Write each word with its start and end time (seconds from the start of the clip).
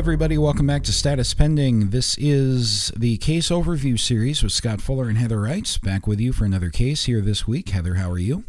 Everybody. 0.00 0.38
Welcome 0.38 0.66
back 0.66 0.82
to 0.84 0.94
Status 0.94 1.34
Pending. 1.34 1.90
This 1.90 2.16
is 2.16 2.90
the 2.96 3.18
case 3.18 3.50
overview 3.50 4.00
series 4.00 4.42
with 4.42 4.50
Scott 4.50 4.80
Fuller 4.80 5.10
and 5.10 5.18
Heather 5.18 5.38
Wrights. 5.38 5.76
Back 5.76 6.06
with 6.06 6.18
you 6.18 6.32
for 6.32 6.46
another 6.46 6.70
case 6.70 7.04
here 7.04 7.20
this 7.20 7.46
week. 7.46 7.68
Heather, 7.68 7.96
how 7.96 8.10
are 8.10 8.18
you? 8.18 8.44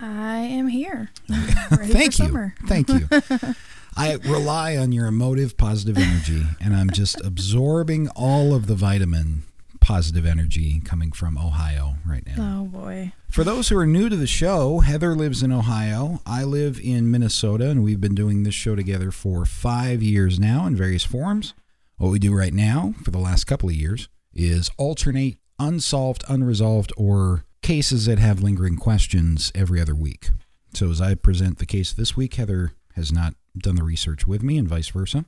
I 0.00 0.38
am 0.38 0.66
here. 0.66 1.10
Thank 1.30 2.18
you. 2.18 2.50
Thank 2.66 2.88
you. 2.88 3.08
I 3.96 4.14
rely 4.24 4.76
on 4.76 4.90
your 4.90 5.06
emotive, 5.06 5.56
positive 5.56 5.96
energy, 5.96 6.42
and 6.60 6.74
I'm 6.74 6.90
just 6.90 7.24
absorbing 7.24 8.08
all 8.08 8.52
of 8.52 8.66
the 8.66 8.74
vitamin 8.74 9.44
positive 9.84 10.24
energy 10.24 10.80
coming 10.80 11.12
from 11.12 11.36
Ohio 11.36 11.96
right 12.06 12.26
now. 12.26 12.62
Oh, 12.62 12.64
boy. 12.64 13.12
For 13.28 13.44
those 13.44 13.68
who 13.68 13.76
are 13.76 13.84
new 13.84 14.08
to 14.08 14.16
the 14.16 14.26
show, 14.26 14.78
Heather 14.78 15.14
lives 15.14 15.42
in 15.42 15.52
Ohio. 15.52 16.22
I 16.24 16.42
live 16.42 16.80
in 16.82 17.10
Minnesota, 17.10 17.68
and 17.68 17.84
we've 17.84 18.00
been 18.00 18.14
doing 18.14 18.44
this 18.44 18.54
show 18.54 18.74
together 18.74 19.10
for 19.10 19.44
five 19.44 20.02
years 20.02 20.40
now 20.40 20.66
in 20.66 20.74
various 20.74 21.04
forms. 21.04 21.52
What 21.98 22.08
we 22.08 22.18
do 22.18 22.34
right 22.34 22.54
now 22.54 22.94
for 23.04 23.10
the 23.10 23.18
last 23.18 23.44
couple 23.44 23.68
of 23.68 23.74
years 23.74 24.08
is 24.32 24.70
alternate 24.78 25.36
unsolved, 25.58 26.24
unresolved, 26.28 26.94
or 26.96 27.44
cases 27.60 28.06
that 28.06 28.18
have 28.18 28.42
lingering 28.42 28.76
questions 28.76 29.52
every 29.54 29.82
other 29.82 29.94
week. 29.94 30.30
So 30.72 30.90
as 30.90 31.02
I 31.02 31.14
present 31.14 31.58
the 31.58 31.66
case 31.66 31.92
this 31.92 32.16
week, 32.16 32.34
Heather 32.34 32.72
has 32.94 33.12
not 33.12 33.34
done 33.58 33.76
the 33.76 33.84
research 33.84 34.26
with 34.26 34.42
me, 34.42 34.56
and 34.56 34.66
vice 34.66 34.88
versa. 34.88 35.26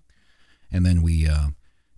And 0.72 0.86
then 0.86 1.02
we 1.02 1.28
uh, 1.28 1.48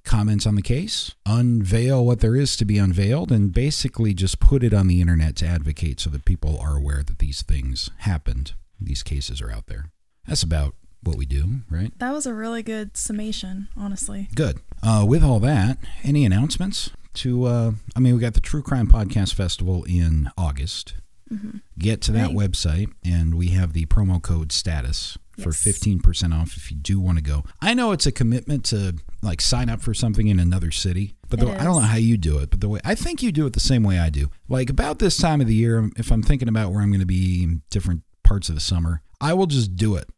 comments 0.08 0.46
on 0.46 0.56
the 0.56 0.62
case, 0.62 1.14
unveil 1.26 2.04
what 2.04 2.20
there 2.20 2.34
is 2.34 2.56
to 2.56 2.64
be 2.64 2.78
unveiled, 2.78 3.30
and 3.30 3.52
basically 3.52 4.14
just 4.14 4.40
put 4.40 4.64
it 4.64 4.74
on 4.74 4.88
the 4.88 5.00
internet 5.00 5.36
to 5.36 5.46
advocate 5.46 6.00
so 6.00 6.10
that 6.10 6.24
people 6.24 6.58
are 6.58 6.76
aware 6.76 7.02
that 7.04 7.18
these 7.18 7.42
things 7.42 7.90
happened. 7.98 8.54
These 8.80 9.02
cases 9.02 9.40
are 9.42 9.50
out 9.50 9.66
there. 9.66 9.90
That's 10.26 10.42
about 10.42 10.74
what 11.02 11.16
we 11.16 11.26
do, 11.26 11.60
right? 11.70 11.92
That 11.98 12.12
was 12.12 12.26
a 12.26 12.34
really 12.34 12.62
good 12.62 12.96
summation, 12.96 13.68
honestly. 13.76 14.28
Good. 14.34 14.60
Uh, 14.82 15.04
with 15.06 15.22
all 15.22 15.40
that, 15.40 15.78
any 16.02 16.24
announcements? 16.24 16.90
To, 17.14 17.44
uh, 17.44 17.72
I 17.94 18.00
mean, 18.00 18.14
we 18.14 18.20
got 18.20 18.34
the 18.34 18.40
True 18.40 18.62
Crime 18.62 18.88
Podcast 18.88 19.34
Festival 19.34 19.84
in 19.84 20.30
August. 20.38 20.94
Mm-hmm. 21.32 21.58
Get 21.78 22.00
to 22.02 22.12
that 22.12 22.28
right. 22.28 22.36
website, 22.36 22.92
and 23.04 23.34
we 23.34 23.48
have 23.48 23.74
the 23.74 23.86
promo 23.86 24.22
code 24.22 24.52
status 24.52 25.18
for 25.38 25.50
yes. 25.50 25.62
15% 25.62 26.34
off 26.34 26.56
if 26.56 26.70
you 26.70 26.76
do 26.76 27.00
want 27.00 27.18
to 27.18 27.22
go. 27.22 27.44
I 27.60 27.74
know 27.74 27.92
it's 27.92 28.06
a 28.06 28.12
commitment 28.12 28.64
to 28.66 28.96
like 29.22 29.40
sign 29.40 29.68
up 29.68 29.80
for 29.80 29.94
something 29.94 30.26
in 30.26 30.40
another 30.40 30.70
city, 30.70 31.14
but 31.28 31.40
the, 31.40 31.48
I 31.48 31.64
don't 31.64 31.80
know 31.80 31.80
how 31.80 31.96
you 31.96 32.16
do 32.16 32.38
it, 32.38 32.50
but 32.50 32.60
the 32.60 32.68
way 32.68 32.80
I 32.84 32.94
think 32.94 33.22
you 33.22 33.32
do 33.32 33.46
it 33.46 33.52
the 33.52 33.60
same 33.60 33.82
way 33.82 33.98
I 33.98 34.10
do. 34.10 34.30
Like 34.48 34.70
about 34.70 34.98
this 34.98 35.16
time 35.16 35.40
of 35.40 35.46
the 35.46 35.54
year, 35.54 35.90
if 35.96 36.10
I'm 36.10 36.22
thinking 36.22 36.48
about 36.48 36.72
where 36.72 36.82
I'm 36.82 36.90
going 36.90 37.00
to 37.00 37.06
be 37.06 37.42
in 37.42 37.62
different 37.70 38.02
parts 38.24 38.48
of 38.48 38.54
the 38.54 38.60
summer, 38.60 39.02
I 39.20 39.34
will 39.34 39.46
just 39.46 39.76
do 39.76 39.94
it. 39.96 40.08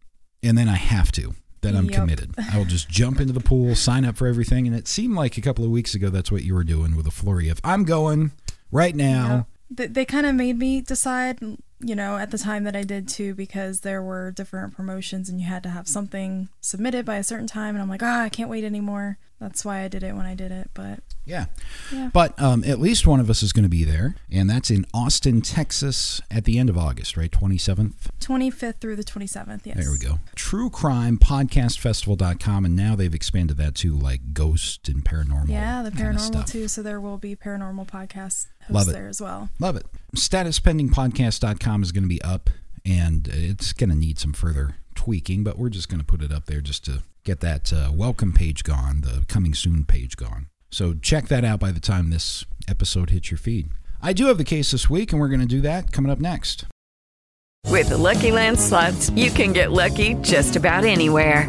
And 0.43 0.57
then 0.57 0.69
I 0.69 0.77
have 0.77 1.13
to. 1.13 1.35
Then 1.63 1.77
I'm 1.77 1.87
yep. 1.87 1.95
committed. 1.95 2.35
I 2.53 2.57
will 2.57 2.65
just 2.65 2.89
jump 2.89 3.21
into 3.21 3.35
the 3.35 3.41
pool, 3.41 3.75
sign 3.75 4.07
up 4.07 4.17
for 4.17 4.27
everything. 4.27 4.67
And 4.67 4.75
it 4.75 4.89
seemed 4.89 5.15
like 5.15 5.37
a 5.37 5.43
couple 5.43 5.65
of 5.65 5.71
weeks 5.71 5.95
ago 5.95 6.09
that's 6.09 6.33
what 6.33 6.43
you 6.43 6.55
were 6.55 6.65
doing 6.65 6.97
with 6.97 7.07
a 7.07 7.11
flurry 7.11 7.51
of 7.51 7.61
I'm 7.63 7.85
going 7.85 8.33
right 8.73 8.97
now. 8.97 9.47
They, 9.71 9.87
they 9.87 10.05
kind 10.07 10.27
of 10.27 10.35
made 10.35 10.59
me 10.59 10.81
decide 10.81 11.39
you 11.81 11.95
know, 11.95 12.17
at 12.17 12.31
the 12.31 12.39
time 12.39 12.65
that 12.65 12.77
I 12.77 12.83
did 12.83 13.09
too, 13.09 13.35
because 13.35 13.81
there 13.81 14.03
were 14.03 14.31
different 14.31 14.75
promotions 14.75 15.29
and 15.29 15.41
you 15.41 15.47
had 15.47 15.63
to 15.63 15.71
have 15.71 15.89
something 15.89 16.49
submitted 16.61 17.05
by 17.07 17.17
a 17.17 17.25
certain 17.25 17.47
time. 17.47 17.75
And 17.75 17.83
I'm 17.83 17.89
like, 17.89 18.03
ah, 18.03 18.23
I 18.23 18.29
can't 18.29 18.51
wait 18.51 18.65
anymore. 18.65 19.19
That's 19.41 19.65
why 19.65 19.81
I 19.81 19.89
did 19.89 20.03
it 20.03 20.15
when 20.15 20.27
I 20.27 20.35
did 20.35 20.53
it. 20.53 20.71
But 20.75 21.01
yeah, 21.25 21.47
yeah. 21.91 22.11
But 22.13 22.41
um, 22.41 22.63
at 22.65 22.79
least 22.79 23.07
one 23.07 23.21
of 23.21 23.31
us 23.31 23.43
is 23.43 23.53
going 23.53 23.63
to 23.63 23.71
be 23.71 23.85
there, 23.85 24.17
and 24.31 24.51
that's 24.51 24.71
in 24.71 24.85
Austin, 24.93 25.41
Texas, 25.41 26.21
at 26.31 26.45
the 26.45 26.59
end 26.59 26.69
of 26.69 26.77
August, 26.77 27.17
right? 27.17 27.33
Twenty 27.33 27.57
seventh, 27.57 28.11
twenty 28.21 28.51
fifth 28.51 28.77
through 28.81 28.97
the 28.97 29.05
twenty 29.05 29.27
seventh. 29.27 29.67
Yes. 29.67 29.79
There 29.79 29.91
we 29.91 29.99
go. 29.99 30.19
True 30.35 30.69
Crime 30.69 31.17
Podcast 31.17 31.79
Festival.com, 31.79 32.67
and 32.67 32.77
now 32.77 32.95
they've 32.95 33.15
expanded 33.15 33.57
that 33.57 33.75
to 33.77 33.97
like 33.97 34.35
ghost 34.35 34.89
and 34.89 35.03
paranormal. 35.03 35.49
Yeah, 35.49 35.83
the 35.83 35.91
paranormal 35.91 36.47
too. 36.47 36.69
So 36.69 36.83
there 36.83 37.01
will 37.01 37.19
be 37.19 37.35
paranormal 37.35 37.89
podcasts 37.89 38.47
hosts 38.71 38.93
there 38.93 39.09
as 39.09 39.23
well. 39.23 39.49
Love 39.59 39.77
it. 39.77 39.87
Statuspendingpodcast.com 40.15 41.83
is 41.83 41.93
going 41.93 42.05
to 42.05 42.09
be 42.09 42.21
up, 42.23 42.51
and 42.85 43.27
it's 43.29 43.73
going 43.73 43.91
to 43.91 43.97
need 43.97 44.19
some 44.19 44.33
further 44.35 44.77
tweaking, 45.01 45.43
but 45.43 45.57
we're 45.57 45.71
just 45.71 45.89
going 45.89 45.99
to 45.99 46.05
put 46.05 46.21
it 46.21 46.31
up 46.31 46.45
there 46.45 46.61
just 46.61 46.85
to 46.85 47.03
get 47.25 47.41
that 47.41 47.73
uh, 47.73 47.91
welcome 47.91 48.35
page 48.35 48.65
gone, 48.65 49.01
the 49.01 49.25
coming 49.29 49.55
soon 49.55 49.87
page 49.87 50.15
gone. 50.15 50.49
So 50.71 50.93
check 50.93 51.29
that 51.29 51.43
out 51.43 51.59
by 51.59 51.73
the 51.73 51.81
time 51.81 52.11
this 52.11 52.45
episode 52.69 53.09
hits 53.09 53.31
your 53.31 53.39
feed. 53.39 53.71
I 54.03 54.13
do 54.13 54.27
have 54.27 54.37
the 54.37 54.45
case 54.45 54.73
this 54.73 54.91
week, 54.91 55.11
and 55.11 55.19
we're 55.19 55.29
going 55.29 55.41
to 55.41 55.47
do 55.47 55.63
that 55.63 55.91
coming 55.91 56.13
up 56.13 56.19
next. 56.19 56.67
With 57.67 57.89
the 57.89 57.97
Lucky 57.97 58.31
Land 58.31 58.61
slots, 58.61 59.09
you 59.11 59.31
can 59.31 59.55
get 59.55 59.73
lucky 59.73 60.15
just 60.21 60.57
about 60.57 60.85
anywhere. 60.85 61.49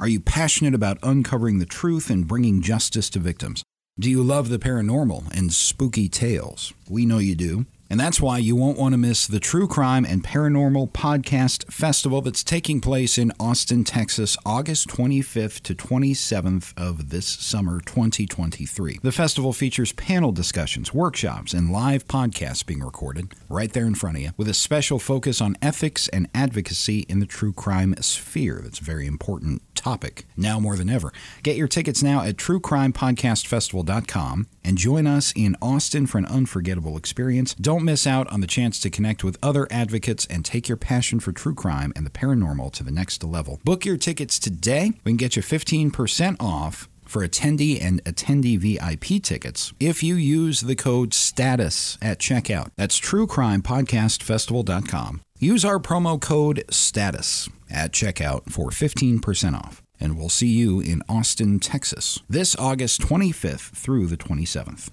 Are 0.00 0.08
you 0.08 0.18
passionate 0.18 0.74
about 0.74 0.98
uncovering 1.04 1.60
the 1.60 1.66
truth 1.66 2.10
and 2.10 2.26
bringing 2.26 2.60
justice 2.60 3.08
to 3.10 3.20
victims? 3.20 3.62
Do 3.98 4.10
you 4.10 4.24
love 4.24 4.48
the 4.48 4.58
paranormal 4.58 5.30
and 5.32 5.52
spooky 5.52 6.08
tales? 6.08 6.74
We 6.90 7.06
know 7.06 7.18
you 7.18 7.36
do. 7.36 7.66
And 7.88 8.00
that's 8.00 8.20
why 8.20 8.38
you 8.38 8.56
won't 8.56 8.76
want 8.76 8.94
to 8.94 8.98
miss 8.98 9.26
the 9.26 9.38
True 9.38 9.68
Crime 9.68 10.04
and 10.04 10.24
Paranormal 10.24 10.90
Podcast 10.90 11.70
Festival 11.72 12.22
that's 12.22 12.42
taking 12.42 12.80
place 12.80 13.18
in 13.18 13.30
Austin, 13.38 13.84
Texas, 13.84 14.36
August 14.44 14.88
25th 14.88 15.60
to 15.60 15.74
27th 15.76 16.72
of 16.76 17.10
this 17.10 17.26
summer, 17.26 17.80
2023. 17.80 18.98
The 19.00 19.12
festival 19.12 19.52
features 19.52 19.92
panel 19.92 20.32
discussions, 20.32 20.92
workshops, 20.92 21.52
and 21.52 21.70
live 21.70 22.08
podcasts 22.08 22.66
being 22.66 22.80
recorded 22.80 23.32
right 23.48 23.72
there 23.72 23.86
in 23.86 23.94
front 23.94 24.16
of 24.16 24.22
you, 24.22 24.30
with 24.36 24.48
a 24.48 24.54
special 24.54 24.98
focus 24.98 25.40
on 25.40 25.56
ethics 25.62 26.08
and 26.08 26.28
advocacy 26.34 27.00
in 27.08 27.20
the 27.20 27.26
true 27.26 27.52
crime 27.52 27.94
sphere. 28.00 28.60
That's 28.60 28.80
very 28.80 29.06
important 29.06 29.62
topic 29.84 30.26
now 30.36 30.58
more 30.58 30.76
than 30.76 30.88
ever. 30.88 31.12
Get 31.42 31.56
your 31.56 31.68
tickets 31.68 32.02
now 32.02 32.22
at 32.22 32.36
truecrimepodcastfestival.com 32.36 34.46
and 34.64 34.78
join 34.78 35.06
us 35.06 35.34
in 35.36 35.56
Austin 35.60 36.06
for 36.06 36.16
an 36.16 36.24
unforgettable 36.24 36.96
experience. 36.96 37.52
Don't 37.54 37.84
miss 37.84 38.06
out 38.06 38.26
on 38.32 38.40
the 38.40 38.46
chance 38.46 38.80
to 38.80 38.88
connect 38.88 39.22
with 39.22 39.36
other 39.42 39.68
advocates 39.70 40.26
and 40.30 40.42
take 40.44 40.68
your 40.68 40.78
passion 40.78 41.20
for 41.20 41.32
true 41.32 41.54
crime 41.54 41.92
and 41.94 42.06
the 42.06 42.10
paranormal 42.10 42.72
to 42.72 42.82
the 42.82 42.90
next 42.90 43.22
level. 43.22 43.60
Book 43.62 43.84
your 43.84 43.98
tickets 43.98 44.38
today. 44.38 44.92
We 45.04 45.10
can 45.10 45.18
get 45.18 45.36
you 45.36 45.42
15% 45.42 46.36
off 46.40 46.88
for 47.04 47.26
attendee 47.26 47.78
and 47.80 48.04
attendee 48.04 48.58
VIP 48.58 49.22
tickets 49.22 49.72
if 49.78 50.02
you 50.02 50.14
use 50.14 50.62
the 50.62 50.74
code 50.74 51.10
STATUS 51.10 51.98
at 52.00 52.18
checkout. 52.18 52.70
That's 52.76 52.98
truecrimepodcastfestival.com. 52.98 55.23
Use 55.40 55.64
our 55.64 55.80
promo 55.80 56.20
code 56.20 56.64
STATUS 56.70 57.50
at 57.68 57.92
checkout 57.92 58.50
for 58.50 58.70
15% 58.70 59.54
off. 59.54 59.82
And 59.98 60.16
we'll 60.16 60.28
see 60.28 60.48
you 60.48 60.80
in 60.80 61.02
Austin, 61.08 61.58
Texas, 61.58 62.20
this 62.28 62.54
August 62.56 63.00
25th 63.00 63.74
through 63.76 64.06
the 64.06 64.16
27th. 64.16 64.90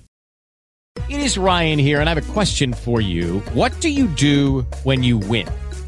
It 1.09 1.21
is 1.21 1.38
Ryan 1.38 1.79
here, 1.79 1.99
and 1.99 2.09
I 2.09 2.13
have 2.15 2.29
a 2.29 2.33
question 2.33 2.73
for 2.73 3.01
you. 3.01 3.39
What 3.53 3.79
do 3.81 3.89
you 3.89 4.07
do 4.07 4.61
when 4.83 5.03
you 5.03 5.17
win? 5.17 5.47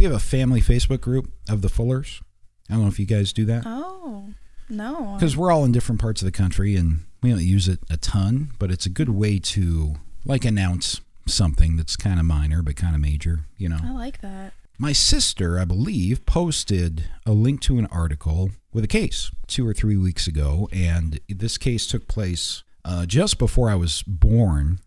we 0.00 0.04
have 0.04 0.14
a 0.14 0.18
family 0.18 0.62
Facebook 0.62 1.02
group 1.02 1.30
of 1.46 1.60
the 1.60 1.68
Fullers. 1.68 2.22
I 2.70 2.72
don't 2.72 2.84
know 2.84 2.88
if 2.88 2.98
you 2.98 3.04
guys 3.04 3.34
do 3.34 3.44
that. 3.44 3.64
Oh, 3.66 4.30
no. 4.70 5.12
because 5.18 5.36
we're 5.36 5.52
all 5.52 5.62
in 5.62 5.72
different 5.72 6.00
parts 6.00 6.22
of 6.22 6.24
the 6.24 6.32
country 6.32 6.74
and 6.74 7.00
we 7.22 7.28
don't 7.28 7.44
use 7.44 7.68
it 7.68 7.80
a 7.90 7.98
ton, 7.98 8.52
but 8.58 8.70
it's 8.70 8.86
a 8.86 8.88
good 8.88 9.10
way 9.10 9.38
to 9.38 9.96
like 10.24 10.46
announce 10.46 11.02
something 11.26 11.76
that's 11.76 11.96
kind 11.96 12.18
of 12.18 12.24
minor 12.24 12.62
but 12.62 12.76
kind 12.76 12.94
of 12.94 13.02
major, 13.02 13.40
you 13.58 13.68
know. 13.68 13.76
I 13.84 13.90
like 13.90 14.22
that. 14.22 14.54
My 14.78 14.92
sister, 14.92 15.58
I 15.60 15.66
believe, 15.66 16.24
posted 16.24 17.04
a 17.26 17.32
link 17.32 17.60
to 17.62 17.78
an 17.78 17.84
article 17.92 18.52
with 18.72 18.84
a 18.84 18.88
case 18.88 19.30
two 19.48 19.68
or 19.68 19.74
three 19.74 19.98
weeks 19.98 20.26
ago, 20.26 20.66
and 20.72 21.20
this 21.28 21.58
case 21.58 21.86
took 21.86 22.08
place 22.08 22.62
uh, 22.86 23.04
just 23.04 23.38
before 23.38 23.68
I 23.68 23.74
was 23.74 24.02
born, 24.06 24.80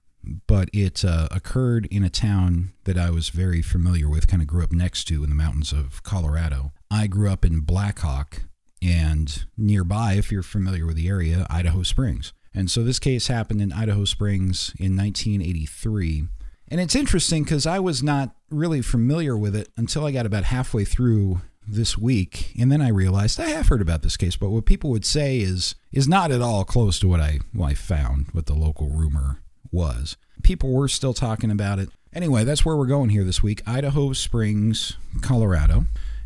but 0.47 0.69
it 0.73 1.03
uh, 1.03 1.27
occurred 1.31 1.87
in 1.87 2.03
a 2.03 2.09
town 2.09 2.73
that 2.85 2.97
I 2.97 3.09
was 3.09 3.29
very 3.29 3.61
familiar 3.61 4.09
with, 4.09 4.27
kind 4.27 4.41
of 4.41 4.47
grew 4.47 4.63
up 4.63 4.71
next 4.71 5.05
to 5.05 5.23
in 5.23 5.29
the 5.29 5.35
mountains 5.35 5.71
of 5.71 6.03
Colorado. 6.03 6.71
I 6.89 7.07
grew 7.07 7.29
up 7.29 7.45
in 7.45 7.61
Black 7.61 7.99
Hawk, 7.99 8.43
and 8.81 9.45
nearby, 9.57 10.13
if 10.13 10.31
you're 10.31 10.43
familiar 10.43 10.85
with 10.85 10.95
the 10.95 11.07
area, 11.07 11.47
Idaho 11.49 11.83
Springs. 11.83 12.33
And 12.53 12.69
so 12.69 12.83
this 12.83 12.99
case 12.99 13.27
happened 13.27 13.61
in 13.61 13.73
Idaho 13.73 14.05
Springs 14.05 14.73
in 14.77 14.95
1983. 14.95 16.25
And 16.67 16.79
it's 16.79 16.95
interesting 16.95 17.43
because 17.43 17.65
I 17.65 17.79
was 17.79 18.03
not 18.03 18.35
really 18.49 18.81
familiar 18.81 19.37
with 19.37 19.55
it 19.55 19.69
until 19.77 20.05
I 20.05 20.11
got 20.11 20.25
about 20.25 20.45
halfway 20.45 20.85
through 20.85 21.41
this 21.67 21.97
week, 21.97 22.53
and 22.59 22.71
then 22.71 22.81
I 22.81 22.89
realized 22.89 23.39
I 23.39 23.49
have 23.49 23.69
heard 23.69 23.81
about 23.81 24.01
this 24.01 24.17
case, 24.17 24.35
but 24.35 24.49
what 24.49 24.65
people 24.65 24.89
would 24.89 25.05
say 25.05 25.39
is 25.39 25.75
is 25.91 26.07
not 26.07 26.31
at 26.31 26.41
all 26.41 26.65
close 26.65 26.99
to 26.99 27.07
what 27.07 27.21
I 27.21 27.39
I 27.61 27.73
found, 27.73 28.27
what 28.33 28.47
the 28.47 28.53
local 28.53 28.89
rumor 28.89 29.39
was. 29.73 30.15
People 30.43 30.71
were 30.71 30.87
still 30.87 31.13
talking 31.13 31.51
about 31.51 31.79
it. 31.79 31.89
Anyway, 32.13 32.43
that's 32.43 32.63
where 32.63 32.77
we're 32.77 32.85
going 32.85 33.09
here 33.09 33.23
this 33.23 33.41
week, 33.41 33.61
Idaho 33.67 34.13
Springs, 34.13 34.97
Colorado, 35.21 35.85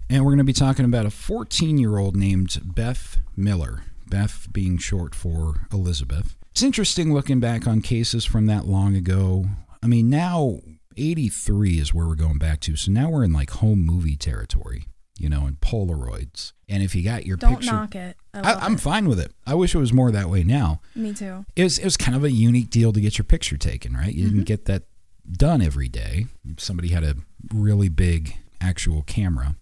and 0.09 0.23
we're 0.23 0.31
going 0.31 0.37
to 0.39 0.43
be 0.43 0.53
talking 0.53 0.85
about 0.85 1.05
a 1.05 1.09
14-year-old 1.09 2.15
named 2.15 2.59
Beth 2.75 3.17
Miller. 3.35 3.83
Beth 4.09 4.47
being 4.51 4.77
short 4.77 5.15
for 5.15 5.67
Elizabeth. 5.71 6.35
It's 6.51 6.63
interesting 6.63 7.13
looking 7.13 7.39
back 7.39 7.67
on 7.67 7.81
cases 7.81 8.25
from 8.25 8.47
that 8.47 8.65
long 8.65 8.95
ago. 8.95 9.45
I 9.81 9.87
mean, 9.87 10.09
now 10.09 10.59
83 10.97 11.79
is 11.79 11.93
where 11.93 12.07
we're 12.07 12.15
going 12.15 12.39
back 12.39 12.59
to. 12.61 12.75
So 12.75 12.91
now 12.91 13.09
we're 13.09 13.23
in 13.23 13.33
like 13.33 13.51
home 13.51 13.85
movie 13.85 14.15
territory, 14.15 14.87
you 15.19 15.29
know, 15.29 15.47
in 15.47 15.55
Polaroids. 15.57 16.53
And 16.69 16.83
if 16.83 16.93
you 16.95 17.03
got 17.03 17.25
your 17.25 17.37
Don't 17.37 17.55
picture, 17.55 17.71
knock 17.71 17.95
it. 17.95 18.17
I 18.33 18.71
it. 18.71 18.79
fine 18.79 19.07
with 19.07 19.19
it. 19.19 19.31
I 19.45 19.53
wish 19.55 19.73
it 19.73 19.79
was 19.79 19.93
more 19.93 20.11
that 20.11 20.29
way 20.29 20.43
now. 20.43 20.81
Me 20.95 21.13
too. 21.13 21.45
It 21.55 21.63
was, 21.63 21.77
it 21.79 21.83
was 21.85 21.97
kind 21.97 22.15
of 22.15 22.23
a 22.23 22.31
unique 22.31 22.69
deal 22.69 22.91
to 22.93 22.99
get 23.01 23.17
your 23.17 23.25
picture 23.25 23.57
taken, 23.57 23.93
right? 23.95 24.13
You 24.13 24.25
Mm-hmm. 24.25 24.33
didn't 24.35 24.47
get 24.47 24.65
that 24.65 24.83
done 25.31 25.61
every 25.61 25.87
day. 25.89 26.27
Somebody 26.57 26.89
had 26.89 27.03
a 27.03 27.15
really 27.53 27.89
big 27.89 28.37
actual 28.61 29.01
camera. 29.03 29.55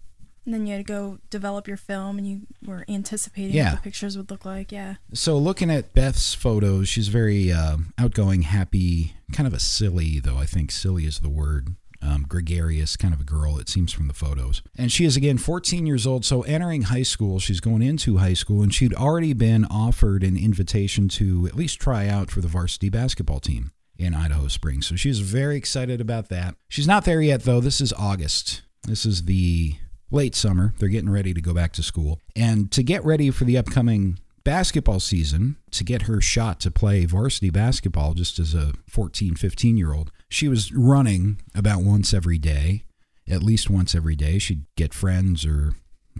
And 0.44 0.54
then 0.54 0.64
you 0.66 0.76
had 0.76 0.86
to 0.86 0.92
go 0.92 1.18
develop 1.28 1.66
your 1.66 1.76
film, 1.76 2.18
and 2.18 2.26
you 2.28 2.42
were 2.64 2.84
anticipating 2.88 3.52
Yeah. 3.56 3.70
what 3.72 3.76
the 3.78 3.82
pictures 3.82 4.16
would 4.16 4.30
look 4.30 4.44
like. 4.44 4.70
Yeah. 4.70 4.94
So 5.12 5.36
looking 5.38 5.70
at 5.72 5.92
Beth's 5.92 6.34
photos, 6.34 6.88
she's 6.88 7.08
very 7.08 7.50
uh, 7.50 7.78
outgoing, 7.98 8.42
happy, 8.42 9.14
kind 9.32 9.48
of 9.48 9.52
a 9.54 9.58
silly, 9.58 10.20
though 10.20 10.36
I 10.36 10.44
think 10.46 10.70
silly 10.70 11.04
is 11.04 11.18
the 11.18 11.28
word. 11.28 11.74
Um, 12.02 12.24
gregarious 12.28 12.96
kind 12.96 13.14
of 13.14 13.20
a 13.20 13.24
girl, 13.24 13.58
it 13.58 13.68
seems 13.68 13.92
from 13.92 14.08
the 14.08 14.14
photos. 14.14 14.62
And 14.76 14.92
she 14.92 15.04
is 15.04 15.16
again 15.16 15.38
14 15.38 15.86
years 15.86 16.06
old. 16.06 16.24
So 16.24 16.42
entering 16.42 16.82
high 16.82 17.02
school, 17.02 17.38
she's 17.38 17.60
going 17.60 17.82
into 17.82 18.18
high 18.18 18.34
school, 18.34 18.62
and 18.62 18.74
she'd 18.74 18.94
already 18.94 19.32
been 19.32 19.64
offered 19.64 20.22
an 20.22 20.36
invitation 20.36 21.08
to 21.08 21.46
at 21.46 21.56
least 21.56 21.80
try 21.80 22.06
out 22.06 22.30
for 22.30 22.40
the 22.40 22.48
varsity 22.48 22.88
basketball 22.88 23.40
team 23.40 23.72
in 23.98 24.14
Idaho 24.14 24.48
Springs. 24.48 24.86
So 24.86 24.96
she's 24.96 25.20
very 25.20 25.56
excited 25.56 26.00
about 26.00 26.28
that. 26.28 26.54
She's 26.68 26.86
not 26.86 27.04
there 27.04 27.20
yet, 27.20 27.42
though. 27.42 27.60
This 27.60 27.80
is 27.80 27.92
August. 27.94 28.62
This 28.86 29.06
is 29.06 29.24
the 29.24 29.74
late 30.10 30.34
summer. 30.34 30.74
They're 30.78 30.88
getting 30.88 31.10
ready 31.10 31.34
to 31.34 31.40
go 31.40 31.54
back 31.54 31.72
to 31.74 31.82
school. 31.82 32.20
And 32.34 32.70
to 32.72 32.82
get 32.82 33.04
ready 33.04 33.30
for 33.30 33.44
the 33.44 33.58
upcoming 33.58 34.18
basketball 34.44 35.00
season, 35.00 35.56
to 35.72 35.82
get 35.82 36.02
her 36.02 36.20
shot 36.20 36.60
to 36.60 36.70
play 36.70 37.04
varsity 37.04 37.50
basketball 37.50 38.14
just 38.14 38.38
as 38.38 38.54
a 38.54 38.72
14, 38.86 39.34
15 39.34 39.76
year 39.76 39.92
old, 39.92 40.12
she 40.28 40.48
was 40.48 40.72
running 40.72 41.40
about 41.54 41.82
once 41.82 42.12
every 42.12 42.38
day, 42.38 42.84
at 43.28 43.42
least 43.42 43.70
once 43.70 43.94
every 43.94 44.16
day. 44.16 44.38
She'd 44.38 44.64
get 44.76 44.94
friends 44.94 45.44
or 45.44 45.74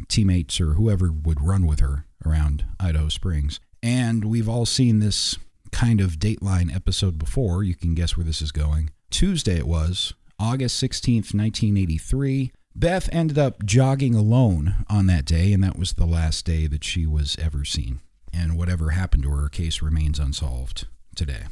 teammates 0.09 0.61
or 0.61 0.75
whoever 0.75 1.11
would 1.11 1.41
run 1.41 1.67
with 1.67 1.81
her 1.81 2.05
around 2.25 2.65
Idaho 2.79 3.09
Springs. 3.09 3.61
And 3.83 4.25
we've 4.25 4.49
all 4.49 4.67
seen 4.67 4.99
this 4.99 5.37
kind 5.73 6.01
of 6.01 6.19
Dateline 6.19 6.75
episode 6.75 7.19
before. 7.19 7.63
You 7.63 7.75
can 7.75 7.95
guess 7.95 8.17
where 8.17 8.25
this 8.25 8.43
is 8.43 8.53
going. 8.53 8.91
Tuesday 9.11 9.57
it 9.57 9.67
was, 9.67 10.15
August 10.39 10.83
16th, 10.83 11.35
1983. 11.35 12.53
Beth 12.75 13.09
ended 13.11 13.39
up 13.39 13.65
jogging 13.65 14.15
alone 14.15 14.85
on 14.89 15.07
that 15.07 15.25
day, 15.25 15.53
and 15.53 15.65
that 15.65 15.79
was 15.79 15.95
the 15.95 16.05
last 16.05 16.45
day 16.45 16.67
that 16.67 16.85
she 16.85 17.07
was 17.07 17.37
ever 17.41 17.65
seen. 17.65 18.01
And 18.35 18.57
whatever 18.59 18.91
happened 18.91 19.23
to 19.23 19.31
her, 19.31 19.43
her 19.43 19.49
case 19.49 19.81
remains 19.81 20.19
unsolved 20.19 20.87
today. 21.15 21.45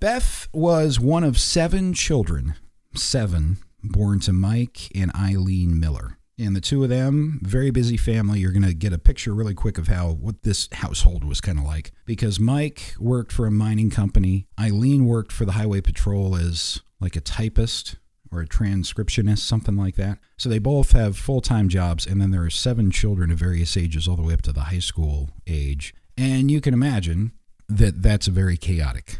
Beth 0.00 0.46
was 0.52 1.00
one 1.00 1.24
of 1.24 1.40
seven 1.40 1.92
children, 1.92 2.54
seven, 2.94 3.58
born 3.82 4.20
to 4.20 4.32
Mike 4.32 4.92
and 4.94 5.12
Eileen 5.12 5.80
Miller. 5.80 6.18
And 6.38 6.54
the 6.54 6.60
two 6.60 6.84
of 6.84 6.88
them, 6.88 7.40
very 7.42 7.72
busy 7.72 7.96
family. 7.96 8.38
You're 8.38 8.52
going 8.52 8.62
to 8.62 8.74
get 8.74 8.92
a 8.92 8.98
picture 8.98 9.34
really 9.34 9.54
quick 9.54 9.76
of 9.76 9.88
how 9.88 10.10
what 10.10 10.44
this 10.44 10.68
household 10.70 11.24
was 11.24 11.40
kind 11.40 11.58
of 11.58 11.64
like. 11.64 11.90
Because 12.06 12.38
Mike 12.38 12.94
worked 13.00 13.32
for 13.32 13.44
a 13.44 13.50
mining 13.50 13.90
company, 13.90 14.46
Eileen 14.58 15.04
worked 15.04 15.32
for 15.32 15.44
the 15.44 15.52
Highway 15.52 15.80
Patrol 15.80 16.36
as 16.36 16.80
like 17.00 17.16
a 17.16 17.20
typist 17.20 17.96
or 18.30 18.40
a 18.40 18.46
transcriptionist, 18.46 19.38
something 19.40 19.76
like 19.76 19.96
that. 19.96 20.18
So 20.36 20.48
they 20.48 20.60
both 20.60 20.92
have 20.92 21.18
full 21.18 21.40
time 21.40 21.68
jobs. 21.68 22.06
And 22.06 22.20
then 22.20 22.30
there 22.30 22.44
are 22.44 22.50
seven 22.50 22.92
children 22.92 23.32
of 23.32 23.38
various 23.40 23.76
ages, 23.76 24.06
all 24.06 24.14
the 24.14 24.22
way 24.22 24.34
up 24.34 24.42
to 24.42 24.52
the 24.52 24.60
high 24.60 24.78
school 24.78 25.30
age. 25.48 25.92
And 26.16 26.52
you 26.52 26.60
can 26.60 26.72
imagine 26.72 27.32
that 27.68 28.00
that's 28.00 28.28
very 28.28 28.56
chaotic 28.56 29.18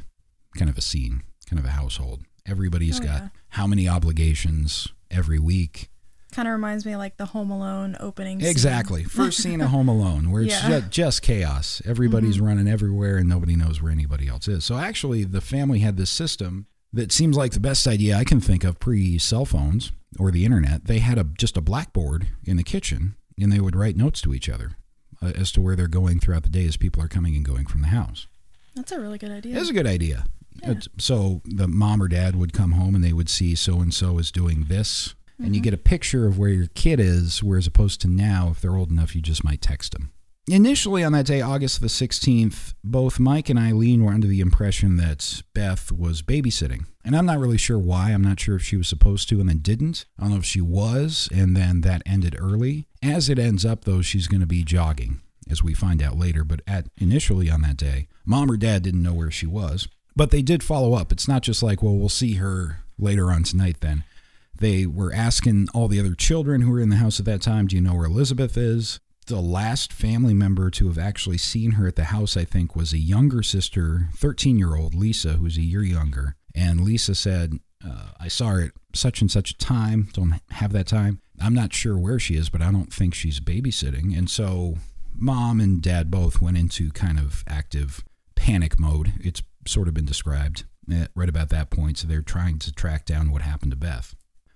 kind 0.57 0.71
of 0.71 0.79
a 0.79 0.81
scene, 0.83 1.23
kind 1.49 1.59
of 1.59 1.65
a 1.67 1.71
household. 1.71 2.23
Everybody's 2.47 3.01
Oh, 3.01 3.05
got 3.05 3.23
yeah. 3.23 3.29
how 3.51 3.67
many 3.67 3.89
obligations 3.89 4.89
every 5.11 5.39
week. 5.39 5.91
Kind 6.33 6.47
of 6.47 6.53
reminds 6.53 6.85
me 6.85 6.93
of 6.93 6.99
like 6.99 7.17
the 7.17 7.27
Home 7.27 7.51
Alone 7.51 7.97
opening. 8.01 8.41
scene. 8.41 8.49
Exactly. 8.51 9.05
First 9.05 9.43
scene 9.43 9.61
of 9.63 9.71
Home 9.71 9.89
Alone, 9.89 10.31
where 10.31 10.43
it's 10.43 10.53
Yeah. 10.63 10.81
Mm-hmm. 10.81 10.91
just 10.91 11.23
chaos. 11.23 11.81
Everybody's 11.87 12.39
running 12.41 12.69
everywhere 12.69 13.17
and 13.17 13.29
nobody 13.29 13.57
knows 13.57 13.81
where 13.83 13.91
anybody 13.93 14.29
else 14.29 14.47
is. 14.49 14.65
So 14.65 14.77
actually, 14.77 15.25
the 15.25 15.41
family 15.41 15.79
had 15.79 15.97
this 15.97 16.11
system 16.11 16.67
that 16.93 17.13
seems 17.13 17.37
like 17.37 17.53
the 17.53 17.61
best 17.61 17.87
idea 17.87 18.17
I 18.17 18.25
can 18.25 18.41
think 18.41 18.63
of 18.65 18.79
pre 18.79 19.19
cell 19.19 19.45
phones 19.47 19.93
or 20.19 20.31
the 20.31 20.45
internet. 20.45 20.85
They 20.85 20.99
had 20.99 21.19
a 21.19 21.25
just 21.25 21.57
a 21.57 21.61
blackboard 21.63 22.27
in 22.45 22.57
the 22.59 22.65
kitchen 22.65 23.17
and 23.41 23.51
they 23.53 23.61
would 23.61 23.77
write 23.77 23.97
notes 23.97 24.21
to 24.23 24.35
each 24.35 24.49
other 24.51 24.73
uh, 25.23 25.33
as 25.35 25.51
to 25.53 25.63
where 25.63 25.77
they're 25.77 25.89
going 25.89 26.19
throughout 26.21 26.43
the 26.43 26.49
day 26.51 26.67
as 26.67 26.77
people 26.77 27.03
are 27.03 27.09
coming 27.09 27.37
and 27.37 27.45
going 27.45 27.67
from 27.67 27.81
the 27.83 27.89
house. 27.89 28.27
That's 28.75 28.93
a 28.93 29.01
really 29.01 29.19
good 29.19 29.31
idea. 29.31 29.59
It's 29.59 29.71
a 29.71 29.75
good 29.75 29.87
idea. 29.87 30.25
It's- 30.63 30.89
So 30.99 31.43
the 31.45 31.69
mom 31.69 32.03
or 32.03 32.09
dad 32.09 32.37
would 32.37 32.53
come 32.53 32.73
home 32.73 32.95
and 32.95 33.05
they 33.05 33.13
would 33.13 33.29
see 33.29 33.55
so 33.55 33.81
and 33.81 33.93
so 33.93 34.19
is 34.19 34.31
doing 34.33 34.65
this, 34.69 35.15
and 35.39 35.55
you 35.55 35.61
mm-hmm. 35.61 35.65
get 35.65 35.75
a 35.75 35.79
picture 35.79 36.27
of 36.27 36.39
where 36.39 36.51
your 36.51 36.67
kid 36.69 36.99
is. 37.01 37.43
Whereas 37.43 37.67
opposed 37.67 38.01
to 38.03 38.09
now, 38.09 38.49
if 38.51 38.61
they're 38.61 38.77
old 38.77 38.91
enough, 38.91 39.15
you 39.15 39.23
just 39.23 39.45
might 39.45 39.63
text 39.63 39.93
them. 39.93 40.13
initially 40.51 41.05
on 41.05 41.13
that 41.13 41.27
day, 41.27 41.41
August 41.43 41.81
the 41.81 41.89
16th, 41.89 42.73
both 42.83 43.21
Mike 43.21 43.51
and 43.51 43.59
Eileen 43.59 44.03
were 44.03 44.13
under 44.13 44.27
the 44.27 44.41
impression 44.41 44.97
that 44.97 45.43
Beth 45.55 45.93
was 45.93 46.23
babysitting. 46.23 46.87
And 47.05 47.15
I'm 47.15 47.27
not 47.27 47.39
really 47.39 47.59
sure 47.59 47.79
why. 47.79 48.11
I'm 48.11 48.25
not 48.25 48.41
sure 48.41 48.57
if 48.57 48.63
she 48.65 48.77
was 48.77 48.89
supposed 48.89 49.29
to 49.29 49.41
and 49.41 49.49
then 49.49 49.59
didn't. 49.59 50.07
I 50.19 50.23
don't 50.23 50.33
know 50.33 50.39
if 50.39 50.45
she 50.45 50.61
was 50.63 51.29
and 51.33 51.57
then 51.57 51.83
that 51.83 52.03
ended 52.07 52.35
early. 52.39 52.87
As 53.03 53.29
it 53.29 53.39
ends 53.39 53.65
up, 53.65 53.85
though, 53.85 54.03
she's 54.03 54.27
going 54.27 54.41
to 54.41 54.47
be 54.47 54.65
jogging, 54.65 55.21
as 55.51 55.63
we 55.63 55.75
find 55.75 56.03
out 56.03 56.19
later. 56.19 56.45
But 56.45 56.63
at 56.67 56.87
initially 56.97 57.51
on 57.51 57.61
that 57.63 57.77
day, 57.77 58.09
mom 58.25 58.51
or 58.51 58.57
dad 58.57 58.83
didn't 58.83 59.03
know 59.03 59.15
where 59.15 59.31
she 59.31 59.47
was. 59.47 59.87
But 60.19 60.33
they 60.33 60.43
did 60.43 60.65
follow 60.65 60.95
up. 60.95 61.13
It's 61.13 61.29
not 61.29 61.43
just 61.43 61.63
like, 61.63 61.81
well, 61.81 61.95
we'll 61.95 62.09
see 62.09 62.35
her 62.35 62.81
later 62.99 63.31
on 63.31 63.45
tonight 63.45 63.77
then. 63.79 64.03
They 64.53 64.85
were 64.85 65.13
asking 65.15 65.69
all 65.73 65.87
the 65.87 66.01
other 66.01 66.17
children 66.17 66.61
who 66.61 66.73
were 66.73 66.81
in 66.81 66.89
the 66.89 66.97
house 66.97 67.21
at 67.21 67.27
that 67.27 67.41
time, 67.41 67.69
do 67.69 67.77
you 67.77 67.83
know 67.83 67.95
where 67.95 68.07
Elizabeth 68.07 68.57
is? 68.57 68.99
The 69.29 69.41
last 69.41 69.93
family 69.93 70.35
member 70.35 70.71
to 70.71 70.89
have 70.89 70.99
actually 70.99 71.39
seen 71.39 71.73
her 71.73 71.87
at 71.87 71.95
the 71.95 72.07
house, 72.07 72.37
I 72.37 72.45
think, 72.45 72.75
was 72.75 72.93
a 72.93 72.99
younger 72.99 73.45
sister, 73.45 74.09
13 74.17 74.59
year 74.59 74.75
old 74.75 74.93
Lisa, 74.93 75.35
who's 75.35 75.57
a 75.57 75.63
year 75.63 75.85
younger. 75.85 76.35
And 76.53 76.81
Lisa 76.81 77.15
said, 77.15 77.61
uh, 77.89 78.09
I 78.19 78.27
saw 78.27 78.49
her 78.49 78.63
at 78.63 78.73
such 78.95 79.21
and 79.21 79.31
such 79.31 79.53
a 79.53 79.59
time, 79.59 80.09
don't 80.15 80.41
have 80.51 80.73
that 80.73 80.89
time. 80.89 81.21
I'm 81.41 81.55
not 81.55 81.73
sure 81.73 81.97
where 81.97 82.19
she 82.19 82.35
is, 82.35 82.49
but 82.49 82.61
I 82.61 82.73
don't 82.73 82.93
think 82.93 83.15
she's 83.15 83.39
babysitting. 83.39 84.19
And 84.19 84.29
so 84.29 84.79
mom 85.15 85.61
and 85.61 85.81
dad 85.81 86.11
both 86.11 86.41
went 86.41 86.59
into 86.59 86.91
kind 86.91 87.21
of 87.21 87.45
active 87.47 88.03
panic 88.35 88.81
mode. 88.81 89.13
It's 89.21 89.45
sort 89.69 89.89
of 89.89 89.95
been 89.95 90.05
described 90.05 90.65
eh, 90.91 91.07
right 91.15 91.29
about 91.29 91.51
that 91.51 91.71
point. 91.71 91.99
So 91.99 92.09
they're 92.09 92.23
trying 92.23 92.59
to 92.61 92.73
track 92.73 93.05
down 93.05 93.31
what 93.31 93.43
happened 93.43 93.73
to 93.73 93.77
Beth. 93.77 94.15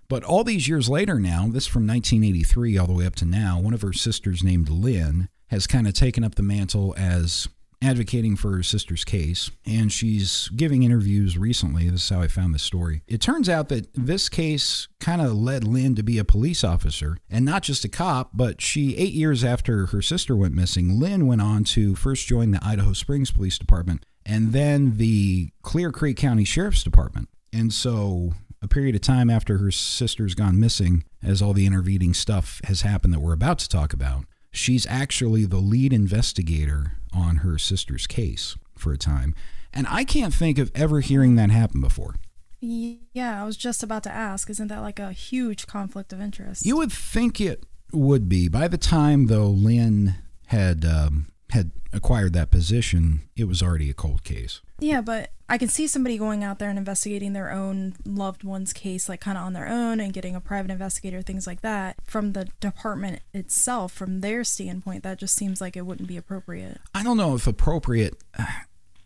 But 0.09 0.25
all 0.25 0.45
these 0.45 0.69
years 0.69 0.89
later 0.89 1.19
now, 1.19 1.49
this 1.49 1.67
from 1.67 1.87
1983 1.87 2.77
all 2.77 2.87
the 2.87 2.93
way 2.93 3.07
up 3.07 3.15
to 3.17 3.25
now, 3.25 3.59
one 3.59 3.73
of 3.73 3.83
her 3.83 3.93
sisters 3.95 4.43
named 4.43 4.69
Lynn 4.69 5.29
has 5.49 5.67
kind 5.67 5.87
of 5.87 5.95
taken 5.95 6.23
up 6.25 6.35
the 6.35 6.43
mantle 6.43 6.95
as 6.99 7.49
advocating 7.83 8.37
for 8.37 8.53
her 8.57 8.63
sister's 8.63 9.05
case, 9.05 9.51
and 9.67 9.93
she's 9.93 10.49
giving 10.51 10.83
interviews 10.83 11.37
recently. 11.37 11.89
This 11.89 12.05
is 12.05 12.11
how 12.11 12.21
I 12.21 12.29
found 12.29 12.55
this 12.55 12.63
story. 12.63 13.03
It 13.09 13.21
turns 13.21 13.49
out 13.49 13.69
that 13.71 13.89
this 13.95 14.29
case 14.29 14.89
kind 15.01 15.21
of 15.21 15.33
led 15.35 15.65
Lynn 15.65 15.95
to 15.97 16.03
be 16.03 16.19
a 16.19 16.25
police 16.25 16.63
officer, 16.63 17.17
and 17.29 17.45
not 17.45 17.63
just 17.63 17.85
a 17.85 17.89
cop, 17.89 18.31
but 18.33 18.61
she, 18.61 18.97
eight 18.97 19.13
years 19.15 19.43
after 19.43 19.87
her 19.87 20.01
sister 20.01 20.37
went 20.37 20.55
missing, 20.55 21.01
Lynn 21.01 21.27
went 21.27 21.43
on 21.43 21.65
to 21.65 21.95
first 21.95 22.27
join 22.27 22.53
the 22.53 22.65
Idaho 22.65 22.93
Springs 22.93 23.31
Police 23.31 23.59
Department 23.59 24.07
and 24.25 24.53
then 24.53 24.97
the 24.97 25.51
Clear 25.63 25.93
Creek 25.93 26.17
County 26.17 26.45
Sheriff's 26.45 26.85
Department. 26.85 27.29
And 27.53 27.73
so 27.73 28.33
a 28.63 28.69
period 28.69 28.95
of 28.95 29.01
time 29.01 29.29
after 29.29 29.59
her 29.59 29.71
sister's 29.71 30.35
gone 30.35 30.59
missing, 30.59 31.05
as 31.23 31.43
all 31.43 31.53
the 31.53 31.67
intervening 31.67 32.15
stuff 32.15 32.61
has 32.65 32.83
happened 32.83 33.13
that 33.13 33.21
we're 33.21 33.33
about 33.33 33.59
to 33.61 33.69
talk 33.69 33.93
about, 33.93 34.25
she's 34.51 34.87
actually 34.87 35.45
the 35.45 35.57
lead 35.57 35.93
investigator 35.93 36.93
on 37.13 37.37
her 37.37 37.59
sister's 37.59 38.07
case 38.07 38.57
for 38.77 38.93
a 38.93 38.99
time. 38.99 39.35
And 39.73 39.87
I 39.89 40.05
can't 40.05 40.35
think 40.35 40.59
of 40.59 40.71
ever 40.75 41.01
hearing 41.01 41.35
that 41.37 41.51
happen 41.51 41.81
before. 41.81 42.17
Yeah, 42.61 43.43
I 43.43 43.45
was 43.45 43.57
just 43.57 43.83
about 43.83 44.05
to 44.05 44.13
ask, 44.13 44.49
isn't 44.49 44.69
that 44.69 44.81
like 44.81 45.01
a 45.01 45.11
huge 45.11 45.67
conflict 45.67 46.13
of 46.13 46.21
interest? 46.21 46.65
You 46.65 46.77
would 46.77 46.93
think 46.93 47.41
it 47.41 47.65
would 47.93 48.29
be. 48.29 48.49
By 48.49 48.69
the 48.69 48.79
time, 48.79 49.27
though, 49.27 49.49
Lynn 49.49 50.15
had 50.47 50.85
um, 50.85 51.32
had 51.53 51.71
acquired 51.93 52.33
that 52.33 52.51
position, 52.51 53.23
it 53.37 53.45
was 53.45 53.63
already 53.63 53.89
a 53.91 53.95
cold 53.95 54.25
case. 54.25 54.61
Yeah, 54.79 55.01
but 55.01 55.31
I 55.49 55.59
can 55.59 55.69
see 55.69 55.87
somebody 55.87 56.17
going 56.19 56.43
out 56.43 56.59
there 56.59 56.71
and 56.71 56.79
investigating 56.79 57.35
their 57.35 57.51
own 57.53 57.95
loved 58.07 58.43
one's 58.43 58.73
case, 58.73 59.09
like 59.09 59.21
kind 59.21 59.37
of 59.39 59.45
on 59.45 59.53
their 59.53 59.69
own, 59.69 60.01
and 60.01 60.13
getting 60.13 60.35
a 60.35 60.41
private 60.41 60.71
investigator, 60.71 61.21
things 61.23 61.47
like 61.47 61.61
that. 61.61 61.97
From 62.05 62.33
the 62.33 62.49
department 62.61 63.21
itself, 63.35 63.93
from 63.93 64.21
their 64.23 64.45
standpoint, 64.45 65.03
that 65.05 65.19
just 65.19 65.37
seems 65.37 65.61
like 65.61 65.77
it 65.77 65.83
wouldn't 65.87 66.09
be 66.09 66.17
appropriate. 66.17 66.79
I 66.95 67.03
don't 67.03 67.17
know 67.19 67.35
if 67.35 67.47
appropriate. 67.47 68.17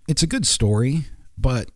It's 0.08 0.22
a 0.22 0.26
good 0.28 0.46
story, 0.46 1.06
but 1.36 1.70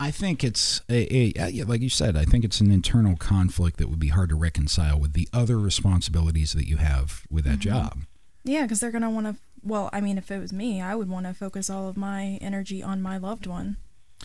I 0.00 0.10
think 0.10 0.42
it's 0.42 0.80
a, 0.88 1.32
a, 1.38 1.64
like 1.64 1.82
you 1.82 1.90
said. 1.90 2.16
I 2.16 2.24
think 2.24 2.44
it's 2.44 2.60
an 2.60 2.70
internal 2.72 3.16
conflict 3.16 3.76
that 3.76 3.88
would 3.90 3.98
be 4.00 4.08
hard 4.08 4.30
to 4.30 4.36
reconcile 4.36 4.98
with 4.98 5.12
the 5.12 5.28
other 5.34 5.58
responsibilities 5.58 6.52
that 6.54 6.66
you 6.66 6.78
have 6.78 7.22
with 7.30 7.44
that 7.44 7.58
Mhm. 7.58 7.62
job. 7.62 7.98
Yeah, 8.44 8.62
because 8.62 8.80
they're 8.80 8.90
gonna 8.90 9.10
want 9.10 9.26
to. 9.26 9.36
Well, 9.62 9.90
I 9.92 10.00
mean, 10.00 10.18
if 10.18 10.30
it 10.30 10.38
was 10.38 10.52
me, 10.52 10.80
I 10.80 10.94
would 10.94 11.08
want 11.08 11.26
to 11.26 11.34
focus 11.34 11.70
all 11.70 11.88
of 11.88 11.96
my 11.96 12.38
energy 12.40 12.82
on 12.82 13.00
my 13.00 13.16
loved 13.16 13.46
one, 13.46 13.76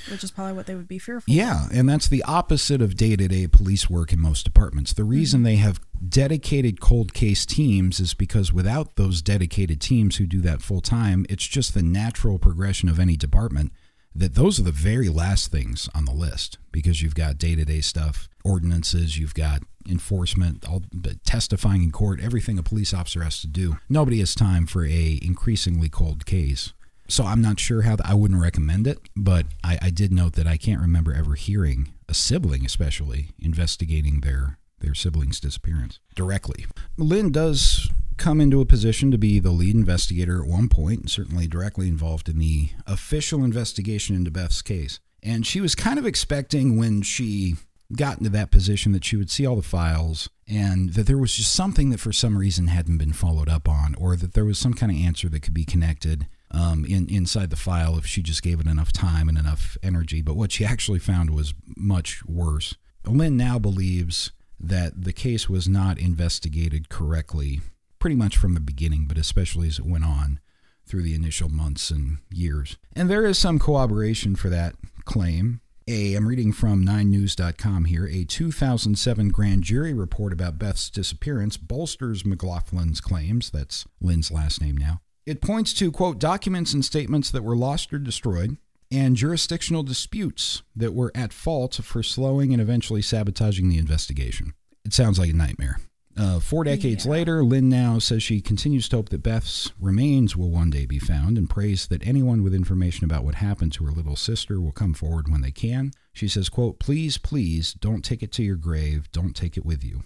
which 0.10 0.24
is 0.24 0.32
probably 0.32 0.54
what 0.54 0.66
they 0.66 0.76
would 0.76 0.88
be 0.88 0.98
fearful. 0.98 1.34
Yeah, 1.34 1.68
and 1.72 1.88
that's 1.88 2.08
the 2.08 2.24
opposite 2.24 2.82
of 2.82 2.96
day 2.96 3.16
to 3.16 3.28
day 3.28 3.48
police 3.48 3.90
work 3.90 4.12
in 4.12 4.20
most 4.20 4.44
departments. 4.44 4.94
The 4.94 5.04
reason 5.04 5.40
mm-hmm. 5.40 5.46
they 5.46 5.56
have 5.58 5.80
dedicated 6.08 6.80
cold 6.80 7.14
case 7.14 7.46
teams 7.46 8.00
is 8.00 8.14
because 8.14 8.52
without 8.52 8.96
those 8.96 9.22
dedicated 9.22 9.80
teams 9.80 10.18
who 10.18 10.26
do 10.26 10.42
that 10.42 10.62
full 10.62 10.82
time, 10.82 11.26
it's 11.30 11.48
just 11.48 11.74
the 11.74 11.84
natural 11.84 12.40
progression 12.40 12.90
of 12.90 13.00
any 13.00 13.16
department 13.16 13.72
that 14.18 14.34
those 14.34 14.60
are 14.60 14.64
the 14.64 14.72
very 14.72 15.10
last 15.10 15.52
things 15.52 15.88
on 15.94 16.06
the 16.06 16.12
list 16.12 16.58
because 16.72 17.04
you've 17.04 17.16
got 17.16 17.38
day 17.38 17.56
to 17.56 17.64
day 17.64 17.82
stuff, 17.82 18.28
ordinances, 18.44 19.20
you've 19.20 19.36
got 19.36 19.62
enforcement, 19.88 20.68
all 20.68 20.82
the 20.92 21.16
testifying 21.26 21.84
in 21.84 21.92
court, 21.92 22.20
everything 22.20 22.58
a 22.58 22.64
police 22.64 22.94
officer 22.94 23.24
has 23.24 23.40
to 23.42 23.48
do. 23.48 23.78
Nobody 23.88 24.20
has 24.20 24.34
time 24.34 24.66
for 24.66 24.86
a 24.86 25.20
increasingly 25.22 25.88
cold 25.88 26.26
case. 26.26 26.74
So 27.08 27.24
I'm 27.24 27.42
not 27.42 27.60
sure 27.60 27.84
how 27.84 27.96
I 28.04 28.16
wouldn't 28.16 28.42
recommend 28.42 28.88
it, 28.88 28.98
but 29.16 29.46
I, 29.64 29.78
I 29.84 29.90
did 29.92 30.12
note 30.12 30.34
that 30.34 30.48
I 30.48 30.58
can't 30.58 30.82
remember 30.82 31.14
ever 31.14 31.36
hearing 31.36 31.94
a 32.10 32.14
sibling, 32.14 32.66
especially 32.66 33.30
investigating 33.40 34.22
their 34.22 34.58
their 34.80 34.94
sibling's 34.94 35.40
disappearance 35.40 36.00
directly. 36.16 36.66
Lynn 36.98 37.32
does 37.32 37.90
come 38.18 38.42
into 38.42 38.62
a 38.62 38.66
position 38.66 39.12
to 39.12 39.18
be 39.18 39.40
the 39.40 39.52
lead 39.52 39.76
investigator 39.76 40.42
at 40.42 40.50
one 40.50 40.70
point, 40.70 41.00
and 41.02 41.10
certainly 41.10 41.48
directly 41.48 41.88
involved 41.88 42.28
in 42.30 42.40
the 42.40 42.70
official 42.86 43.44
investigation 43.44 44.16
into 44.16 44.32
Beth's 44.32 44.62
case. 44.62 45.00
And 45.24 45.46
she 45.46 45.62
was 45.62 45.76
kind 45.76 46.00
of 46.00 46.06
expecting 46.06 46.78
when 46.78 47.02
she 47.02 47.56
got 47.96 48.18
into 48.18 48.30
that 48.30 48.52
position 48.52 48.92
that 48.92 49.06
she 49.06 49.16
would 49.16 49.30
see 49.30 49.46
all 49.46 49.56
the 49.56 49.62
files 49.62 50.30
and 50.48 50.94
that 50.94 51.08
there 51.08 51.18
was 51.18 51.36
just 51.36 51.54
something 51.54 51.90
that 51.90 52.00
for 52.00 52.12
some 52.12 52.38
reason 52.38 52.68
hadn't 52.68 52.98
been 52.98 53.14
followed 53.14 53.50
up 53.50 53.68
on, 53.68 53.96
or 53.96 54.16
that 54.16 54.34
there 54.34 54.46
was 54.46 54.58
some 54.58 54.74
kind 54.74 54.92
of 54.92 54.98
answer 54.98 55.30
that 55.30 55.42
could 55.42 55.54
be 55.54 55.66
connected 55.66 56.28
um, 56.52 56.86
in 56.86 57.10
inside 57.10 57.50
the 57.50 57.56
file 57.56 57.98
if 57.98 58.06
she 58.06 58.22
just 58.22 58.44
gave 58.44 58.60
it 58.60 58.68
enough 58.68 58.94
time 58.94 59.28
and 59.28 59.38
enough 59.38 59.78
energy. 59.84 60.22
But 60.22 60.38
what 60.38 60.52
she 60.52 60.66
actually 60.66 61.00
found 61.00 61.32
was 61.32 61.54
much 61.76 62.26
worse. 62.26 62.76
Lynn 63.06 63.38
now 63.38 63.60
believes 63.60 64.32
that 64.60 65.04
the 65.04 65.14
case 65.14 65.48
was 65.50 65.68
not 65.68 66.00
investigated 66.00 66.90
correctly, 66.90 67.62
pretty 68.08 68.16
much 68.16 68.38
from 68.38 68.54
the 68.54 68.62
beginning, 68.62 69.04
but 69.06 69.18
especially 69.18 69.68
as 69.68 69.80
it 69.80 69.86
went 69.86 70.06
on 70.06 70.40
through 70.86 71.02
the 71.02 71.14
initial 71.14 71.50
months 71.50 71.92
and 71.92 72.20
years. 72.32 72.78
And 72.96 73.10
there 73.10 73.26
is 73.26 73.38
some 73.38 73.60
corroboration 73.60 74.38
for 74.38 74.48
that 74.48 74.76
claim. 75.04 75.60
A, 75.90 76.14
I'm 76.14 76.26
reading 76.26 76.54
from 76.54 76.86
9news.com 76.86 77.84
here. 77.84 78.08
A 78.08 78.24
2007 78.24 79.28
grand 79.28 79.64
jury 79.64 79.94
report 79.94 80.32
about 80.32 80.58
Beth's 80.58 80.90
disappearance 80.90 81.58
bolsters 81.58 82.24
McLaughlin's 82.24 83.02
claims. 83.02 83.50
That's 83.50 83.86
Lynn's 84.00 84.32
last 84.32 84.62
name 84.62 84.78
now. 84.78 85.02
It 85.26 85.42
points 85.42 85.74
to, 85.74 85.92
quote, 85.92 86.18
documents 86.18 86.74
and 86.74 86.86
statements 86.86 87.30
that 87.32 87.44
were 87.44 87.58
lost 87.58 87.92
or 87.92 88.00
destroyed, 88.00 88.56
and 88.90 89.18
jurisdictional 89.18 89.84
disputes 89.84 90.64
that 90.74 90.94
were 90.94 91.12
at 91.14 91.34
fault 91.34 91.76
for 91.84 92.02
slowing 92.02 92.54
and 92.54 92.62
eventually 92.62 93.02
sabotaging 93.02 93.68
the 93.68 93.78
investigation. 93.78 94.54
It 94.86 94.94
sounds 94.94 95.20
like 95.20 95.32
a 95.32 95.34
nightmare. 95.34 95.82
Uh, 96.18 96.40
four 96.40 96.64
decades 96.64 97.06
later, 97.06 97.44
Lynn 97.44 97.70
now 97.70 98.00
says 98.00 98.24
she 98.24 98.42
continues 98.42 98.90
to 98.90 98.96
hope 98.96 99.10
that 99.10 99.22
Beth's 99.22 99.72
remains 99.80 100.36
will 100.36 100.50
one 100.50 100.72
day 100.72 100.88
be 100.88 100.98
found 100.98 101.38
and 101.38 101.50
prays 101.50 101.88
that 101.88 102.06
anyone 102.06 102.42
with 102.42 102.56
information 102.56 103.06
about 103.06 103.24
what 103.24 103.36
happened 103.36 103.72
to 103.74 103.86
her 103.86 103.92
little 103.92 104.16
sister 104.16 104.60
will 104.60 104.72
come 104.72 104.96
forward 104.96 105.30
when 105.30 105.42
they 105.42 105.52
can. 105.52 105.92
She 106.14 106.28
says, 106.28 106.50
quote, 106.50 106.80
please, 106.80 107.20
please 107.20 107.74
don't 107.74 108.04
take 108.04 108.24
it 108.24 108.32
to 108.34 108.44
your 108.44 108.56
grave. 108.56 109.12
Don't 109.12 109.36
take 109.36 109.58
it 109.58 109.66
with 109.66 109.84
you, 109.84 110.04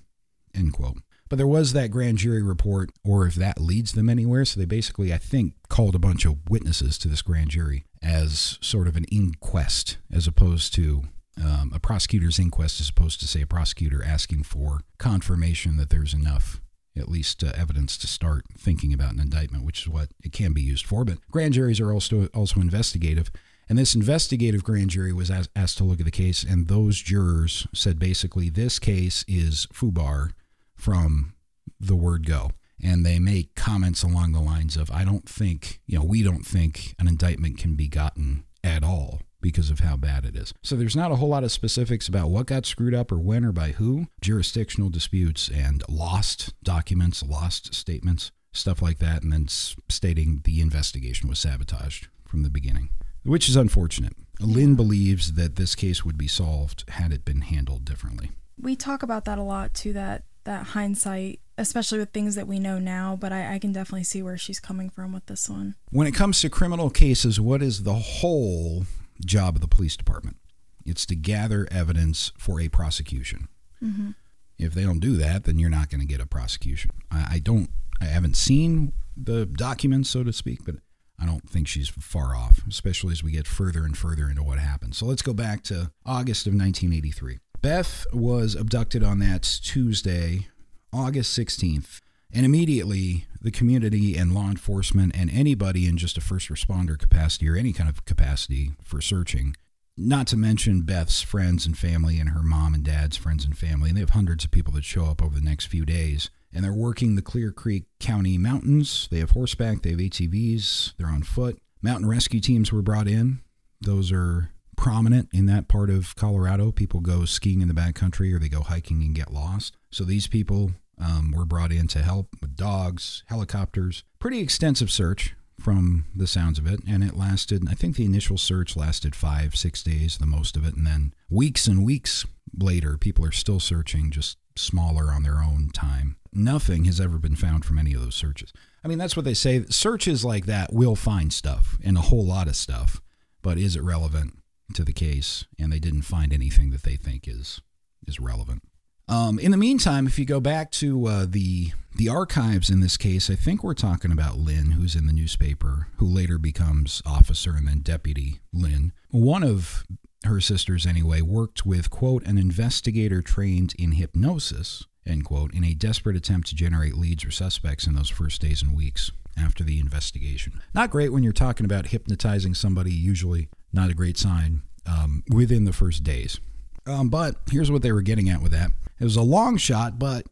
end 0.54 0.74
quote. 0.74 0.98
But 1.30 1.38
there 1.38 1.48
was 1.48 1.72
that 1.72 1.92
grand 1.92 2.18
jury 2.18 2.44
report, 2.44 2.90
or 3.06 3.26
if 3.26 3.36
that 3.36 3.62
leads 3.62 3.94
them 3.94 4.10
anywhere. 4.10 4.44
So 4.44 4.60
they 4.60 4.66
basically, 4.66 5.14
I 5.14 5.18
think, 5.18 5.54
called 5.70 5.96
a 5.96 6.00
bunch 6.00 6.26
of 6.26 6.50
witnesses 6.50 6.98
to 6.98 7.08
this 7.08 7.22
grand 7.22 7.52
jury 7.52 7.86
as 8.04 8.58
sort 8.60 8.90
of 8.90 8.98
an 8.98 9.06
inquest, 9.06 9.98
as 10.12 10.28
opposed 10.28 10.74
to 10.74 11.04
um, 11.44 11.72
a 11.74 11.80
prosecutor's 11.80 12.40
inquest, 12.40 12.80
is 12.80 12.88
supposed 12.88 13.20
to, 13.22 13.28
say, 13.28 13.42
a 13.42 13.48
prosecutor 13.48 14.04
asking 14.04 14.44
for 14.44 14.82
confirmation 14.98 15.78
that 15.78 15.90
there's 15.90 16.14
enough, 16.14 16.62
at 16.96 17.10
least 17.10 17.44
uh, 17.44 17.52
evidence 17.56 17.98
to 17.98 18.08
start 18.08 18.46
thinking 18.58 18.94
about 18.94 19.14
an 19.14 19.20
indictment, 19.20 19.66
which 19.66 19.82
is 19.82 19.90
what 19.90 20.10
it 20.24 20.32
can 20.32 20.54
be 20.54 20.62
used 20.62 20.86
for. 20.86 21.04
But 21.04 21.20
grand 21.32 21.54
juries 21.54 21.80
are 21.80 21.92
also 21.92 22.28
also 22.28 22.60
investigative. 22.60 23.32
And 23.70 23.78
this 23.78 23.96
investigative 23.96 24.64
grand 24.64 24.90
jury 24.90 25.14
was 25.14 25.32
asked, 25.32 25.50
asked 25.56 25.78
to 25.78 25.86
look 25.86 26.00
at 26.00 26.06
the 26.06 26.12
case, 26.12 26.44
and 26.44 26.68
those 26.68 27.00
jurors 27.00 27.68
said 27.74 27.98
basically 28.00 28.50
this 28.50 28.80
case 28.80 29.24
is 29.28 29.68
FUBAR 29.74 30.32
from 30.76 31.34
the 31.80 31.96
word 31.96 32.26
go. 32.26 32.52
And 32.84 33.06
they 33.06 33.20
make 33.20 33.56
comments 33.56 34.04
along 34.04 34.32
the 34.32 34.42
lines 34.42 34.76
of, 34.76 34.92
I 34.92 35.06
don't 35.06 35.30
think, 35.30 35.80
you 35.86 36.00
know, 36.00 36.04
we 36.04 36.24
don't 36.24 36.46
think 36.46 36.96
an 37.00 37.08
indictment 37.08 37.60
can 37.60 37.76
be 37.76 37.88
gotten 37.88 38.44
at 38.64 38.84
all 38.84 39.22
because 39.42 39.70
of 39.70 39.80
how 39.80 39.98
bad 39.98 40.26
it 40.26 40.36
is. 40.36 40.54
So 40.62 40.76
there's 40.76 40.96
not 40.96 41.12
a 41.12 41.16
whole 41.16 41.30
lot 41.30 41.44
of 41.44 41.52
specifics 41.52 42.08
about 42.08 42.30
what 42.30 42.46
got 42.46 42.66
screwed 42.66 42.94
up 42.94 43.12
or 43.12 43.20
when 43.20 43.44
or 43.44 43.52
by 43.52 43.70
who. 43.72 44.08
Jurisdictional 44.22 44.90
disputes 44.90 45.50
and 45.50 45.84
lost 45.90 46.54
documents, 46.64 47.24
lost 47.24 47.74
statements. 47.74 48.32
stuff 48.54 48.82
like 48.82 49.00
that, 49.00 49.24
and 49.24 49.32
then 49.32 49.48
stating 49.48 50.42
the 50.44 50.62
investigation 50.62 51.30
was 51.30 51.40
sabotaged 51.40 52.08
from 52.26 52.44
the 52.44 52.50
beginning, 52.50 52.90
which 53.24 53.50
is 53.50 53.56
unfortunate. 53.56 54.14
Lynn 54.40 54.76
believes 54.76 55.34
that 55.34 55.56
this 55.56 55.76
case 55.76 56.04
would 56.04 56.18
be 56.18 56.28
solved 56.28 56.84
had 56.90 57.12
it 57.12 57.24
been 57.24 57.42
handled 57.42 57.86
differently. 57.86 58.32
We 58.60 58.76
talk 58.76 59.04
about 59.04 59.26
that 59.26 59.38
a 59.38 59.44
lot 59.44 59.74
too. 59.74 59.94
That 59.94 60.24
that 60.44 60.68
hindsight, 60.68 61.40
especially 61.58 62.00
with 62.00 62.12
things 62.12 62.36
that 62.36 62.48
we 62.48 62.58
know 62.60 62.80
now. 62.80 63.16
But 63.20 63.32
I, 63.32 63.56
I 63.56 63.60
can 63.60 63.72
definitely 63.72 64.04
see 64.04 64.24
where 64.24 64.38
she's 64.38 64.60
coming 64.60 64.90
from 64.90 65.14
with 65.14 65.28
this 65.28 65.48
one. 65.48 65.76
When 65.92 66.08
it 66.08 66.14
comes 66.14 66.42
to 66.42 66.50
criminal 66.50 66.90
cases, 66.90 67.40
what 67.40 67.62
is 67.62 67.84
the 67.84 67.94
whole 67.94 68.86
job 69.26 69.56
of 69.56 69.62
the 69.62 69.68
police 69.68 69.96
department? 69.96 70.38
It's 70.86 71.06
to 71.08 71.16
gather 71.16 71.68
evidence 71.72 72.32
for 72.38 72.60
a 72.60 72.70
prosecution. 72.70 73.48
Mm-hmm. 73.84 74.12
If 74.58 74.74
they 74.74 74.84
don't 74.84 75.00
do 75.00 75.16
that, 75.18 75.44
then 75.44 75.58
you're 75.60 75.70
not 75.70 75.90
going 75.90 76.02
to 76.02 76.08
get 76.08 76.22
a 76.22 76.26
prosecution. 76.26 76.92
I, 77.12 77.36
I 77.36 77.40
don't. 77.40 77.70
I 78.00 78.06
haven't 78.06 78.36
seen 78.36 78.94
the 79.16 79.46
documents, 79.46 80.10
so 80.10 80.24
to 80.24 80.34
speak, 80.34 80.66
but 80.66 80.76
I 81.20 81.26
don't 81.26 81.48
think 81.48 81.68
she's 81.68 81.90
far 81.90 82.36
off, 82.36 82.62
especially 82.68 83.12
as 83.12 83.24
we 83.24 83.32
get 83.32 83.48
further 83.48 83.84
and 83.84 83.96
further 83.96 84.28
into 84.28 84.42
what 84.42 84.58
happened. 84.58 84.96
So 84.96 85.06
let's 85.06 85.22
go 85.22 85.34
back 85.34 85.62
to 85.64 85.92
August 86.06 86.48
of 86.48 86.54
1983. 86.54 87.38
Beth 87.62 88.08
was 88.12 88.56
abducted 88.56 89.04
on 89.04 89.20
that 89.20 89.44
Tuesday, 89.44 90.48
August 90.92 91.38
16th, 91.38 92.02
and 92.34 92.46
immediately 92.46 93.26
the 93.42 93.52
community 93.52 94.16
and 94.16 94.34
law 94.34 94.50
enforcement 94.50 95.16
and 95.16 95.30
anybody 95.32 95.88
in 95.88 95.98
just 95.98 96.18
a 96.18 96.22
first 96.22 96.50
responder 96.50 96.98
capacity 96.98 97.50
or 97.50 97.56
any 97.56 97.74
kind 97.74 97.90
of 97.90 98.06
capacity 98.06 98.72
for 98.84 99.02
searching 99.02 99.56
not 99.98 100.28
to 100.28 100.38
mention 100.38 100.82
Beth's 100.82 101.22
friends 101.22 101.66
and 101.66 101.78
family 101.78 102.20
and 102.20 102.30
her 102.30 102.42
mom 102.42 102.74
and 102.74 102.84
dad's 102.84 103.18
friends 103.18 103.46
and 103.46 103.58
family. 103.58 103.90
And 103.90 103.98
they 103.98 104.02
have 104.02 104.12
hundreds 104.12 104.44
of 104.44 104.52
people 104.52 104.74
that 104.74 104.84
show 104.84 105.06
up 105.06 105.22
over 105.22 105.36
the 105.36 105.46
next 105.46 105.66
few 105.66 105.86
days. 105.86 106.30
And 106.54 106.64
they're 106.64 106.74
working 106.74 107.16
the 107.16 107.22
Clear 107.22 107.52
Creek 107.52 107.84
County 108.00 108.38
mountains. 108.38 109.08
They 109.12 109.20
have 109.20 109.32
horseback, 109.32 109.82
they 109.82 109.92
have 109.92 110.00
ATVs, 110.00 110.94
they're 110.98 111.08
on 111.08 111.24
foot. 111.24 111.60
Mountain 111.82 112.10
rescue 112.10 112.40
teams 112.40 112.72
were 112.72 112.82
brought 112.82 113.08
in. 113.08 113.42
Those 113.80 114.12
are 114.12 114.52
prominent 114.76 115.30
in 115.34 115.46
that 115.46 115.68
part 115.68 115.90
of 115.90 116.16
Colorado. 116.16 116.72
People 116.72 117.00
go 117.00 117.26
skiing 117.26 117.62
in 117.62 117.68
the 117.68 117.74
backcountry 117.74 118.34
or 118.34 118.40
they 118.40 118.50
go 118.50 118.62
hiking 118.62 119.02
and 119.02 119.16
get 119.16 119.32
lost. 119.32 119.78
So 119.92 120.04
these 120.04 120.28
people 120.28 120.72
um, 121.02 121.32
were 121.36 121.46
brought 121.46 121.72
in 121.72 121.88
to 121.90 122.00
help 122.00 122.30
with 122.42 122.56
dogs, 122.56 123.24
helicopters. 123.28 124.04
Pretty 124.20 124.40
extensive 124.40 124.92
search 124.92 125.36
from 125.60 126.06
the 126.16 126.28
sounds 126.28 126.60
of 126.60 126.68
it. 126.68 126.82
And 126.88 127.04
it 127.04 127.16
lasted, 127.16 127.64
I 127.70 127.74
think 127.74 127.96
the 127.96 128.06
initial 128.06 128.38
search 128.38 128.76
lasted 128.76 129.16
five, 129.16 129.56
six 129.56 129.84
days, 129.84 130.18
the 130.18 130.26
most 130.26 130.58
of 130.58 130.66
it. 130.66 130.76
And 130.76 130.86
then 130.86 131.14
weeks 131.30 131.68
and 131.68 131.86
weeks 131.86 132.26
later, 132.58 132.98
people 132.98 133.26
are 133.26 133.32
still 133.32 133.60
searching, 133.60 134.12
just 134.12 134.38
smaller 134.56 135.12
on 135.12 135.24
their 135.24 135.38
own 135.38 135.70
time. 135.74 136.18
Nothing 136.34 136.86
has 136.86 137.00
ever 137.00 137.18
been 137.18 137.36
found 137.36 137.66
from 137.66 137.78
any 137.78 137.94
of 137.94 138.02
those 138.02 138.16
searches. 138.16 138.54
I 138.84 138.88
mean, 138.88 138.98
that's 138.98 139.16
what 139.16 139.26
they 139.26 139.34
say. 139.34 139.66
Searches 139.70 140.26
like 140.26 140.46
that 140.46 140.74
will 140.74 140.96
find 140.96 141.32
stuff 141.32 141.78
and 141.84 141.98
a 141.98 142.02
whole 142.02 142.26
lot 142.26 142.48
of 142.48 142.56
stuff, 142.56 143.02
but 143.42 143.58
is 143.58 143.76
it 143.76 143.84
relevant 143.84 144.38
to 144.74 144.84
the 144.84 144.94
case? 144.94 145.46
And 145.60 145.72
they 145.72 145.80
didn't 145.80 146.04
find 146.04 146.34
anything 146.34 146.72
that 146.72 146.84
they 146.84 146.96
think 146.96 147.28
is 147.28 147.62
is 148.08 148.20
relevant. 148.20 148.64
Um, 149.12 149.40
in 149.40 149.52
the 149.52 149.58
meantime, 149.58 150.08
if 150.08 150.18
you 150.18 150.24
go 150.24 150.40
back 150.40 150.72
to 150.72 151.06
uh, 151.06 151.26
the 151.28 151.74
the 151.96 152.08
archives 152.08 152.70
in 152.70 152.80
this 152.80 152.96
case, 152.96 153.30
I 153.30 153.36
think 153.36 153.62
we're 153.62 153.74
talking 153.74 154.14
about 154.14 154.38
Lynn, 154.38 154.72
who's 154.72 154.96
in 154.96 155.06
the 155.06 155.12
newspaper, 155.12 155.88
who 155.98 156.06
later 156.06 156.38
becomes 156.38 157.02
officer 157.06 157.52
and 157.52 157.68
then 157.68 157.82
deputy 157.82 158.40
Lynn. 158.54 158.94
One 159.10 159.44
of 159.44 159.84
her 160.24 160.40
sisters, 160.40 160.86
anyway, 160.86 161.20
worked 161.20 161.66
with 161.66 161.90
quote 161.90 162.26
an 162.26 162.38
investigator 162.38 163.22
trained 163.22 163.74
in 163.78 163.92
hypnosis 163.92 164.86
end 165.06 165.26
quote 165.26 165.54
in 165.54 165.66
a 165.66 165.74
desperate 165.74 166.16
attempt 166.16 166.48
to 166.48 166.56
generate 166.56 166.96
leads 166.96 167.26
or 167.26 167.32
suspects 167.32 167.88
in 167.88 167.96
those 167.96 168.10
first 168.10 168.40
days 168.40 168.62
and 168.62 168.74
weeks 168.74 169.12
after 169.38 169.64
the 169.64 169.80
investigation. 169.80 170.62
Not 170.74 170.90
great 170.90 171.12
when 171.12 171.24
you're 171.24 171.34
talking 171.34 171.66
about 171.66 171.88
hypnotizing 171.88 172.54
somebody. 172.54 172.94
Usually, 172.94 173.50
not 173.74 173.90
a 173.90 173.94
great 173.94 174.18
sign 174.18 174.62
um, 174.86 175.24
within 175.30 175.66
the 175.66 175.74
first 175.74 176.06
days. 176.06 176.40
Um, 176.86 177.10
but 177.10 177.36
here's 177.52 177.70
what 177.70 177.82
they 177.82 177.92
were 177.92 178.02
getting 178.02 178.30
at 178.30 178.42
with 178.42 178.52
that. 178.54 178.72
It 179.02 179.06
was 179.06 179.16
a 179.16 179.24
long 179.24 179.58
shot, 179.58 179.98
but 179.98 180.28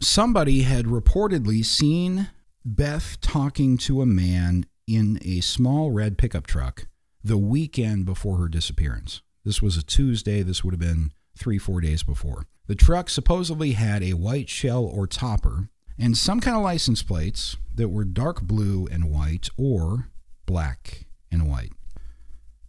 somebody 0.00 0.62
had 0.62 0.86
reportedly 0.86 1.62
seen 1.62 2.30
Beth 2.64 3.20
talking 3.20 3.76
to 3.76 4.00
a 4.00 4.06
man 4.06 4.64
in 4.86 5.18
a 5.22 5.40
small 5.42 5.90
red 5.90 6.16
pickup 6.16 6.46
truck 6.46 6.86
the 7.22 7.36
weekend 7.36 8.06
before 8.06 8.38
her 8.38 8.48
disappearance. 8.48 9.20
This 9.44 9.60
was 9.60 9.76
a 9.76 9.82
Tuesday. 9.82 10.42
This 10.42 10.64
would 10.64 10.72
have 10.72 10.80
been 10.80 11.12
three, 11.36 11.58
four 11.58 11.82
days 11.82 12.02
before. 12.02 12.46
The 12.68 12.74
truck 12.74 13.10
supposedly 13.10 13.72
had 13.72 14.02
a 14.02 14.14
white 14.14 14.48
shell 14.48 14.86
or 14.86 15.06
topper 15.06 15.68
and 15.98 16.16
some 16.16 16.40
kind 16.40 16.56
of 16.56 16.62
license 16.62 17.02
plates 17.02 17.58
that 17.74 17.90
were 17.90 18.06
dark 18.06 18.40
blue 18.40 18.88
and 18.90 19.10
white 19.10 19.50
or 19.58 20.08
black 20.46 21.04
and 21.30 21.46
white. 21.46 21.72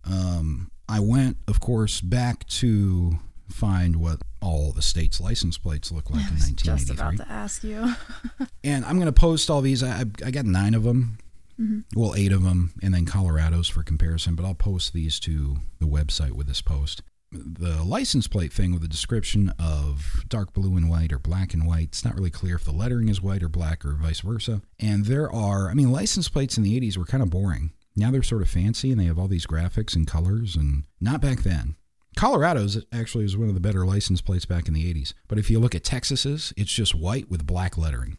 Um, 0.04 0.72
I 0.90 1.00
went, 1.00 1.38
of 1.48 1.62
course, 1.62 2.02
back 2.02 2.46
to 2.48 3.20
find 3.50 3.96
what 3.98 4.20
all 4.42 4.72
the 4.72 4.82
state's 4.82 5.20
license 5.20 5.58
plates 5.58 5.92
look 5.92 6.10
like 6.10 6.24
I 6.24 6.28
in 6.28 6.34
was 6.36 6.52
just 6.52 6.90
1983. 6.90 7.06
about 7.06 7.26
to 7.26 7.32
ask 7.32 7.64
you. 7.64 8.48
And 8.64 8.84
I'm 8.86 8.96
going 8.96 9.06
to 9.06 9.14
post 9.14 9.50
all 9.50 9.62
these. 9.62 9.82
I, 9.82 10.02
I 10.26 10.32
got 10.32 10.46
nine 10.46 10.74
of 10.74 10.84
them. 10.84 11.18
Mm-hmm. 11.60 12.00
Well, 12.00 12.16
eight 12.16 12.32
of 12.34 12.44
them, 12.44 12.74
and 12.84 12.94
then 12.94 13.06
Colorado's 13.06 13.68
for 13.70 13.82
comparison. 13.82 14.36
But 14.36 14.46
I'll 14.46 14.54
post 14.54 14.94
these 14.94 15.20
to 15.22 15.58
the 15.80 15.86
website 15.88 16.34
with 16.34 16.48
this 16.48 16.62
post. 16.62 17.02
The 17.32 17.82
license 17.84 18.28
plate 18.28 18.52
thing 18.54 18.74
with 18.74 18.82
the 18.82 18.88
description 18.88 19.54
of 19.58 20.24
dark 20.28 20.54
blue 20.54 20.76
and 20.76 20.90
white 20.90 21.12
or 21.14 21.20
black 21.20 21.54
and 21.54 21.66
white. 21.66 21.90
It's 21.90 22.06
not 22.06 22.16
really 22.16 22.30
clear 22.30 22.56
if 22.56 22.64
the 22.66 22.72
lettering 22.72 23.08
is 23.10 23.22
white 23.22 23.42
or 23.42 23.50
black 23.50 23.86
or 23.86 23.94
vice 23.94 24.20
versa. 24.20 24.62
And 24.80 25.06
there 25.06 25.32
are, 25.32 25.70
I 25.70 25.74
mean, 25.74 25.92
license 25.92 26.28
plates 26.30 26.58
in 26.58 26.64
the 26.64 26.80
80s 26.80 26.98
were 26.98 27.06
kind 27.06 27.24
of 27.24 27.30
boring. 27.30 27.72
Now 27.96 28.12
they're 28.12 28.22
sort 28.24 28.42
of 28.44 28.50
fancy 28.50 28.92
and 28.92 29.00
they 29.00 29.06
have 29.06 29.18
all 29.18 29.28
these 29.28 29.48
graphics 29.48 29.96
and 29.96 30.06
colors, 30.06 30.56
and 30.56 30.84
not 31.02 31.22
back 31.22 31.40
then. 31.44 31.76
Colorado's 32.18 32.84
actually 32.92 33.24
was 33.24 33.38
one 33.38 33.48
of 33.48 33.54
the 33.54 33.60
better 33.62 33.86
license 33.86 34.22
plates 34.22 34.46
back 34.46 34.68
in 34.68 34.74
the 34.74 34.92
80s. 34.94 35.14
But 35.28 35.38
if 35.38 35.50
you 35.50 35.60
look 35.60 35.76
at 35.76 35.84
Texas's, 35.84 36.52
it's 36.58 36.72
just 36.74 36.96
white 36.96 37.30
with 37.30 37.46
black 37.46 37.78
lettering. 37.78 38.18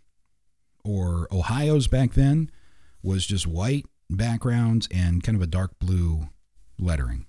Or 0.85 1.27
Ohio's 1.33 1.89
back 1.89 2.15
then 2.15 2.51
was 3.03 3.27
just 3.27 3.47
white 3.47 3.87
backgrounds 4.09 4.89
and 4.93 5.23
kind 5.23 5.37
of 5.37 5.43
a 5.43 5.47
dark 5.47 5.79
blue 5.79 6.29
lettering. 6.79 7.27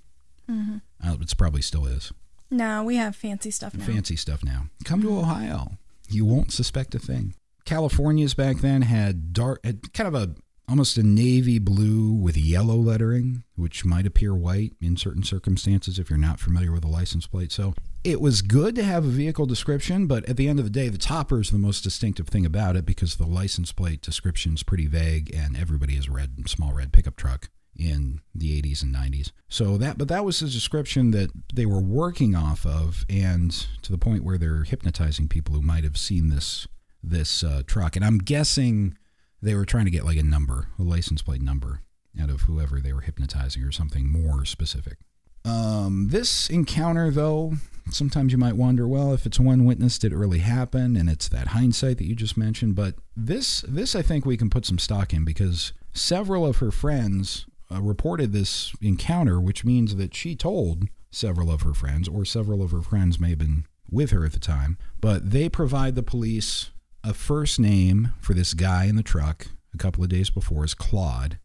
hmm 0.47 0.77
Uh, 1.03 1.17
it's 1.21 1.33
probably 1.33 1.61
still 1.61 1.85
is. 1.85 2.11
No, 2.51 2.83
we 2.83 2.95
have 2.97 3.15
fancy 3.15 3.51
stuff 3.51 3.75
now. 3.75 3.85
Fancy 3.85 4.15
stuff 4.15 4.43
now. 4.43 4.67
Come 4.85 5.01
to 5.01 5.17
Ohio. 5.17 5.71
You 6.09 6.25
won't 6.25 6.51
suspect 6.51 6.95
a 6.95 6.99
thing. 6.99 7.35
California's 7.65 8.33
back 8.33 8.57
then 8.61 8.81
had 8.83 9.33
dark, 9.33 9.59
had 9.63 9.93
kind 9.93 10.07
of 10.07 10.15
a 10.15 10.35
almost 10.69 10.97
a 10.97 11.03
navy 11.03 11.57
blue 11.57 12.13
with 12.13 12.37
yellow 12.37 12.75
lettering, 12.75 13.43
which 13.55 13.83
might 13.83 14.05
appear 14.05 14.35
white 14.35 14.73
in 14.79 14.95
certain 14.95 15.23
circumstances 15.23 15.97
if 15.97 16.09
you're 16.09 16.19
not 16.19 16.39
familiar 16.39 16.71
with 16.71 16.83
the 16.83 16.87
license 16.87 17.25
plate. 17.25 17.51
So 17.51 17.73
it 18.03 18.21
was 18.21 18.41
good 18.41 18.75
to 18.75 18.83
have 18.83 19.03
a 19.03 19.09
vehicle 19.09 19.47
description, 19.47 20.05
but 20.05 20.27
at 20.29 20.37
the 20.37 20.47
end 20.47 20.59
of 20.59 20.65
the 20.65 20.71
day, 20.71 20.87
the 20.89 20.97
topper 20.97 21.41
is 21.41 21.49
the 21.49 21.57
most 21.57 21.83
distinctive 21.83 22.27
thing 22.27 22.45
about 22.45 22.75
it 22.75 22.85
because 22.85 23.15
the 23.15 23.25
license 23.25 23.71
plate 23.71 24.01
description 24.01 24.53
is 24.53 24.63
pretty 24.63 24.85
vague, 24.85 25.33
and 25.35 25.57
everybody 25.57 25.95
has 25.95 26.07
read 26.07 26.47
small 26.47 26.71
red 26.71 26.93
pickup 26.93 27.15
truck 27.15 27.49
in 27.75 28.21
the 28.35 28.61
80s 28.61 28.83
and 28.83 28.93
90s. 28.93 29.31
So 29.47 29.77
that, 29.77 29.97
but 29.97 30.07
that 30.09 30.25
was 30.25 30.39
the 30.39 30.47
description 30.47 31.11
that 31.11 31.31
they 31.53 31.65
were 31.65 31.81
working 31.81 32.35
off 32.35 32.65
of, 32.65 33.05
and 33.09 33.51
to 33.81 33.91
the 33.91 33.97
point 33.97 34.23
where 34.23 34.37
they're 34.37 34.63
hypnotizing 34.63 35.29
people 35.29 35.55
who 35.55 35.61
might 35.61 35.83
have 35.83 35.97
seen 35.97 36.29
this 36.29 36.67
this 37.01 37.43
uh, 37.43 37.61
truck. 37.65 37.95
And 37.95 38.03
I'm 38.03 38.17
guessing 38.17 38.97
they 39.41 39.55
were 39.55 39.65
trying 39.65 39.85
to 39.85 39.91
get 39.91 40.05
like 40.05 40.17
a 40.17 40.23
number, 40.23 40.67
a 40.77 40.83
license 40.83 41.21
plate 41.21 41.41
number, 41.41 41.81
out 42.21 42.29
of 42.29 42.41
whoever 42.41 42.79
they 42.79 42.93
were 42.93 43.01
hypnotizing 43.01 43.63
or 43.63 43.71
something 43.71 44.11
more 44.11 44.45
specific. 44.45 44.97
Um, 45.45 46.09
this 46.09 46.49
encounter, 46.49 47.11
though, 47.11 47.53
sometimes 47.91 48.31
you 48.31 48.37
might 48.37 48.55
wonder, 48.55 48.87
well, 48.87 49.13
if 49.13 49.25
it's 49.25 49.39
one 49.39 49.65
witness, 49.65 49.97
did 49.97 50.11
it 50.11 50.17
really 50.17 50.39
happen? 50.39 50.95
And 50.95 51.09
it's 51.09 51.29
that 51.29 51.47
hindsight 51.47 51.97
that 51.97 52.05
you 52.05 52.15
just 52.15 52.37
mentioned. 52.37 52.75
But 52.75 52.95
this, 53.15 53.61
this 53.61 53.95
I 53.95 54.01
think 54.01 54.25
we 54.25 54.37
can 54.37 54.49
put 54.49 54.65
some 54.65 54.79
stock 54.79 55.13
in 55.13 55.23
because 55.23 55.73
several 55.93 56.45
of 56.45 56.57
her 56.57 56.71
friends 56.71 57.45
uh, 57.71 57.81
reported 57.81 58.33
this 58.33 58.73
encounter, 58.81 59.39
which 59.39 59.63
means 59.63 59.95
that 59.95 60.13
she 60.13 60.35
told 60.35 60.89
several 61.11 61.51
of 61.51 61.61
her 61.61 61.73
friends, 61.73 62.07
or 62.07 62.25
several 62.25 62.61
of 62.61 62.71
her 62.71 62.81
friends 62.81 63.19
may 63.19 63.29
have 63.29 63.39
been 63.39 63.65
with 63.89 64.11
her 64.11 64.25
at 64.25 64.33
the 64.33 64.39
time, 64.39 64.77
but 65.01 65.31
they 65.31 65.49
provide 65.49 65.95
the 65.95 66.03
police 66.03 66.69
a 67.03 67.13
first 67.13 67.59
name 67.59 68.13
for 68.19 68.33
this 68.33 68.53
guy 68.53 68.85
in 68.85 68.95
the 68.95 69.03
truck 69.03 69.47
a 69.73 69.77
couple 69.77 70.03
of 70.03 70.09
days 70.09 70.29
before 70.29 70.65
is 70.65 70.73
Claude, 70.73 71.39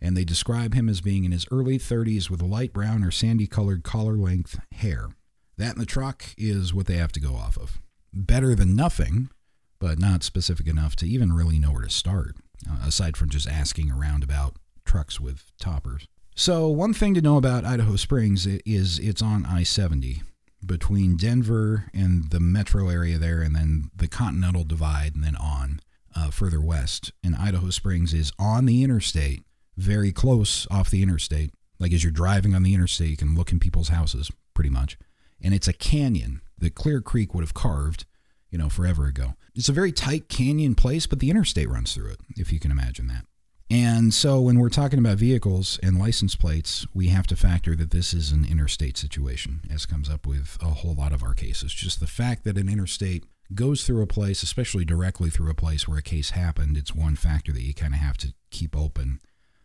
and 0.00 0.16
they 0.16 0.24
describe 0.24 0.74
him 0.74 0.88
as 0.88 1.00
being 1.00 1.24
in 1.24 1.32
his 1.32 1.46
early 1.50 1.78
30s 1.78 2.30
with 2.30 2.42
light 2.42 2.72
brown 2.72 3.02
or 3.02 3.10
sandy 3.10 3.46
colored 3.46 3.82
collar 3.82 4.16
length 4.16 4.58
hair. 4.72 5.08
That 5.56 5.74
in 5.74 5.78
the 5.78 5.86
truck 5.86 6.24
is 6.36 6.74
what 6.74 6.86
they 6.86 6.96
have 6.96 7.12
to 7.12 7.20
go 7.20 7.34
off 7.34 7.56
of. 7.56 7.80
Better 8.12 8.54
than 8.54 8.76
nothing, 8.76 9.30
but 9.78 9.98
not 9.98 10.22
specific 10.22 10.66
enough 10.66 10.94
to 10.96 11.08
even 11.08 11.32
really 11.32 11.58
know 11.58 11.72
where 11.72 11.82
to 11.82 11.90
start, 11.90 12.36
uh, 12.68 12.86
aside 12.86 13.16
from 13.16 13.30
just 13.30 13.48
asking 13.48 13.90
around 13.90 14.22
about 14.22 14.56
trucks 14.84 15.20
with 15.20 15.52
toppers. 15.58 16.06
So, 16.36 16.68
one 16.68 16.92
thing 16.92 17.14
to 17.14 17.20
know 17.20 17.36
about 17.36 17.64
Idaho 17.64 17.96
Springs 17.96 18.46
is 18.46 18.98
it's 18.98 19.22
on 19.22 19.46
I 19.46 19.62
70 19.62 20.22
between 20.66 21.16
Denver 21.16 21.86
and 21.92 22.30
the 22.30 22.40
metro 22.40 22.88
area 22.88 23.18
there, 23.18 23.42
and 23.42 23.54
then 23.54 23.90
the 23.94 24.08
Continental 24.08 24.64
Divide, 24.64 25.14
and 25.14 25.24
then 25.24 25.36
on. 25.36 25.80
uh, 26.14 26.30
further 26.30 26.60
west, 26.60 27.12
and 27.22 27.34
Idaho 27.34 27.70
Springs 27.70 28.14
is 28.14 28.32
on 28.38 28.66
the 28.66 28.82
interstate, 28.82 29.42
very 29.76 30.12
close 30.12 30.66
off 30.70 30.90
the 30.90 31.02
interstate. 31.02 31.52
Like 31.78 31.92
as 31.92 32.04
you're 32.04 32.12
driving 32.12 32.54
on 32.54 32.62
the 32.62 32.74
interstate, 32.74 33.10
you 33.10 33.16
can 33.16 33.34
look 33.34 33.52
in 33.52 33.58
people's 33.58 33.88
houses 33.88 34.30
pretty 34.54 34.70
much. 34.70 34.96
And 35.42 35.52
it's 35.52 35.68
a 35.68 35.72
canyon 35.72 36.40
that 36.58 36.74
Clear 36.74 37.00
Creek 37.00 37.34
would 37.34 37.42
have 37.42 37.54
carved, 37.54 38.06
you 38.50 38.58
know, 38.58 38.68
forever 38.68 39.06
ago. 39.06 39.34
It's 39.54 39.68
a 39.68 39.72
very 39.72 39.92
tight 39.92 40.28
canyon 40.28 40.74
place, 40.74 41.06
but 41.06 41.18
the 41.18 41.30
interstate 41.30 41.68
runs 41.68 41.92
through 41.94 42.12
it, 42.12 42.20
if 42.36 42.52
you 42.52 42.60
can 42.60 42.70
imagine 42.70 43.08
that. 43.08 43.24
And 43.70 44.12
so 44.12 44.40
when 44.40 44.58
we're 44.58 44.68
talking 44.68 44.98
about 44.98 45.16
vehicles 45.16 45.78
and 45.82 45.98
license 45.98 46.36
plates, 46.36 46.86
we 46.92 47.08
have 47.08 47.26
to 47.28 47.36
factor 47.36 47.74
that 47.76 47.90
this 47.90 48.12
is 48.12 48.30
an 48.30 48.44
interstate 48.44 48.96
situation, 48.98 49.62
as 49.72 49.86
comes 49.86 50.10
up 50.10 50.26
with 50.26 50.58
a 50.60 50.66
whole 50.66 50.94
lot 50.94 51.12
of 51.12 51.22
our 51.22 51.34
cases. 51.34 51.72
Just 51.72 51.98
the 51.98 52.06
fact 52.06 52.44
that 52.44 52.58
an 52.58 52.68
interstate 52.68 53.24
goes 53.54 53.84
through 53.84 54.02
a 54.02 54.06
place, 54.06 54.42
especially 54.42 54.84
directly 54.84 55.30
through 55.30 55.50
a 55.50 55.54
place 55.54 55.88
where 55.88 55.98
a 55.98 56.02
case 56.02 56.30
happened, 56.30 56.76
it's 56.76 56.94
one 56.94 57.16
factor 57.16 57.52
that 57.52 57.62
you 57.62 57.74
kind 57.74 57.94
of 57.94 58.00
have 58.00 58.18
to 58.18 58.34
keep 58.50 58.76
open, 58.76 59.20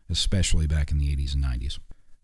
especially 0.10 0.66
back 0.66 0.92
in 0.92 0.98
the 0.98 1.16
80s 1.16 1.34
and 1.34 1.44
90s. 1.44 1.80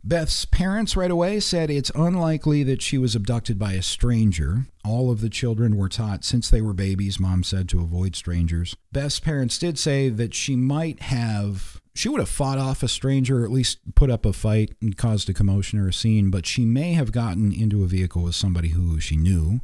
Beth's 0.08 0.46
parents 0.46 0.96
right 0.96 1.10
away 1.10 1.40
said 1.40 1.72
it's 1.72 1.92
unlikely 1.96 2.62
that 2.62 2.84
she 2.84 2.96
was 2.96 3.16
abducted 3.16 3.58
by 3.58 3.74
a 3.74 3.82
stranger. 3.82 4.68
All 4.84 5.10
of 5.10 5.20
the 5.20 5.32
children 5.32 5.78
were 5.78 5.90
taught 5.90 6.24
since 6.24 6.48
they 6.48 6.62
were 6.62 6.74
babies, 6.74 7.20
mom 7.20 7.44
said, 7.44 7.68
to 7.70 7.82
avoid 7.82 8.16
strangers. 8.16 8.76
Beth's 8.92 9.20
parents 9.20 9.58
did 9.58 9.80
say 9.80 10.10
that 10.10 10.36
she 10.36 10.56
might 10.56 11.02
have, 11.02 11.82
she 11.96 12.08
would 12.08 12.20
have 12.20 12.30
fought 12.30 12.60
off 12.60 12.84
a 12.84 12.88
stranger, 12.88 13.42
or 13.42 13.46
at 13.46 13.52
least 13.52 13.80
put 13.96 14.12
up 14.12 14.28
a 14.28 14.34
fight 14.34 14.76
and 14.80 14.96
caused 14.96 15.28
a 15.28 15.34
commotion 15.34 15.80
or 15.80 15.88
a 15.88 15.94
scene, 15.94 16.30
but 16.30 16.46
she 16.46 16.66
may 16.66 16.94
have 16.94 17.12
gotten 17.12 17.52
into 17.52 17.84
a 17.84 17.88
vehicle 17.88 18.22
with 18.22 18.36
somebody 18.36 18.70
who 18.70 19.00
she 19.00 19.18
knew 19.18 19.60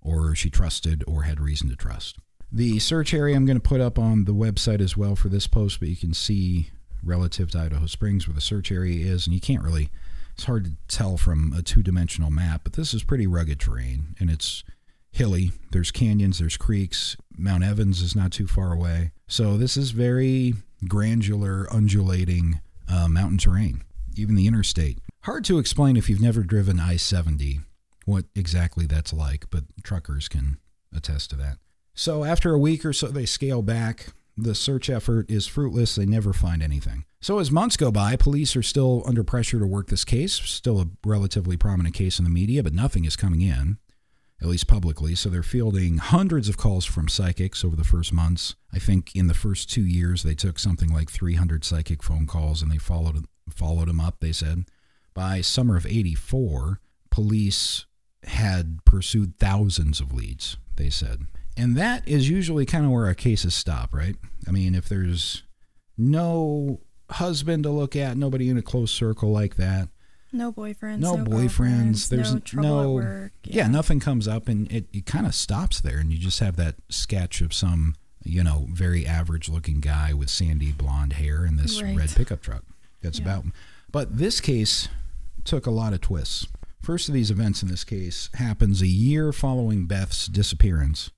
or 0.00 0.34
she 0.34 0.48
trusted 0.48 1.04
or 1.06 1.24
had 1.24 1.38
reason 1.38 1.68
to 1.68 1.76
trust. 1.76 2.16
The 2.50 2.78
search 2.78 3.12
area 3.12 3.36
I'm 3.36 3.44
going 3.44 3.60
to 3.60 3.68
put 3.68 3.82
up 3.82 3.98
on 3.98 4.24
the 4.24 4.34
website 4.34 4.80
as 4.80 4.96
well 4.96 5.16
for 5.16 5.28
this 5.28 5.46
post, 5.46 5.80
but 5.80 5.90
you 5.90 5.96
can 5.96 6.14
see 6.14 6.70
relative 7.02 7.50
to 7.52 7.58
Idaho 7.58 7.86
Springs 7.86 8.26
where 8.26 8.34
the 8.34 8.40
search 8.40 8.70
area 8.70 9.06
is, 9.06 9.26
and 9.26 9.34
you 9.34 9.40
can't 9.40 9.62
really, 9.62 9.90
it's 10.34 10.44
hard 10.44 10.64
to 10.64 10.72
tell 10.88 11.16
from 11.16 11.52
a 11.56 11.62
two 11.62 11.82
dimensional 11.82 12.30
map, 12.30 12.62
but 12.64 12.74
this 12.74 12.94
is 12.94 13.02
pretty 13.02 13.26
rugged 13.26 13.60
terrain 13.60 14.14
and 14.18 14.30
it's 14.30 14.64
hilly. 15.10 15.52
There's 15.70 15.90
canyons, 15.90 16.38
there's 16.38 16.56
creeks. 16.56 17.16
Mount 17.36 17.64
Evans 17.64 18.00
is 18.00 18.16
not 18.16 18.32
too 18.32 18.46
far 18.46 18.72
away. 18.72 19.12
So 19.28 19.56
this 19.56 19.76
is 19.76 19.90
very 19.90 20.54
granular, 20.88 21.66
undulating 21.70 22.60
uh, 22.90 23.08
mountain 23.08 23.38
terrain, 23.38 23.82
even 24.16 24.34
the 24.34 24.46
interstate. 24.46 24.98
Hard 25.22 25.44
to 25.44 25.58
explain 25.58 25.96
if 25.96 26.10
you've 26.10 26.20
never 26.20 26.42
driven 26.42 26.80
I 26.80 26.96
70 26.96 27.60
what 28.04 28.24
exactly 28.34 28.86
that's 28.86 29.12
like, 29.12 29.46
but 29.50 29.64
truckers 29.82 30.28
can 30.28 30.58
attest 30.94 31.30
to 31.30 31.36
that. 31.36 31.58
So 31.94 32.24
after 32.24 32.52
a 32.52 32.58
week 32.58 32.84
or 32.84 32.92
so, 32.92 33.08
they 33.08 33.26
scale 33.26 33.62
back. 33.62 34.08
The 34.36 34.54
search 34.54 34.88
effort 34.88 35.30
is 35.30 35.46
fruitless. 35.46 35.94
They 35.94 36.06
never 36.06 36.32
find 36.32 36.62
anything. 36.62 37.04
So 37.20 37.38
as 37.38 37.50
months 37.50 37.76
go 37.76 37.92
by, 37.92 38.16
police 38.16 38.56
are 38.56 38.62
still 38.62 39.02
under 39.06 39.22
pressure 39.22 39.58
to 39.58 39.66
work 39.66 39.88
this 39.88 40.04
case. 40.04 40.34
Still 40.34 40.80
a 40.80 40.88
relatively 41.04 41.56
prominent 41.56 41.94
case 41.94 42.18
in 42.18 42.24
the 42.24 42.30
media, 42.30 42.62
but 42.62 42.72
nothing 42.72 43.04
is 43.04 43.14
coming 43.14 43.42
in, 43.42 43.78
at 44.40 44.48
least 44.48 44.66
publicly. 44.66 45.14
So 45.14 45.28
they're 45.28 45.42
fielding 45.42 45.98
hundreds 45.98 46.48
of 46.48 46.56
calls 46.56 46.84
from 46.84 47.08
psychics 47.08 47.64
over 47.64 47.76
the 47.76 47.84
first 47.84 48.12
months. 48.12 48.56
I 48.72 48.78
think 48.78 49.14
in 49.14 49.26
the 49.26 49.34
first 49.34 49.70
two 49.70 49.84
years, 49.84 50.22
they 50.22 50.34
took 50.34 50.58
something 50.58 50.92
like 50.92 51.10
300 51.10 51.62
psychic 51.64 52.02
phone 52.02 52.26
calls 52.26 52.62
and 52.62 52.70
they 52.72 52.78
followed 52.78 53.26
followed 53.54 53.88
them 53.88 54.00
up. 54.00 54.16
They 54.20 54.32
said 54.32 54.64
by 55.14 55.42
summer 55.42 55.76
of 55.76 55.86
'84, 55.86 56.80
police 57.10 57.86
had 58.24 58.84
pursued 58.84 59.38
thousands 59.38 60.00
of 60.00 60.12
leads. 60.12 60.56
They 60.76 60.90
said. 60.90 61.26
And 61.56 61.76
that 61.76 62.06
is 62.08 62.28
usually 62.28 62.64
kind 62.66 62.84
of 62.84 62.90
where 62.90 63.06
our 63.06 63.14
cases 63.14 63.54
stop, 63.54 63.92
right? 63.94 64.16
I 64.48 64.50
mean, 64.50 64.74
if 64.74 64.88
there's 64.88 65.42
no 65.98 66.80
husband 67.10 67.64
to 67.64 67.70
look 67.70 67.94
at, 67.94 68.16
nobody 68.16 68.48
in 68.48 68.56
a 68.56 68.62
close 68.62 68.90
circle 68.90 69.30
like 69.30 69.56
that, 69.56 69.88
No 70.32 70.50
boyfriends. 70.52 70.98
no, 71.00 71.16
No, 71.16 71.24
boyfriends, 71.30 72.08
there's 72.08 72.32
no 72.32 72.40
trouble 72.40 72.80
at 72.82 72.88
work. 72.88 73.32
yeah. 73.44 73.66
nothing 73.66 74.00
comes 74.00 74.26
up, 74.26 74.48
and 74.48 74.70
it, 74.72 74.86
it 74.92 75.04
kind 75.06 75.26
of 75.26 75.34
stops 75.34 75.80
there, 75.80 75.98
and 75.98 76.10
you 76.10 76.18
just 76.18 76.40
have 76.40 76.56
that 76.56 76.76
sketch 76.88 77.40
of 77.42 77.52
some, 77.52 77.94
you 78.24 78.42
know, 78.42 78.66
very 78.70 79.06
average 79.06 79.48
looking 79.50 79.80
guy 79.80 80.14
with 80.14 80.30
sandy 80.30 80.72
blonde 80.72 81.14
hair 81.14 81.44
and 81.44 81.58
this 81.58 81.82
Right. 81.82 81.96
red 81.96 82.10
pickup 82.14 82.40
truck. 82.40 82.64
That's 83.02 83.18
Yeah. 83.18 83.24
about. 83.24 83.44
But 83.90 84.16
this 84.16 84.40
case 84.40 84.88
took 85.44 85.66
a 85.66 85.70
lot 85.70 85.92
of 85.92 86.00
twists. 86.00 86.46
First 86.80 87.08
of 87.08 87.14
these 87.14 87.30
events 87.30 87.62
in 87.62 87.68
this 87.68 87.84
case 87.84 88.28
happens 88.34 88.80
a 88.80 88.86
year 88.86 89.32
following 89.32 89.86
Beth's 89.86 90.26
disappearance 90.26 91.10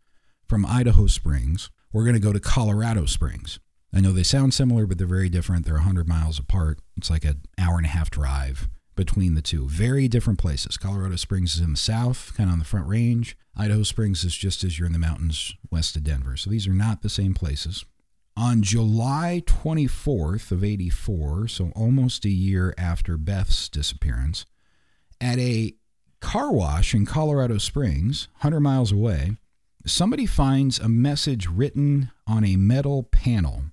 from 0.47 0.67
Idaho 0.67 1.07
Springs. 1.07 1.71
We're 1.93 2.05
going 2.05 2.15
to 2.15 2.21
go 2.21 2.33
to 2.33 2.41
Colorado 2.41 3.07
Springs. 3.07 3.59
I 3.93 4.01
know 4.01 4.13
they 4.13 4.25
sound 4.25 4.53
similar, 4.53 4.87
but 4.87 4.99
they're 4.99 5.07
very 5.07 5.29
different. 5.29 5.65
They're 5.65 5.75
100 5.75 6.09
miles 6.09 6.39
apart. 6.39 6.81
It's 6.97 7.11
like 7.11 7.25
an 7.25 7.43
hour 7.59 7.77
and 7.77 7.87
a 7.87 7.91
half 7.91 8.11
drive 8.11 8.69
between 8.97 9.35
the 9.35 9.43
two. 9.43 9.69
Very 9.69 10.09
different 10.09 10.39
places. 10.39 10.77
Colorado 10.77 11.17
Springs 11.17 11.55
is 11.55 11.61
in 11.61 11.73
the 11.73 11.79
south, 11.79 12.33
kind 12.37 12.49
of 12.49 12.55
on 12.55 12.59
the 12.59 12.65
front 12.65 12.89
range. 12.89 13.37
Idaho 13.57 13.83
Springs 13.83 14.25
is 14.25 14.37
just 14.37 14.65
as 14.65 14.79
you're 14.79 14.87
in 14.87 14.93
the 14.93 14.99
mountains 14.99 15.55
west 15.71 15.97
of 15.97 16.03
Denver. 16.03 16.37
So 16.37 16.51
these 16.51 16.67
are 16.67 16.75
not 16.75 17.03
the 17.03 17.09
same 17.09 17.35
places. 17.35 17.85
On 18.37 18.63
July 18.63 19.43
24th 19.47 20.51
of 20.51 20.65
84, 20.65 21.47
so 21.47 21.71
almost 21.77 22.25
a 22.25 22.31
year 22.31 22.75
after 22.77 23.17
Beth's 23.17 23.69
disappearance, 23.69 24.45
at 25.21 25.39
a 25.39 25.75
car 26.21 26.53
wash 26.53 26.95
in 26.95 27.07
Colorado 27.07 27.59
Springs, 27.59 28.27
100 28.41 28.59
miles 28.59 28.91
away, 28.91 29.37
somebody 29.87 30.27
finds 30.27 30.79
a 30.79 30.89
message 30.89 31.49
written 31.49 32.11
on 32.27 32.45
a 32.45 32.57
metal 32.57 33.03
panel. 33.03 33.65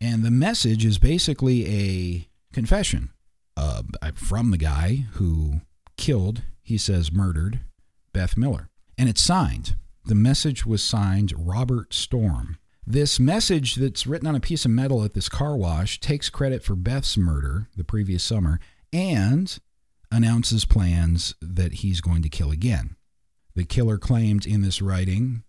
And 0.00 0.22
the 0.22 0.30
message 0.30 0.84
is 0.84 0.98
basically 0.98 1.66
a 1.66 2.28
confession 2.52 3.10
uh, 3.56 3.82
from 4.14 4.50
the 4.50 4.58
guy 4.58 5.06
who 5.12 5.60
killed, 5.96 6.42
he 6.62 6.78
says 6.78 7.12
murdered, 7.12 7.60
Beth 8.12 8.36
Miller. 8.36 8.68
And 8.98 9.08
it's 9.08 9.20
signed. 9.20 9.76
The 10.04 10.14
message 10.14 10.66
was 10.66 10.82
signed 10.82 11.32
Robert 11.36 11.94
Storm. 11.94 12.58
This 12.84 13.20
message 13.20 13.76
that's 13.76 14.06
written 14.06 14.26
on 14.26 14.34
a 14.34 14.40
piece 14.40 14.64
of 14.64 14.72
metal 14.72 15.04
at 15.04 15.14
this 15.14 15.28
car 15.28 15.56
wash 15.56 16.00
takes 16.00 16.30
credit 16.30 16.64
for 16.64 16.74
Beth's 16.74 17.16
murder 17.16 17.68
the 17.76 17.84
previous 17.84 18.24
summer 18.24 18.58
and 18.92 19.56
announces 20.10 20.64
plans 20.64 21.34
that 21.40 21.74
he's 21.74 22.00
going 22.00 22.22
to 22.22 22.28
kill 22.28 22.50
again. 22.50 22.96
The 23.54 23.64
killer 23.64 23.98
claimed 23.98 24.46
in 24.46 24.62
this 24.62 24.80
writing 24.80 25.42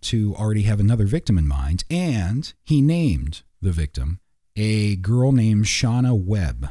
to 0.00 0.34
already 0.36 0.62
have 0.62 0.80
another 0.80 1.06
victim 1.06 1.36
in 1.36 1.48
mind, 1.48 1.84
and 1.90 2.52
he 2.62 2.80
named 2.80 3.42
the 3.60 3.72
victim 3.72 4.20
a 4.56 4.96
girl 4.96 5.32
named 5.32 5.64
Shauna 5.64 6.18
Webb. 6.18 6.68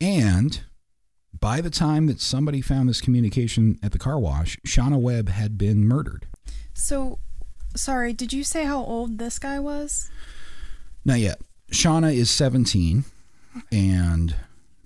And 0.00 0.62
by 1.38 1.60
the 1.60 1.70
time 1.70 2.06
that 2.06 2.20
somebody 2.20 2.60
found 2.60 2.88
this 2.88 3.00
communication 3.00 3.78
at 3.82 3.92
the 3.92 3.98
car 3.98 4.18
wash, 4.18 4.58
Shauna 4.66 5.00
Webb 5.00 5.28
had 5.28 5.58
been 5.58 5.86
murdered. 5.86 6.26
So, 6.74 7.18
sorry, 7.76 8.12
did 8.12 8.32
you 8.32 8.44
say 8.44 8.64
how 8.64 8.82
old 8.82 9.18
this 9.18 9.38
guy 9.38 9.58
was? 9.58 10.10
Not 11.04 11.18
yet. 11.18 11.40
Shauna 11.70 12.14
is 12.14 12.30
17 12.30 13.04
and 13.72 14.36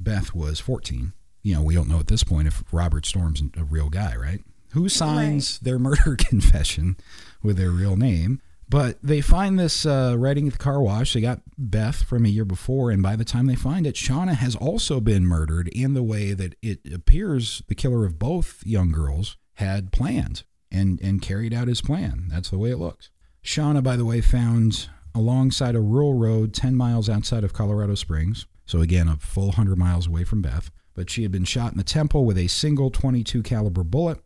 Beth 0.00 0.34
was 0.34 0.60
14. 0.60 1.12
You 1.42 1.54
know, 1.54 1.62
we 1.62 1.74
don't 1.74 1.88
know 1.88 2.00
at 2.00 2.08
this 2.08 2.24
point 2.24 2.48
if 2.48 2.62
Robert 2.72 3.06
Storm's 3.06 3.42
a 3.56 3.64
real 3.64 3.88
guy, 3.88 4.16
right? 4.16 4.40
Who 4.72 4.88
signs 4.88 5.58
their 5.58 5.78
murder 5.78 6.16
confession 6.16 6.96
with 7.42 7.56
their 7.56 7.70
real 7.70 7.96
name? 7.96 8.40
But 8.70 8.98
they 9.02 9.22
find 9.22 9.58
this 9.58 9.86
uh, 9.86 10.14
writing 10.18 10.46
at 10.46 10.52
the 10.52 10.58
car 10.58 10.82
wash. 10.82 11.14
They 11.14 11.22
got 11.22 11.40
Beth 11.56 12.02
from 12.02 12.26
a 12.26 12.28
year 12.28 12.44
before, 12.44 12.90
and 12.90 13.02
by 13.02 13.16
the 13.16 13.24
time 13.24 13.46
they 13.46 13.54
find 13.54 13.86
it, 13.86 13.94
Shauna 13.94 14.34
has 14.34 14.54
also 14.54 15.00
been 15.00 15.26
murdered 15.26 15.68
in 15.68 15.94
the 15.94 16.02
way 16.02 16.34
that 16.34 16.54
it 16.60 16.80
appears 16.92 17.62
the 17.68 17.74
killer 17.74 18.04
of 18.04 18.18
both 18.18 18.62
young 18.66 18.92
girls 18.92 19.38
had 19.54 19.90
planned 19.90 20.44
and, 20.70 21.00
and 21.00 21.22
carried 21.22 21.54
out 21.54 21.68
his 21.68 21.80
plan. 21.80 22.26
That's 22.28 22.50
the 22.50 22.58
way 22.58 22.70
it 22.70 22.76
looks. 22.76 23.10
Shauna, 23.42 23.82
by 23.82 23.96
the 23.96 24.04
way, 24.04 24.20
found 24.20 24.90
alongside 25.14 25.74
a 25.74 25.80
rural 25.80 26.14
road 26.14 26.52
10 26.52 26.74
miles 26.74 27.08
outside 27.08 27.44
of 27.44 27.54
Colorado 27.54 27.94
Springs. 27.94 28.46
So 28.66 28.82
again, 28.82 29.08
a 29.08 29.16
full 29.16 29.46
100 29.46 29.78
miles 29.78 30.06
away 30.06 30.24
from 30.24 30.42
Beth. 30.42 30.70
But 30.94 31.08
she 31.08 31.22
had 31.22 31.32
been 31.32 31.44
shot 31.44 31.72
in 31.72 31.78
the 31.78 31.84
temple 31.84 32.26
with 32.26 32.36
a 32.36 32.48
single 32.48 32.90
22 32.90 33.42
caliber 33.42 33.82
bullet. 33.82 34.20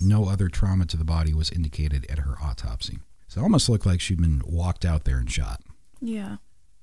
No 0.00 0.28
other 0.28 0.48
trauma 0.48 0.86
to 0.86 0.96
the 0.96 1.04
body 1.04 1.32
was 1.34 1.50
indicated 1.50 2.06
at 2.10 2.20
her 2.20 2.36
autopsy. 2.42 2.98
So 3.28 3.40
it 3.40 3.44
almost 3.44 3.68
looked 3.68 3.86
like 3.86 4.00
she'd 4.00 4.20
been 4.20 4.42
walked 4.44 4.84
out 4.84 5.04
there 5.04 5.18
and 5.18 5.30
shot. 5.30 5.60
Yeah. 6.00 6.36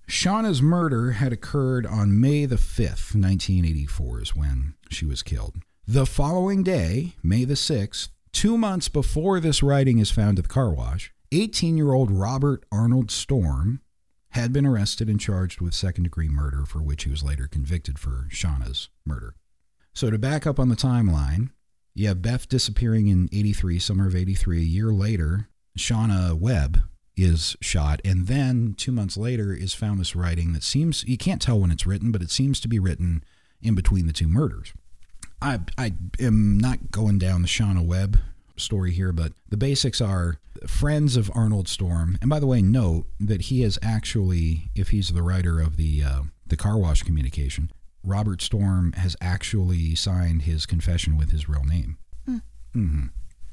Shauna's 0.08 0.62
murder 0.62 1.12
had 1.12 1.34
occurred 1.34 1.86
on 1.86 2.20
May 2.20 2.46
the 2.46 2.56
5th, 2.56 3.14
1984, 3.14 4.22
is 4.22 4.36
when 4.36 4.76
she 4.90 5.06
was 5.06 5.22
killed. 5.22 5.56
The 5.86 6.06
following 6.06 6.64
day, 6.64 7.16
May 7.22 7.44
the 7.44 7.56
6th, 7.56 8.10
two 8.32 8.58
months 8.58 8.88
before 8.88 9.40
this 9.40 9.62
writing 9.62 10.00
is 10.00 10.12
found 10.12 10.40
at 10.40 10.46
the 10.46 10.54
car 10.54 10.74
wash, 10.74 11.12
18 11.34 11.76
year 11.76 11.92
old 11.92 12.10
Robert 12.10 12.64
Arnold 12.72 13.12
Storm 13.12 13.82
had 14.32 14.54
been 14.54 14.66
arrested 14.66 15.10
and 15.10 15.20
charged 15.20 15.60
with 15.60 15.74
second 15.74 16.04
degree 16.04 16.30
murder, 16.30 16.66
for 16.66 16.82
which 16.82 17.04
he 17.04 17.10
was 17.10 17.24
later 17.24 17.48
convicted 17.48 18.00
for 18.00 18.28
Shauna's 18.30 18.90
murder. 19.06 19.36
So 19.94 20.10
to 20.10 20.18
back 20.18 20.46
up 20.46 20.60
on 20.60 20.70
the 20.70 20.76
timeline, 20.76 21.50
you 21.98 22.08
have 22.08 22.22
Beth 22.22 22.48
disappearing 22.48 23.08
in 23.08 23.28
83, 23.32 23.80
summer 23.80 24.08
of 24.08 24.16
83. 24.16 24.60
A 24.60 24.62
year 24.62 24.94
later, 24.94 25.50
Shauna 25.78 26.34
Webb 26.34 26.84
is 27.16 27.58
shot. 27.60 28.02
And 28.06 28.28
then 28.28 28.76
two 28.78 28.92
months 28.92 29.18
later 29.18 29.52
is 29.52 29.74
found 29.74 30.00
this 30.00 30.16
writing 30.16 30.54
that 30.54 30.62
seems, 30.62 31.04
you 31.06 31.18
can't 31.18 31.42
tell 31.42 31.60
when 31.60 31.72
it's 31.72 31.88
written, 31.88 32.12
but 32.12 32.22
it 32.22 32.30
seems 32.30 32.60
to 32.60 32.68
be 32.68 32.78
written 32.78 33.24
in 33.64 33.74
between 33.74 34.06
the 34.06 34.14
two 34.14 34.28
murders. 34.28 34.74
I, 35.42 35.60
I 35.76 35.94
am 36.20 36.60
not 36.60 36.92
going 36.92 37.18
down 37.18 37.42
the 37.42 37.48
Shauna 37.48 37.84
Webb 37.84 38.20
story 38.58 38.92
here, 38.92 39.12
but 39.12 39.34
the 39.50 39.58
basics 39.58 40.00
are 40.00 40.38
friends 40.68 41.18
of 41.18 41.32
Arnold 41.34 41.68
Storm. 41.68 42.20
And 42.22 42.30
by 42.30 42.40
the 42.40 42.48
way, 42.48 42.62
note 42.62 43.08
that 43.20 43.44
he 43.44 43.64
is 43.64 43.80
actually, 43.82 44.70
if 44.76 44.90
he's 44.90 45.10
the 45.10 45.24
writer 45.24 45.60
of 45.60 45.78
the 45.78 46.04
uh, 46.04 46.22
the 46.46 46.58
car 46.58 46.78
wash 46.78 47.04
communication, 47.04 47.72
Robert 48.04 48.42
Storm 48.42 48.94
has 48.94 49.16
actually 49.22 49.96
signed 49.96 50.44
his 50.44 50.66
confession 50.66 51.18
with 51.18 51.32
his 51.32 51.50
real 51.50 51.64
name. 51.64 51.98
hmm 52.74 53.06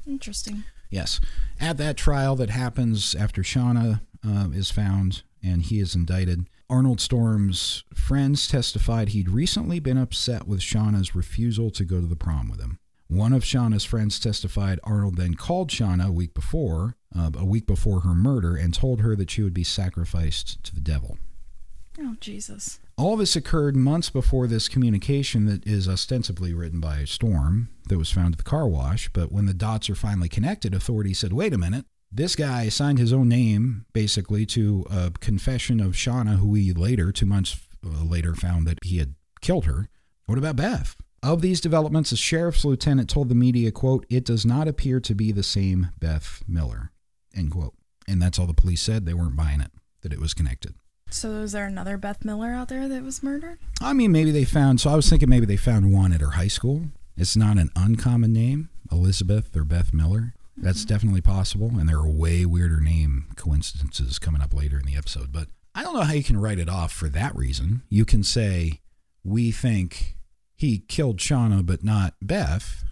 Interesting. 0.07 0.63
Yes. 0.89 1.19
At 1.59 1.77
that 1.77 1.97
trial 1.97 2.35
that 2.35 2.51
happens 2.51 3.15
after 3.15 3.41
Shauna 3.41 4.01
uh, 4.25 4.49
is 4.53 4.69
found 4.69 5.23
and 5.43 5.63
he 5.63 5.79
is 5.79 5.95
indicted, 5.95 6.47
Arnold 6.69 7.01
Storm's 7.01 7.83
friends 7.93 8.47
testified 8.47 9.09
he'd 9.09 9.29
recently 9.29 9.79
been 9.79 9.97
upset 9.97 10.47
with 10.47 10.59
Shauna's 10.59 11.15
refusal 11.15 11.69
to 11.71 11.83
go 11.83 11.99
to 12.01 12.07
the 12.07 12.15
prom 12.15 12.49
with 12.49 12.59
him. 12.59 12.79
One 13.07 13.33
of 13.33 13.43
Shauna's 13.43 13.83
friends 13.85 14.19
testified 14.19 14.79
Arnold 14.83 15.17
then 15.17 15.35
called 15.35 15.69
Shauna 15.69 16.07
a 16.07 16.11
week 16.11 16.33
before, 16.33 16.95
uh, 17.15 17.31
a 17.37 17.45
week 17.45 17.67
before 17.67 18.01
her 18.01 18.15
murder, 18.15 18.55
and 18.55 18.73
told 18.73 19.01
her 19.01 19.15
that 19.15 19.29
she 19.29 19.43
would 19.43 19.53
be 19.53 19.63
sacrificed 19.63 20.63
to 20.63 20.73
the 20.73 20.81
devil. 20.81 21.17
Oh, 21.99 22.15
Jesus. 22.19 22.79
All 22.97 23.17
this 23.17 23.35
occurred 23.35 23.75
months 23.75 24.09
before 24.09 24.47
this 24.47 24.69
communication 24.69 25.45
that 25.47 25.67
is 25.67 25.87
ostensibly 25.87 26.53
written 26.53 26.79
by 26.79 27.03
Storm 27.03 27.67
that 27.89 27.97
was 27.97 28.09
found 28.09 28.33
at 28.33 28.37
the 28.37 28.43
car 28.43 28.69
wash. 28.69 29.09
But 29.09 29.33
when 29.33 29.47
the 29.47 29.53
dots 29.53 29.89
are 29.89 29.95
finally 29.95 30.29
connected, 30.29 30.73
authorities 30.73 31.19
said, 31.19 31.33
wait 31.33 31.53
a 31.53 31.57
minute. 31.57 31.85
This 32.09 32.37
guy 32.37 32.69
signed 32.69 32.97
his 32.97 33.11
own 33.11 33.27
name 33.27 33.85
basically 33.91 34.45
to 34.47 34.85
a 34.89 35.11
confession 35.19 35.81
of 35.81 35.91
Shauna, 35.91 36.37
who 36.37 36.47
we 36.47 36.71
later, 36.71 37.11
two 37.11 37.25
months 37.25 37.57
uh, 37.85 38.05
later, 38.05 38.33
found 38.33 38.65
that 38.67 38.79
he 38.81 38.99
had 38.99 39.15
killed 39.41 39.65
her. 39.65 39.89
What 40.25 40.37
about 40.37 40.55
Beth? 40.55 40.95
Of 41.21 41.41
these 41.41 41.59
developments, 41.59 42.13
a 42.13 42.17
sheriff's 42.17 42.63
lieutenant 42.63 43.09
told 43.09 43.27
the 43.27 43.35
media, 43.35 43.71
quote, 43.73 44.05
it 44.09 44.23
does 44.23 44.45
not 44.45 44.69
appear 44.69 45.01
to 45.01 45.13
be 45.13 45.33
the 45.33 45.43
same 45.43 45.89
Beth 45.99 46.43
Miller, 46.47 46.91
end 47.35 47.51
quote. 47.51 47.73
And 48.07 48.21
that's 48.21 48.39
all 48.39 48.47
the 48.47 48.53
police 48.53 48.81
said. 48.81 49.05
They 49.05 49.13
weren't 49.13 49.35
buying 49.35 49.59
it, 49.59 49.71
that 50.01 50.13
it 50.13 50.21
was 50.21 50.33
connected. 50.33 50.75
So 51.09 51.31
is 51.33 51.51
there 51.53 51.65
another 51.65 51.97
Beth 51.97 52.25
Miller 52.25 52.51
out 52.51 52.67
there 52.67 52.87
that 52.87 53.03
was 53.03 53.23
murdered? 53.23 53.59
I 53.81 53.93
mean, 53.93 54.11
maybe 54.11 54.31
they 54.31 54.43
found. 54.43 54.81
So 54.81 54.89
I 54.89 54.95
was 54.95 55.09
thinking 55.09 55.29
maybe 55.29 55.45
they 55.45 55.57
found 55.57 55.93
one 55.93 56.11
at 56.11 56.21
her 56.21 56.31
high 56.31 56.47
school. 56.47 56.85
It's 57.17 57.37
not 57.37 57.57
an 57.57 57.69
uncommon 57.75 58.33
name, 58.33 58.69
Elizabeth 58.91 59.55
or 59.55 59.63
Beth 59.63 59.93
Miller. 59.93 60.33
That's 60.57 60.81
mm-hmm. 60.81 60.93
definitely 60.93 61.21
possible, 61.21 61.71
and 61.77 61.87
there 61.87 61.97
are 61.97 62.09
way 62.09 62.45
weirder 62.45 62.79
name 62.79 63.27
coincidences 63.35 64.19
coming 64.19 64.41
up 64.41 64.53
later 64.53 64.79
in 64.79 64.85
the 64.85 64.95
episode. 64.95 65.31
But 65.31 65.47
I 65.73 65.83
don't 65.83 65.93
know 65.93 66.01
how 66.01 66.13
you 66.13 66.23
can 66.23 66.37
write 66.37 66.59
it 66.59 66.69
off 66.69 66.91
for 66.91 67.09
that 67.09 67.35
reason. 67.35 67.83
You 67.89 68.05
can 68.05 68.23
say 68.23 68.81
we 69.23 69.51
think 69.51 70.15
he 70.55 70.79
killed 70.79 71.17
Shauna, 71.17 71.65
but 71.65 71.83
not 71.83 72.15
Beth. 72.21 72.83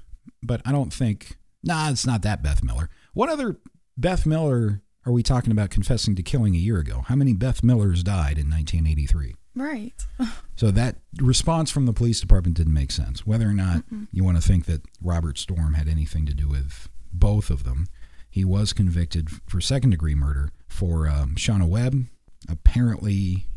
But 0.42 0.62
I 0.66 0.72
don't 0.72 0.94
think. 0.94 1.38
Nah, 1.64 1.90
it's 1.90 2.06
not 2.06 2.22
that 2.24 2.44
Beth 2.44 2.64
Miller. 2.64 2.90
What 3.14 3.30
other 3.30 3.58
Beth 3.98 4.26
Miller 4.26 4.82
are 5.06 5.12
we 5.12 5.24
talking 5.24 5.52
about 5.52 5.70
confessing 5.70 6.16
to 6.16 6.24
killing 6.24 6.56
a 6.56 6.60
year 6.60 6.78
ago? 6.80 7.04
How 7.08 7.16
many 7.16 7.34
Beth 7.34 7.64
Millers 7.64 8.04
died 8.04 8.38
in 8.38 8.50
1983? 8.50 9.36
Right. 9.56 9.94
So 10.56 10.70
that 10.70 10.98
response 11.20 11.72
from 11.72 11.88
the 11.88 11.94
police 11.94 12.22
department 12.22 12.56
didn't 12.56 12.76
make 12.76 12.92
sense. 12.92 13.26
Whether 13.26 13.48
or 13.48 13.54
not 13.54 13.84
you 14.12 14.24
want 14.24 14.38
to 14.40 14.48
think 14.48 14.66
that 14.66 14.84
Robert 15.02 15.40
Storm 15.40 15.74
had 15.74 15.88
anything 15.88 16.28
to 16.28 16.34
do 16.34 16.48
with 16.48 16.90
both 17.12 17.50
of 17.50 17.64
them, 17.64 17.88
he 18.30 18.46
was 18.46 18.72
convicted 18.72 19.30
for 19.48 19.60
second 19.60 19.90
degree 19.90 20.14
murder 20.14 20.52
for 20.68 21.08
um, 21.10 21.34
Shauna 21.36 21.68
Webb. 21.68 22.06
Apparently, 22.48 23.48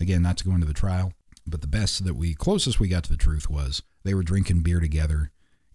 again, 0.00 0.22
not 0.22 0.38
to 0.38 0.44
go 0.44 0.52
into 0.52 0.66
the 0.66 0.72
trial, 0.72 1.12
but 1.46 1.60
the 1.60 1.66
best 1.66 2.02
that 2.06 2.16
we, 2.16 2.34
closest 2.34 2.80
we 2.80 2.88
got 2.88 3.04
to 3.04 3.10
the 3.10 3.16
truth 3.18 3.50
was 3.50 3.82
they 4.04 4.14
were 4.14 4.22
drinking 4.22 4.60
beer 4.60 4.80
together 4.80 5.30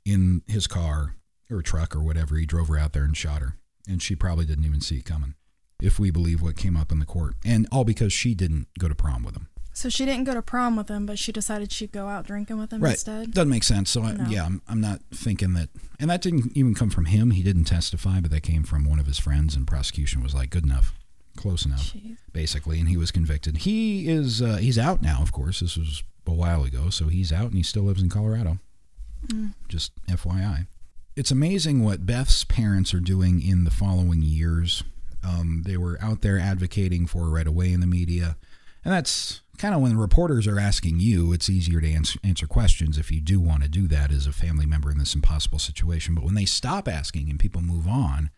in 0.05 0.41
his 0.47 0.65
car 0.65 1.15
or 1.51 1.61
truck 1.61 1.95
or 1.95 2.01
whatever. 2.01 2.35
He 2.35 2.47
drove 2.47 2.67
her 2.69 2.79
out 2.79 2.93
there 2.93 3.03
and 3.03 3.15
shot 3.15 3.41
her. 3.41 3.57
And 3.87 4.01
she 4.01 4.15
probably 4.15 4.45
didn't 4.45 4.65
even 4.65 4.81
see 4.81 4.97
it 4.97 5.05
coming, 5.05 5.35
if 5.81 5.99
we 5.99 6.09
believe 6.11 6.41
what 6.41 6.55
came 6.55 6.77
up 6.77 6.91
in 6.91 6.99
the 6.99 7.05
court. 7.05 7.35
And 7.45 7.67
all 7.71 7.83
because 7.83 8.13
she 8.13 8.33
didn't 8.33 8.67
go 8.79 8.87
to 8.87 8.95
prom 8.95 9.23
with 9.23 9.35
him. 9.35 9.47
So 9.75 9.89
she 9.89 10.05
didn't 10.05 10.25
go 10.25 10.35
to 10.35 10.41
prom 10.43 10.75
with 10.75 10.87
him, 10.87 11.07
but 11.07 11.17
she 11.17 11.31
decided 11.31 11.71
she'd 11.71 11.91
go 11.91 12.07
out 12.07 12.27
drinking 12.27 12.59
with 12.59 12.71
him 12.71 12.79
right. 12.81 12.91
instead. 12.91 13.31
Doesn't 13.33 13.49
make 13.49 13.63
sense. 13.63 13.89
So, 13.89 14.03
I, 14.03 14.13
No. 14.13 14.29
yeah, 14.29 14.45
I'm, 14.45 14.61
I'm 14.67 14.79
not 14.79 15.01
thinking 15.11 15.53
that. 15.53 15.69
And 15.99 16.11
that 16.11 16.21
didn't 16.21 16.55
even 16.55 16.75
come 16.75 16.91
from 16.91 17.05
him. 17.05 17.31
He 17.31 17.41
didn't 17.41 17.63
testify, 17.65 18.19
but 18.19 18.29
that 18.31 18.43
came 18.43 18.63
from 18.63 18.85
one 18.87 18.99
of 18.99 19.07
his 19.07 19.17
friends, 19.19 19.55
and 19.55 19.65
prosecution 19.65 20.21
was 20.21 20.35
like, 20.35 20.51
good 20.51 20.63
enough, 20.63 20.93
close 21.35 21.65
enough, 21.65 21.91
Jeez. 21.91 22.17
basically. 22.31 22.79
And 22.79 22.87
he 22.87 22.97
was 22.97 23.09
convicted. 23.09 23.57
He 23.57 24.07
is, 24.07 24.43
uh, 24.43 24.57
he's 24.57 24.77
out 24.77 25.01
now, 25.01 25.19
of 25.23 25.31
course. 25.31 25.61
This 25.61 25.75
was 25.75 26.03
a 26.27 26.31
while 26.33 26.63
ago. 26.63 26.91
So 26.91 27.07
he's 27.07 27.33
out 27.33 27.47
and 27.47 27.55
he 27.55 27.63
still 27.63 27.83
lives 27.83 28.01
in 28.01 28.09
Colorado. 28.09 28.59
Just 29.69 29.91
FYI. 30.07 30.67
It's 31.15 31.29
amazing 31.29 31.83
what 31.83 32.07
Beth's 32.07 32.43
parents 32.43 32.91
are 32.93 32.99
doing 32.99 33.39
in 33.39 33.65
the 33.65 33.71
following 33.71 34.23
years. 34.23 34.83
Um, 35.23 35.61
they 35.63 35.77
were 35.77 35.99
out 36.01 36.21
there 36.21 36.39
advocating 36.39 37.05
for 37.05 37.29
right 37.29 37.45
away 37.45 37.71
in 37.71 37.81
the 37.81 37.87
media. 37.87 38.35
And 38.83 38.93
that's 38.93 39.41
kind 39.59 39.75
of 39.75 39.81
when 39.81 39.95
reporters 39.95 40.47
are 40.47 40.59
asking 40.59 40.99
you, 40.99 41.31
it's 41.31 41.51
easier 41.51 41.79
to 41.79 41.91
answer, 41.91 42.19
answer 42.23 42.47
questions 42.47 42.97
if 42.97 43.11
you 43.11 43.21
do 43.21 43.39
want 43.39 43.61
to 43.61 43.69
do 43.69 43.87
that 43.89 44.11
as 44.11 44.25
a 44.25 44.33
family 44.33 44.65
member 44.65 44.89
in 44.89 44.97
this 44.97 45.13
impossible 45.13 45.59
situation. 45.59 46.15
But 46.15 46.23
when 46.23 46.33
they 46.33 46.45
stop 46.45 46.87
asking 46.87 47.29
and 47.29 47.39
people 47.39 47.61
move 47.61 47.87
on, 47.87 48.31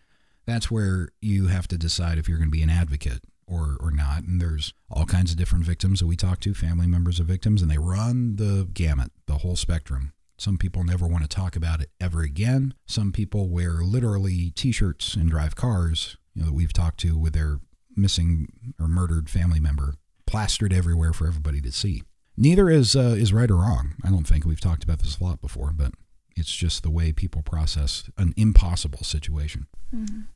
that's 0.45 0.69
where 0.69 1.09
you 1.21 1.47
have 1.47 1.69
to 1.69 1.77
decide 1.77 2.17
if 2.17 2.27
you're 2.27 2.37
going 2.37 2.51
to 2.51 2.57
be 2.57 2.61
an 2.61 2.69
advocate 2.69 3.21
or, 3.47 3.77
or 3.79 3.89
not. 3.89 4.23
And 4.23 4.41
there's 4.41 4.73
all 4.91 5.05
kinds 5.05 5.31
of 5.31 5.37
different 5.37 5.63
victims 5.63 6.01
that 6.01 6.07
we 6.07 6.17
talk 6.17 6.41
to, 6.41 6.53
family 6.53 6.87
members 6.87 7.21
of 7.21 7.25
victims, 7.25 7.61
and 7.61 7.71
they 7.71 7.77
run 7.77 8.35
the 8.35 8.67
gamut, 8.73 9.11
the 9.27 9.37
whole 9.37 9.55
spectrum. 9.55 10.11
Some 10.37 10.57
people 10.57 10.83
never 10.83 11.07
want 11.07 11.23
to 11.23 11.29
talk 11.29 11.55
about 11.55 11.81
it 11.81 11.89
ever 11.99 12.21
again. 12.21 12.73
Some 12.85 13.11
people 13.11 13.49
wear 13.49 13.81
literally 13.81 14.51
t-shirts 14.51 15.15
and 15.15 15.29
drive 15.29 15.55
cars, 15.55 16.17
you 16.33 16.41
know, 16.41 16.47
that 16.47 16.53
we've 16.53 16.73
talked 16.73 16.99
to 17.01 17.17
with 17.17 17.33
their 17.33 17.59
missing 17.95 18.47
or 18.79 18.87
murdered 18.87 19.29
family 19.29 19.59
member 19.59 19.95
plastered 20.27 20.73
everywhere 20.73 21.13
for 21.13 21.27
everybody 21.27 21.61
to 21.61 21.71
see. 21.71 22.03
Neither 22.37 22.69
is 22.69 22.95
uh, 22.95 23.15
is 23.17 23.31
right 23.31 23.49
or 23.49 23.55
wrong. 23.55 23.93
I 24.03 24.09
don't 24.09 24.27
think 24.27 24.45
we've 24.45 24.59
talked 24.59 24.83
about 24.83 24.99
this 24.99 25.17
a 25.19 25.23
lot 25.23 25.41
before, 25.41 25.71
but 25.73 25.93
it's 26.35 26.53
just 26.53 26.83
the 26.83 26.89
way 26.89 27.13
people 27.13 27.41
process 27.41 28.09
an 28.17 28.33
impossible 28.35 29.03
situation. 29.03 29.67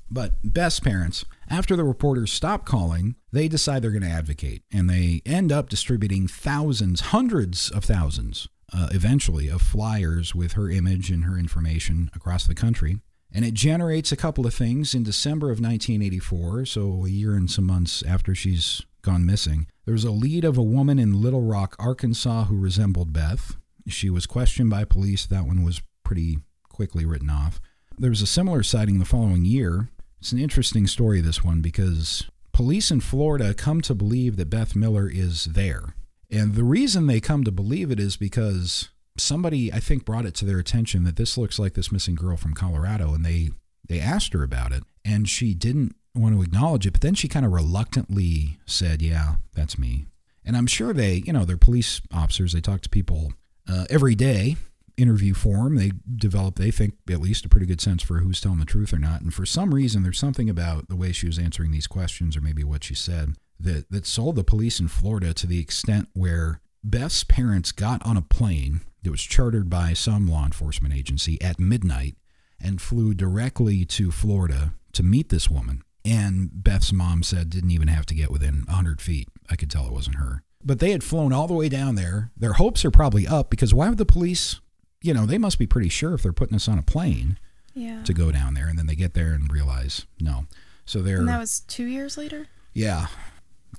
But 0.09 0.35
Beth's 0.41 0.79
parents, 0.79 1.25
after 1.49 1.75
the 1.75 1.83
reporters 1.83 2.31
stop 2.31 2.65
calling, 2.65 3.15
they 3.33 3.49
decide 3.49 3.81
they're 3.81 3.91
going 3.91 4.03
to 4.03 4.07
advocate, 4.09 4.63
and 4.71 4.89
they 4.89 5.21
end 5.25 5.51
up 5.51 5.67
distributing 5.67 6.29
thousands, 6.29 7.01
hundreds 7.01 7.69
of 7.69 7.83
thousands, 7.83 8.47
uh, 8.73 8.89
eventually, 8.91 9.47
of 9.47 9.61
flyers 9.61 10.33
with 10.33 10.53
her 10.53 10.69
image 10.69 11.09
and 11.09 11.25
her 11.25 11.37
information 11.37 12.09
across 12.15 12.45
the 12.45 12.55
country. 12.55 12.99
And 13.31 13.45
it 13.45 13.53
generates 13.53 14.11
a 14.11 14.17
couple 14.17 14.47
of 14.47 14.53
things. 14.53 14.95
In 14.95 15.03
December 15.03 15.47
of 15.47 15.59
1984, 15.59 16.65
so 16.65 17.05
a 17.05 17.09
year 17.09 17.35
and 17.35 17.49
some 17.49 17.65
months 17.65 18.03
after 18.03 18.33
she's 18.33 18.81
gone 19.01 19.25
missing, 19.25 19.67
there 19.85 19.93
was 19.93 20.03
a 20.03 20.11
lead 20.11 20.43
of 20.43 20.57
a 20.57 20.63
woman 20.63 20.99
in 20.99 21.21
Little 21.21 21.43
Rock, 21.43 21.75
Arkansas, 21.79 22.45
who 22.45 22.57
resembled 22.57 23.13
Beth. 23.13 23.55
She 23.87 24.09
was 24.09 24.25
questioned 24.25 24.69
by 24.69 24.85
police. 24.85 25.25
That 25.25 25.45
one 25.45 25.63
was 25.63 25.81
pretty 26.03 26.39
quickly 26.69 27.05
written 27.05 27.29
off. 27.29 27.59
There 27.97 28.09
was 28.09 28.21
a 28.21 28.27
similar 28.27 28.63
sighting 28.63 28.99
the 28.99 29.05
following 29.05 29.45
year. 29.45 29.89
It's 30.19 30.31
an 30.31 30.39
interesting 30.39 30.87
story, 30.87 31.21
this 31.21 31.43
one, 31.43 31.61
because 31.61 32.29
police 32.51 32.91
in 32.91 33.01
Florida 33.01 33.53
come 33.53 33.81
to 33.81 33.93
believe 33.93 34.37
that 34.37 34.49
Beth 34.49 34.75
Miller 34.75 35.09
is 35.09 35.45
there. 35.45 35.95
And 36.31 36.55
the 36.55 36.63
reason 36.63 37.07
they 37.07 37.19
come 37.19 37.43
to 37.43 37.51
believe 37.51 37.91
it 37.91 37.99
is 37.99 38.17
because 38.17 38.89
somebody, 39.17 39.73
I 39.73 39.79
think, 39.79 40.05
brought 40.05 40.25
it 40.25 40.35
to 40.35 40.45
their 40.45 40.59
attention 40.59 41.03
that 41.03 41.15
this 41.15 41.37
looks 41.37 41.59
like 41.59 41.73
this 41.73 41.91
missing 41.91 42.15
girl 42.15 42.37
from 42.37 42.53
Colorado, 42.53 43.13
and 43.13 43.25
they 43.25 43.49
they 43.87 43.99
asked 43.99 44.33
her 44.33 44.43
about 44.43 44.71
it, 44.71 44.83
and 45.03 45.27
she 45.27 45.53
didn't 45.53 45.95
want 46.13 46.35
to 46.35 46.41
acknowledge 46.41 46.85
it, 46.85 46.91
but 46.91 47.01
then 47.01 47.15
she 47.15 47.27
kind 47.27 47.45
of 47.45 47.51
reluctantly 47.51 48.59
said, 48.65 49.01
"Yeah, 49.01 49.35
that's 49.53 49.77
me." 49.77 50.05
And 50.45 50.55
I'm 50.55 50.67
sure 50.67 50.93
they, 50.93 51.23
you 51.25 51.33
know, 51.33 51.45
they're 51.45 51.57
police 51.57 52.01
officers. 52.13 52.53
They 52.53 52.61
talk 52.61 52.81
to 52.81 52.89
people 52.89 53.33
uh, 53.67 53.85
every 53.89 54.15
day, 54.15 54.57
interview 54.97 55.33
form. 55.33 55.75
They 55.75 55.91
develop, 56.15 56.55
they 56.55 56.71
think, 56.71 56.95
at 57.09 57.21
least 57.21 57.45
a 57.45 57.49
pretty 57.49 57.65
good 57.65 57.81
sense 57.81 58.01
for 58.01 58.19
who's 58.19 58.41
telling 58.41 58.59
the 58.59 58.65
truth 58.65 58.93
or 58.93 58.97
not. 58.99 59.21
And 59.21 59.33
for 59.33 59.45
some 59.45 59.73
reason, 59.73 60.03
there's 60.03 60.19
something 60.19 60.49
about 60.49 60.87
the 60.87 60.95
way 60.95 61.11
she 61.11 61.27
was 61.27 61.39
answering 61.39 61.71
these 61.71 61.87
questions, 61.87 62.35
or 62.35 62.41
maybe 62.41 62.63
what 62.63 62.83
she 62.83 62.95
said, 62.95 63.35
that 63.59 63.89
that 63.91 64.05
sold 64.05 64.35
the 64.35 64.43
police 64.43 64.79
in 64.79 64.87
Florida 64.87 65.33
to 65.33 65.47
the 65.47 65.59
extent 65.59 66.07
where 66.13 66.61
Beth's 66.83 67.23
parents 67.23 67.71
got 67.71 68.05
on 68.05 68.15
a 68.17 68.21
plane 68.21 68.81
that 69.03 69.11
was 69.11 69.21
chartered 69.21 69.69
by 69.69 69.93
some 69.93 70.27
law 70.27 70.45
enforcement 70.45 70.93
agency 70.93 71.41
at 71.41 71.59
midnight 71.59 72.15
and 72.61 72.81
flew 72.81 73.13
directly 73.13 73.85
to 73.85 74.11
Florida 74.11 74.73
to 74.93 75.03
meet 75.03 75.29
this 75.29 75.49
woman. 75.49 75.81
And 76.05 76.49
Beth's 76.63 76.91
mom 76.93 77.23
said 77.23 77.49
didn't 77.49 77.71
even 77.71 77.87
have 77.89 78.05
to 78.07 78.15
get 78.15 78.31
within 78.31 78.63
100 78.67 79.01
feet. 79.01 79.27
I 79.49 79.55
could 79.55 79.69
tell 79.69 79.85
it 79.85 79.93
wasn't 79.93 80.15
her. 80.17 80.43
But 80.63 80.79
they 80.79 80.91
had 80.91 81.03
flown 81.03 81.31
all 81.31 81.47
the 81.47 81.53
way 81.53 81.69
down 81.69 81.95
there. 81.95 82.31
Their 82.35 82.53
hopes 82.53 82.83
are 82.85 82.91
probably 82.91 83.27
up 83.27 83.49
because 83.49 83.73
why 83.73 83.87
would 83.89 83.97
the 83.97 84.05
police, 84.05 84.59
you 85.01 85.13
know, 85.13 85.25
they 85.25 85.37
must 85.37 85.59
be 85.59 85.67
pretty 85.67 85.89
sure 85.89 86.13
if 86.13 86.23
they're 86.23 86.33
putting 86.33 86.55
us 86.55 86.67
on 86.67 86.77
a 86.77 86.81
plane 86.83 87.37
Yeah. 87.73 88.03
to 88.03 88.13
go 88.13 88.31
down 88.31 88.53
there. 88.53 88.67
And 88.67 88.77
then 88.79 88.87
they 88.87 88.95
get 88.95 89.13
there 89.13 89.31
and 89.33 89.51
realize 89.51 90.05
no. 90.19 90.45
So 90.85 91.01
they're 91.01 91.17
And 91.19 91.27
that 91.29 91.39
was 91.39 91.61
two 91.61 91.85
years 91.85 92.17
later? 92.17 92.47
yeah, 92.73 93.07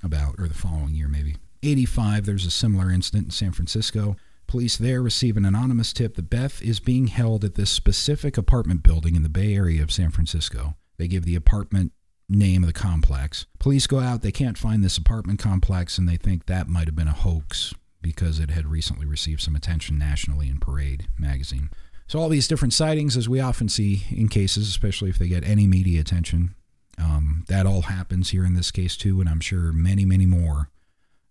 about 0.03 0.35
or 0.37 0.47
the 0.47 0.53
following 0.53 0.95
year 0.95 1.07
maybe. 1.07 1.35
85 1.63 2.25
there's 2.25 2.45
a 2.45 2.51
similar 2.51 2.91
incident 2.91 3.25
in 3.25 3.31
San 3.31 3.51
Francisco. 3.51 4.15
Police 4.47 4.75
there 4.77 5.01
receive 5.01 5.37
an 5.37 5.45
anonymous 5.45 5.93
tip 5.93 6.15
that 6.15 6.29
Beth 6.29 6.61
is 6.61 6.79
being 6.79 7.07
held 7.07 7.45
at 7.45 7.55
this 7.55 7.71
specific 7.71 8.37
apartment 8.37 8.83
building 8.83 9.15
in 9.15 9.23
the 9.23 9.29
Bay 9.29 9.55
Area 9.55 9.81
of 9.81 9.91
San 9.91 10.11
Francisco. 10.11 10.75
They 10.97 11.07
give 11.07 11.23
the 11.23 11.35
apartment 11.35 11.93
name 12.27 12.63
of 12.63 12.67
the 12.67 12.73
complex. 12.73 13.45
Police 13.59 13.87
go 13.87 13.99
out, 13.99 14.21
they 14.21 14.31
can't 14.31 14.57
find 14.57 14.83
this 14.83 14.97
apartment 14.97 15.39
complex, 15.39 15.97
and 15.97 16.07
they 16.07 16.17
think 16.17 16.45
that 16.45 16.67
might 16.67 16.87
have 16.87 16.95
been 16.95 17.07
a 17.07 17.13
hoax 17.13 17.73
because 18.01 18.39
it 18.39 18.49
had 18.49 18.67
recently 18.67 19.05
received 19.05 19.41
some 19.41 19.55
attention 19.55 19.97
nationally 19.97 20.49
in 20.49 20.59
Parade 20.59 21.07
magazine. 21.17 21.69
So, 22.07 22.19
all 22.19 22.29
these 22.29 22.47
different 22.47 22.73
sightings, 22.73 23.15
as 23.15 23.29
we 23.29 23.39
often 23.39 23.69
see 23.69 24.03
in 24.09 24.27
cases, 24.27 24.67
especially 24.67 25.09
if 25.09 25.17
they 25.17 25.27
get 25.29 25.45
any 25.47 25.67
media 25.67 26.01
attention, 26.01 26.55
um, 27.01 27.45
that 27.47 27.65
all 27.65 27.83
happens 27.83 28.29
here 28.29 28.45
in 28.45 28.53
this 28.53 28.71
case 28.71 28.95
too, 28.95 29.19
and 29.19 29.29
I'm 29.29 29.39
sure 29.39 29.71
many, 29.71 30.05
many 30.05 30.25
more 30.25 30.69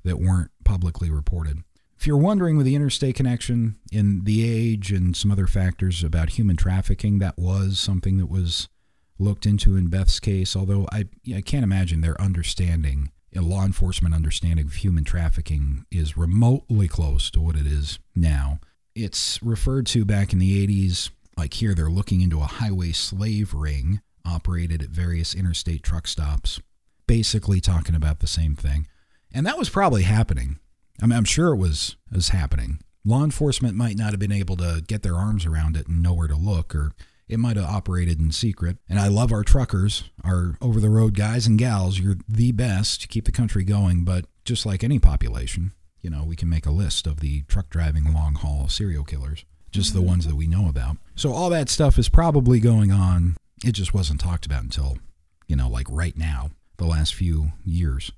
that 0.04 0.18
weren't 0.18 0.50
publicly 0.64 1.10
reported. 1.10 1.62
If 1.98 2.06
you're 2.06 2.16
wondering 2.16 2.56
with 2.56 2.64
the 2.64 2.74
interstate 2.74 3.16
connection 3.16 3.76
in 3.92 4.24
the 4.24 4.48
age 4.48 4.90
and 4.90 5.14
some 5.14 5.30
other 5.30 5.46
factors 5.46 6.02
about 6.02 6.30
human 6.30 6.56
trafficking, 6.56 7.18
that 7.18 7.38
was 7.38 7.78
something 7.78 8.16
that 8.16 8.30
was 8.30 8.68
looked 9.18 9.44
into 9.44 9.76
in 9.76 9.88
Beth's 9.88 10.18
case, 10.18 10.56
although 10.56 10.86
I, 10.90 11.04
I 11.34 11.42
can't 11.42 11.64
imagine 11.64 12.00
their 12.00 12.20
understanding, 12.20 13.12
law 13.34 13.64
enforcement 13.64 14.14
understanding 14.14 14.64
of 14.64 14.74
human 14.74 15.04
trafficking 15.04 15.84
is 15.90 16.16
remotely 16.16 16.88
close 16.88 17.30
to 17.32 17.40
what 17.40 17.56
it 17.56 17.66
is 17.66 17.98
now. 18.16 18.60
It's 18.94 19.42
referred 19.42 19.86
to 19.88 20.06
back 20.06 20.32
in 20.32 20.38
the 20.38 20.66
80s, 20.66 21.10
like 21.36 21.54
here 21.54 21.74
they're 21.74 21.90
looking 21.90 22.22
into 22.22 22.40
a 22.40 22.44
highway 22.44 22.92
slave 22.92 23.52
ring 23.52 24.00
operated 24.24 24.82
at 24.82 24.90
various 24.90 25.34
interstate 25.34 25.82
truck 25.82 26.06
stops, 26.06 26.60
basically 27.06 27.60
talking 27.60 27.94
about 27.94 28.20
the 28.20 28.26
same 28.26 28.56
thing. 28.56 28.86
And 29.32 29.46
that 29.46 29.58
was 29.58 29.68
probably 29.68 30.02
happening. 30.02 30.58
I 31.02 31.06
mean, 31.06 31.16
I'm 31.16 31.24
sure 31.24 31.52
it 31.52 31.58
was 31.58 31.96
was 32.12 32.30
happening. 32.30 32.80
Law 33.04 33.24
enforcement 33.24 33.76
might 33.76 33.96
not 33.96 34.10
have 34.10 34.20
been 34.20 34.32
able 34.32 34.56
to 34.56 34.82
get 34.86 35.02
their 35.02 35.14
arms 35.14 35.46
around 35.46 35.76
it 35.76 35.88
and 35.88 36.02
know 36.02 36.12
where 36.12 36.28
to 36.28 36.36
look, 36.36 36.74
or 36.74 36.92
it 37.28 37.38
might 37.38 37.56
have 37.56 37.64
operated 37.64 38.20
in 38.20 38.32
secret. 38.32 38.76
And 38.88 38.98
I 38.98 39.08
love 39.08 39.32
our 39.32 39.42
truckers, 39.42 40.04
our 40.24 40.56
over 40.60 40.80
the 40.80 40.90
road 40.90 41.14
guys 41.14 41.46
and 41.46 41.58
gals. 41.58 41.98
You're 41.98 42.18
the 42.28 42.52
best 42.52 43.00
to 43.02 43.08
keep 43.08 43.24
the 43.24 43.32
country 43.32 43.64
going. 43.64 44.04
But 44.04 44.26
just 44.44 44.66
like 44.66 44.84
any 44.84 44.98
population, 44.98 45.72
you 46.02 46.10
know, 46.10 46.24
we 46.24 46.36
can 46.36 46.48
make 46.48 46.66
a 46.66 46.70
list 46.70 47.06
of 47.06 47.20
the 47.20 47.42
truck 47.42 47.70
driving 47.70 48.12
long 48.12 48.34
haul 48.34 48.68
serial 48.68 49.04
killers, 49.04 49.44
just 49.70 49.92
the 49.92 50.00
mm-hmm. 50.00 50.08
ones 50.08 50.26
that 50.26 50.36
we 50.36 50.46
know 50.46 50.68
about. 50.68 50.96
So 51.14 51.32
all 51.32 51.50
that 51.50 51.68
stuff 51.68 51.98
is 51.98 52.08
probably 52.08 52.60
going 52.60 52.90
on. 52.90 53.36
It 53.64 53.72
just 53.72 53.92
wasn't 53.94 54.20
talked 54.20 54.46
about 54.46 54.62
until, 54.62 54.98
you 55.46 55.56
know, 55.56 55.68
like 55.68 55.86
right 55.90 56.16
now, 56.16 56.50
the 56.78 56.86
last 56.86 57.14
few 57.14 57.52
years. 57.64 58.10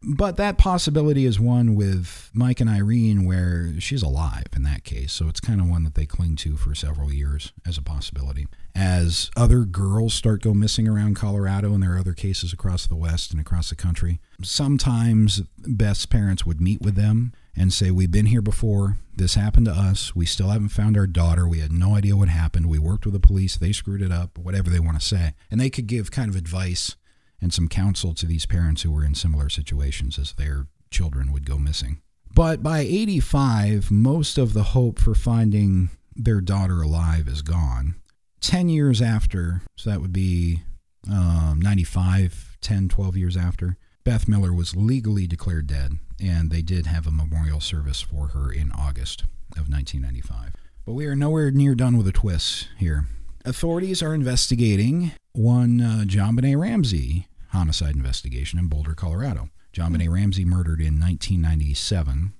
But 0.00 0.36
that 0.36 0.58
possibility 0.58 1.24
is 1.24 1.40
one 1.40 1.74
with 1.74 2.30
Mike 2.32 2.60
and 2.60 2.70
Irene 2.70 3.24
where 3.24 3.72
she's 3.80 4.02
alive 4.02 4.46
in 4.54 4.62
that 4.62 4.84
case. 4.84 5.12
So 5.12 5.28
it's 5.28 5.40
kind 5.40 5.60
of 5.60 5.68
one 5.68 5.82
that 5.82 5.96
they 5.96 6.06
cling 6.06 6.36
to 6.36 6.56
for 6.56 6.74
several 6.74 7.12
years 7.12 7.52
as 7.66 7.78
a 7.78 7.82
possibility. 7.82 8.46
As 8.76 9.28
other 9.36 9.64
girls 9.64 10.14
start 10.14 10.42
go 10.42 10.54
missing 10.54 10.86
around 10.86 11.16
Colorado 11.16 11.74
and 11.74 11.82
there 11.82 11.94
are 11.94 11.98
other 11.98 12.12
cases 12.12 12.52
across 12.52 12.86
the 12.86 12.94
West 12.94 13.32
and 13.32 13.40
across 13.40 13.70
the 13.70 13.76
country, 13.76 14.20
sometimes 14.40 15.42
Beth's 15.66 16.06
parents 16.06 16.46
would 16.46 16.60
meet 16.60 16.80
with 16.80 16.94
them 16.94 17.32
and 17.58 17.72
say, 17.72 17.90
We've 17.90 18.10
been 18.10 18.26
here 18.26 18.42
before. 18.42 18.96
This 19.16 19.34
happened 19.34 19.66
to 19.66 19.72
us. 19.72 20.14
We 20.14 20.26
still 20.26 20.48
haven't 20.48 20.68
found 20.68 20.96
our 20.96 21.06
daughter. 21.06 21.48
We 21.48 21.58
had 21.58 21.72
no 21.72 21.96
idea 21.96 22.16
what 22.16 22.28
happened. 22.28 22.66
We 22.66 22.78
worked 22.78 23.04
with 23.04 23.14
the 23.14 23.20
police. 23.20 23.56
They 23.56 23.72
screwed 23.72 24.00
it 24.00 24.12
up, 24.12 24.38
whatever 24.38 24.70
they 24.70 24.78
want 24.78 25.00
to 25.00 25.04
say. 25.04 25.34
And 25.50 25.60
they 25.60 25.70
could 25.70 25.88
give 25.88 26.12
kind 26.12 26.30
of 26.30 26.36
advice 26.36 26.96
and 27.40 27.52
some 27.52 27.68
counsel 27.68 28.14
to 28.14 28.26
these 28.26 28.46
parents 28.46 28.82
who 28.82 28.92
were 28.92 29.04
in 29.04 29.14
similar 29.14 29.48
situations 29.48 30.18
as 30.18 30.32
their 30.32 30.66
children 30.90 31.32
would 31.32 31.46
go 31.46 31.58
missing. 31.58 32.00
But 32.32 32.62
by 32.62 32.80
85, 32.80 33.90
most 33.90 34.38
of 34.38 34.52
the 34.52 34.62
hope 34.62 35.00
for 35.00 35.14
finding 35.14 35.90
their 36.14 36.40
daughter 36.40 36.82
alive 36.82 37.26
is 37.26 37.42
gone. 37.42 37.96
10 38.40 38.68
years 38.68 39.02
after, 39.02 39.62
so 39.76 39.90
that 39.90 40.00
would 40.00 40.12
be 40.12 40.62
um, 41.10 41.60
95, 41.60 42.56
10, 42.60 42.88
12 42.88 43.16
years 43.16 43.36
after, 43.36 43.76
Beth 44.04 44.28
Miller 44.28 44.52
was 44.52 44.76
legally 44.76 45.26
declared 45.26 45.66
dead, 45.66 45.98
and 46.20 46.50
they 46.50 46.62
did 46.62 46.86
have 46.86 47.06
a 47.06 47.10
memorial 47.10 47.60
service 47.60 48.00
for 48.00 48.28
her 48.28 48.52
in 48.52 48.72
August 48.72 49.22
of 49.56 49.68
1995. 49.68 50.52
But 50.84 50.92
we 50.92 51.06
are 51.06 51.16
nowhere 51.16 51.50
near 51.50 51.74
done 51.74 51.96
with 51.96 52.06
the 52.06 52.12
twists 52.12 52.68
here. 52.78 53.06
Authorities 53.44 54.02
are 54.02 54.14
investigating 54.14 55.12
one 55.32 55.80
uh, 55.80 56.04
JonBenét 56.06 56.58
Ramsey 56.58 57.28
homicide 57.50 57.94
investigation 57.94 58.58
in 58.58 58.66
Boulder, 58.68 58.94
Colorado. 58.94 59.50
JonBenét 59.72 60.10
Ramsey 60.10 60.44
murdered 60.44 60.80
in 60.80 60.98
1997, 61.00 62.32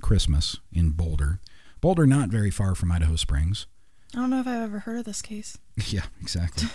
Christmas 0.00 0.58
in 0.72 0.90
Boulder. 0.90 1.40
Boulder, 1.80 2.06
not 2.06 2.28
very 2.28 2.50
far 2.50 2.74
from 2.74 2.92
Idaho 2.92 3.16
Springs. 3.16 3.66
I 4.14 4.18
don't 4.20 4.30
know 4.30 4.40
if 4.40 4.46
I've 4.46 4.62
ever 4.62 4.78
heard 4.80 4.98
of 4.98 5.04
this 5.04 5.22
case. 5.22 5.58
Yeah, 5.86 6.06
exactly. 6.20 6.68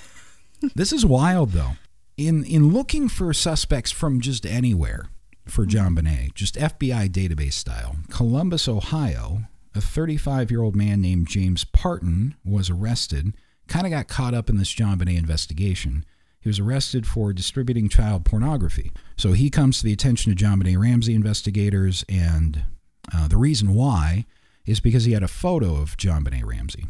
this 0.76 0.94
is 0.94 1.06
wild, 1.06 1.52
though. 1.52 1.72
In 2.16 2.44
in 2.46 2.72
looking 2.72 3.10
for 3.10 3.34
suspects 3.34 3.92
from 3.92 4.22
just 4.22 4.46
anywhere 4.46 5.10
for 5.46 5.66
JonBenét, 5.66 6.34
just 6.34 6.56
FBI 6.56 7.10
database 7.10 7.54
style, 7.54 7.98
Columbus, 8.10 8.68
Ohio, 8.68 9.44
a 9.76 9.82
35 9.82 10.52
year 10.52 10.62
old 10.62 10.76
man 10.76 11.02
named 11.02 11.28
James 11.28 11.66
Parton 11.66 12.36
was 12.46 12.70
arrested. 12.70 13.36
Kind 13.68 13.86
of 13.86 13.92
got 13.92 14.08
caught 14.08 14.34
up 14.34 14.50
in 14.50 14.58
this 14.58 14.74
JonBenét 14.74 15.18
investigation. 15.18 16.06
He 16.40 16.50
was 16.50 16.60
arrested 16.60 17.08
for 17.08 17.32
distributing 17.32 17.88
child 17.88 18.26
pornography. 18.26 18.92
So 19.16 19.32
he 19.32 19.50
comes 19.50 19.78
to 19.80 19.86
the 19.86 19.94
attention 19.94 20.32
of 20.32 20.38
JonBenét 20.38 20.78
Ramsey 20.78 21.16
investigators, 21.16 22.04
and 22.10 22.64
uh, 23.14 23.30
the 23.30 23.38
reason 23.38 23.74
why 23.74 24.26
is 24.66 24.80
because 24.80 25.06
he 25.06 25.14
had 25.14 25.24
a 25.24 25.28
photo 25.28 25.76
of 25.76 25.96
JonBenét 25.96 26.46
Ramsey. 26.46 26.88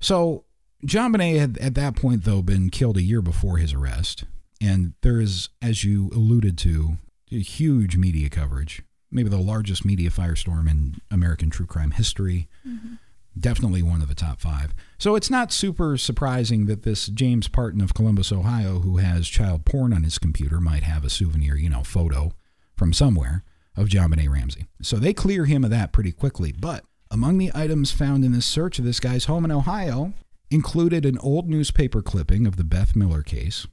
So 0.00 0.44
JonBenét 0.84 1.38
had 1.38 1.58
at 1.58 1.74
that 1.74 1.96
point, 1.96 2.24
though, 2.24 2.42
been 2.42 2.70
killed 2.70 2.96
a 2.96 3.02
year 3.02 3.22
before 3.22 3.56
his 3.56 3.72
arrest. 3.72 4.24
And 4.60 4.92
there 5.00 5.20
is, 5.20 5.48
as 5.62 5.84
you 5.84 6.10
alluded 6.14 6.58
to, 6.58 6.98
huge 7.30 7.96
media 7.96 8.28
coverage, 8.28 8.82
maybe 9.10 9.28
the 9.28 9.38
largest 9.38 9.84
media 9.84 10.10
firestorm 10.10 10.70
in 10.70 10.96
American 11.10 11.50
true 11.50 11.66
crime 11.66 11.92
history. 11.92 12.48
Mm-hmm. 12.66 12.94
Definitely 13.38 13.82
one 13.82 14.02
of 14.02 14.08
the 14.08 14.14
top 14.14 14.40
five. 14.40 14.74
So 14.98 15.14
it's 15.14 15.30
not 15.30 15.52
super 15.52 15.96
surprising 15.96 16.66
that 16.66 16.82
this 16.82 17.06
James 17.06 17.46
Parton 17.46 17.80
of 17.80 17.94
Columbus, 17.94 18.32
Ohio, 18.32 18.80
who 18.80 18.96
has 18.96 19.28
child 19.28 19.64
porn 19.64 19.92
on 19.92 20.02
his 20.02 20.18
computer, 20.18 20.60
might 20.60 20.82
have 20.82 21.04
a 21.04 21.10
souvenir, 21.10 21.54
you 21.54 21.70
know, 21.70 21.84
photo 21.84 22.32
from 22.76 22.92
somewhere 22.92 23.44
of 23.76 23.88
JonBenét 23.88 24.28
Ramsey. 24.28 24.66
So 24.82 24.96
they 24.96 25.14
clear 25.14 25.44
him 25.44 25.62
of 25.62 25.70
that 25.70 25.92
pretty 25.92 26.10
quickly. 26.10 26.52
But 26.52 26.84
among 27.10 27.38
the 27.38 27.52
items 27.54 27.92
found 27.92 28.24
in 28.24 28.32
this 28.32 28.46
search 28.46 28.78
of 28.78 28.84
this 28.84 29.00
guy's 29.00 29.26
home 29.26 29.44
in 29.44 29.52
Ohio 29.52 30.12
included 30.50 31.06
an 31.06 31.18
old 31.18 31.48
newspaper 31.48 32.02
clipping 32.02 32.46
of 32.46 32.56
the 32.56 32.64
Beth 32.64 32.96
Miller 32.96 33.22
case, 33.22 33.66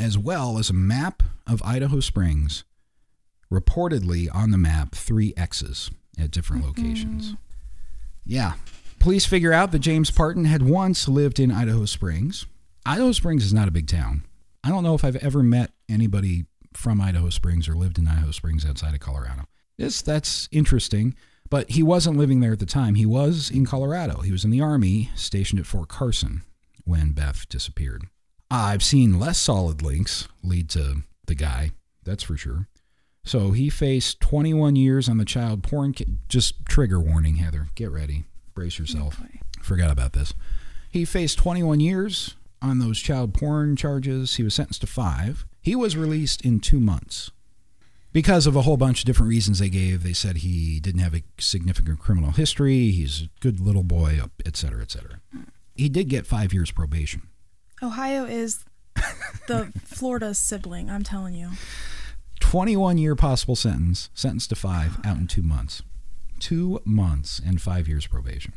as 0.00 0.16
well 0.16 0.58
as 0.58 0.70
a 0.70 0.74
map 0.74 1.22
of 1.46 1.62
Idaho 1.62 2.00
Springs, 2.00 2.64
reportedly 3.52 4.34
on 4.34 4.50
the 4.50 4.58
map 4.58 4.94
three 4.94 5.34
X's 5.36 5.90
at 6.18 6.30
different 6.30 6.64
mm-hmm. 6.64 6.82
locations. 6.82 7.36
Yeah. 8.24 8.54
Police 8.98 9.26
figure 9.26 9.52
out 9.52 9.72
that 9.72 9.80
James 9.80 10.10
Parton 10.10 10.44
had 10.44 10.62
once 10.62 11.08
lived 11.08 11.38
in 11.38 11.50
Idaho 11.50 11.84
Springs. 11.84 12.46
Idaho 12.86 13.12
Springs 13.12 13.44
is 13.44 13.52
not 13.52 13.68
a 13.68 13.72
big 13.72 13.86
town. 13.86 14.24
I 14.64 14.68
don't 14.68 14.84
know 14.84 14.94
if 14.94 15.04
I've 15.04 15.16
ever 15.16 15.42
met 15.42 15.72
anybody 15.88 16.46
from 16.72 17.00
Idaho 17.00 17.28
Springs 17.28 17.68
or 17.68 17.74
lived 17.74 17.98
in 17.98 18.08
Idaho 18.08 18.30
Springs 18.30 18.64
outside 18.64 18.94
of 18.94 19.00
Colorado. 19.00 19.44
Yes, 19.76 20.02
that's 20.02 20.48
interesting. 20.52 21.14
But 21.50 21.70
he 21.70 21.82
wasn't 21.82 22.16
living 22.16 22.40
there 22.40 22.52
at 22.52 22.60
the 22.60 22.66
time. 22.66 22.94
He 22.94 23.04
was 23.04 23.50
in 23.50 23.66
Colorado. 23.66 24.20
He 24.20 24.32
was 24.32 24.44
in 24.44 24.50
the 24.50 24.60
Army, 24.60 25.10
stationed 25.14 25.60
at 25.60 25.66
Fort 25.66 25.88
Carson 25.88 26.42
when 26.84 27.12
Beth 27.12 27.46
disappeared. 27.48 28.04
I've 28.50 28.82
seen 28.82 29.18
less 29.18 29.38
solid 29.38 29.82
links 29.82 30.28
lead 30.42 30.70
to 30.70 31.02
the 31.26 31.34
guy, 31.34 31.72
that's 32.04 32.22
for 32.22 32.36
sure. 32.36 32.68
So 33.24 33.52
he 33.52 33.70
faced 33.70 34.20
21 34.20 34.76
years 34.76 35.08
on 35.08 35.18
the 35.18 35.24
child 35.24 35.62
porn. 35.62 35.94
Ca- 35.94 36.06
just 36.28 36.64
trigger 36.66 37.00
warning, 37.00 37.36
Heather. 37.36 37.68
Get 37.74 37.90
ready. 37.90 38.24
Brace 38.54 38.78
yourself. 38.78 39.20
Forgot 39.62 39.90
about 39.90 40.12
this. 40.12 40.34
He 40.90 41.04
faced 41.04 41.38
21 41.38 41.80
years 41.80 42.34
on 42.60 42.78
those 42.78 42.98
child 42.98 43.32
porn 43.32 43.76
charges. 43.76 44.36
He 44.36 44.42
was 44.42 44.54
sentenced 44.54 44.80
to 44.82 44.86
five. 44.86 45.46
He 45.60 45.76
was 45.76 45.96
released 45.96 46.44
in 46.44 46.58
two 46.60 46.80
months 46.80 47.30
because 48.12 48.46
of 48.46 48.56
a 48.56 48.62
whole 48.62 48.76
bunch 48.76 49.00
of 49.00 49.04
different 49.06 49.30
reasons 49.30 49.60
they 49.60 49.68
gave. 49.70 50.02
They 50.02 50.12
said 50.12 50.38
he 50.38 50.80
didn't 50.80 51.00
have 51.00 51.14
a 51.14 51.22
significant 51.38 52.00
criminal 52.00 52.32
history. 52.32 52.90
He's 52.90 53.22
a 53.22 53.28
good 53.40 53.60
little 53.60 53.84
boy, 53.84 54.20
et 54.44 54.56
cetera, 54.56 54.82
et 54.82 54.90
cetera. 54.90 55.20
He 55.76 55.88
did 55.88 56.08
get 56.08 56.26
five 56.26 56.52
years 56.52 56.72
probation. 56.72 57.22
Ohio 57.82 58.24
is 58.24 58.64
the 59.46 59.72
Florida 59.84 60.34
sibling, 60.34 60.90
I'm 60.90 61.04
telling 61.04 61.34
you. 61.34 61.50
21 62.42 62.98
year 62.98 63.14
possible 63.14 63.54
sentence, 63.56 64.10
sentenced 64.14 64.48
to 64.50 64.56
five, 64.56 64.98
out 65.04 65.16
in 65.16 65.26
two 65.28 65.42
months. 65.42 65.82
Two 66.40 66.80
months 66.84 67.40
and 67.44 67.62
five 67.62 67.86
years 67.86 68.06
probation. 68.08 68.52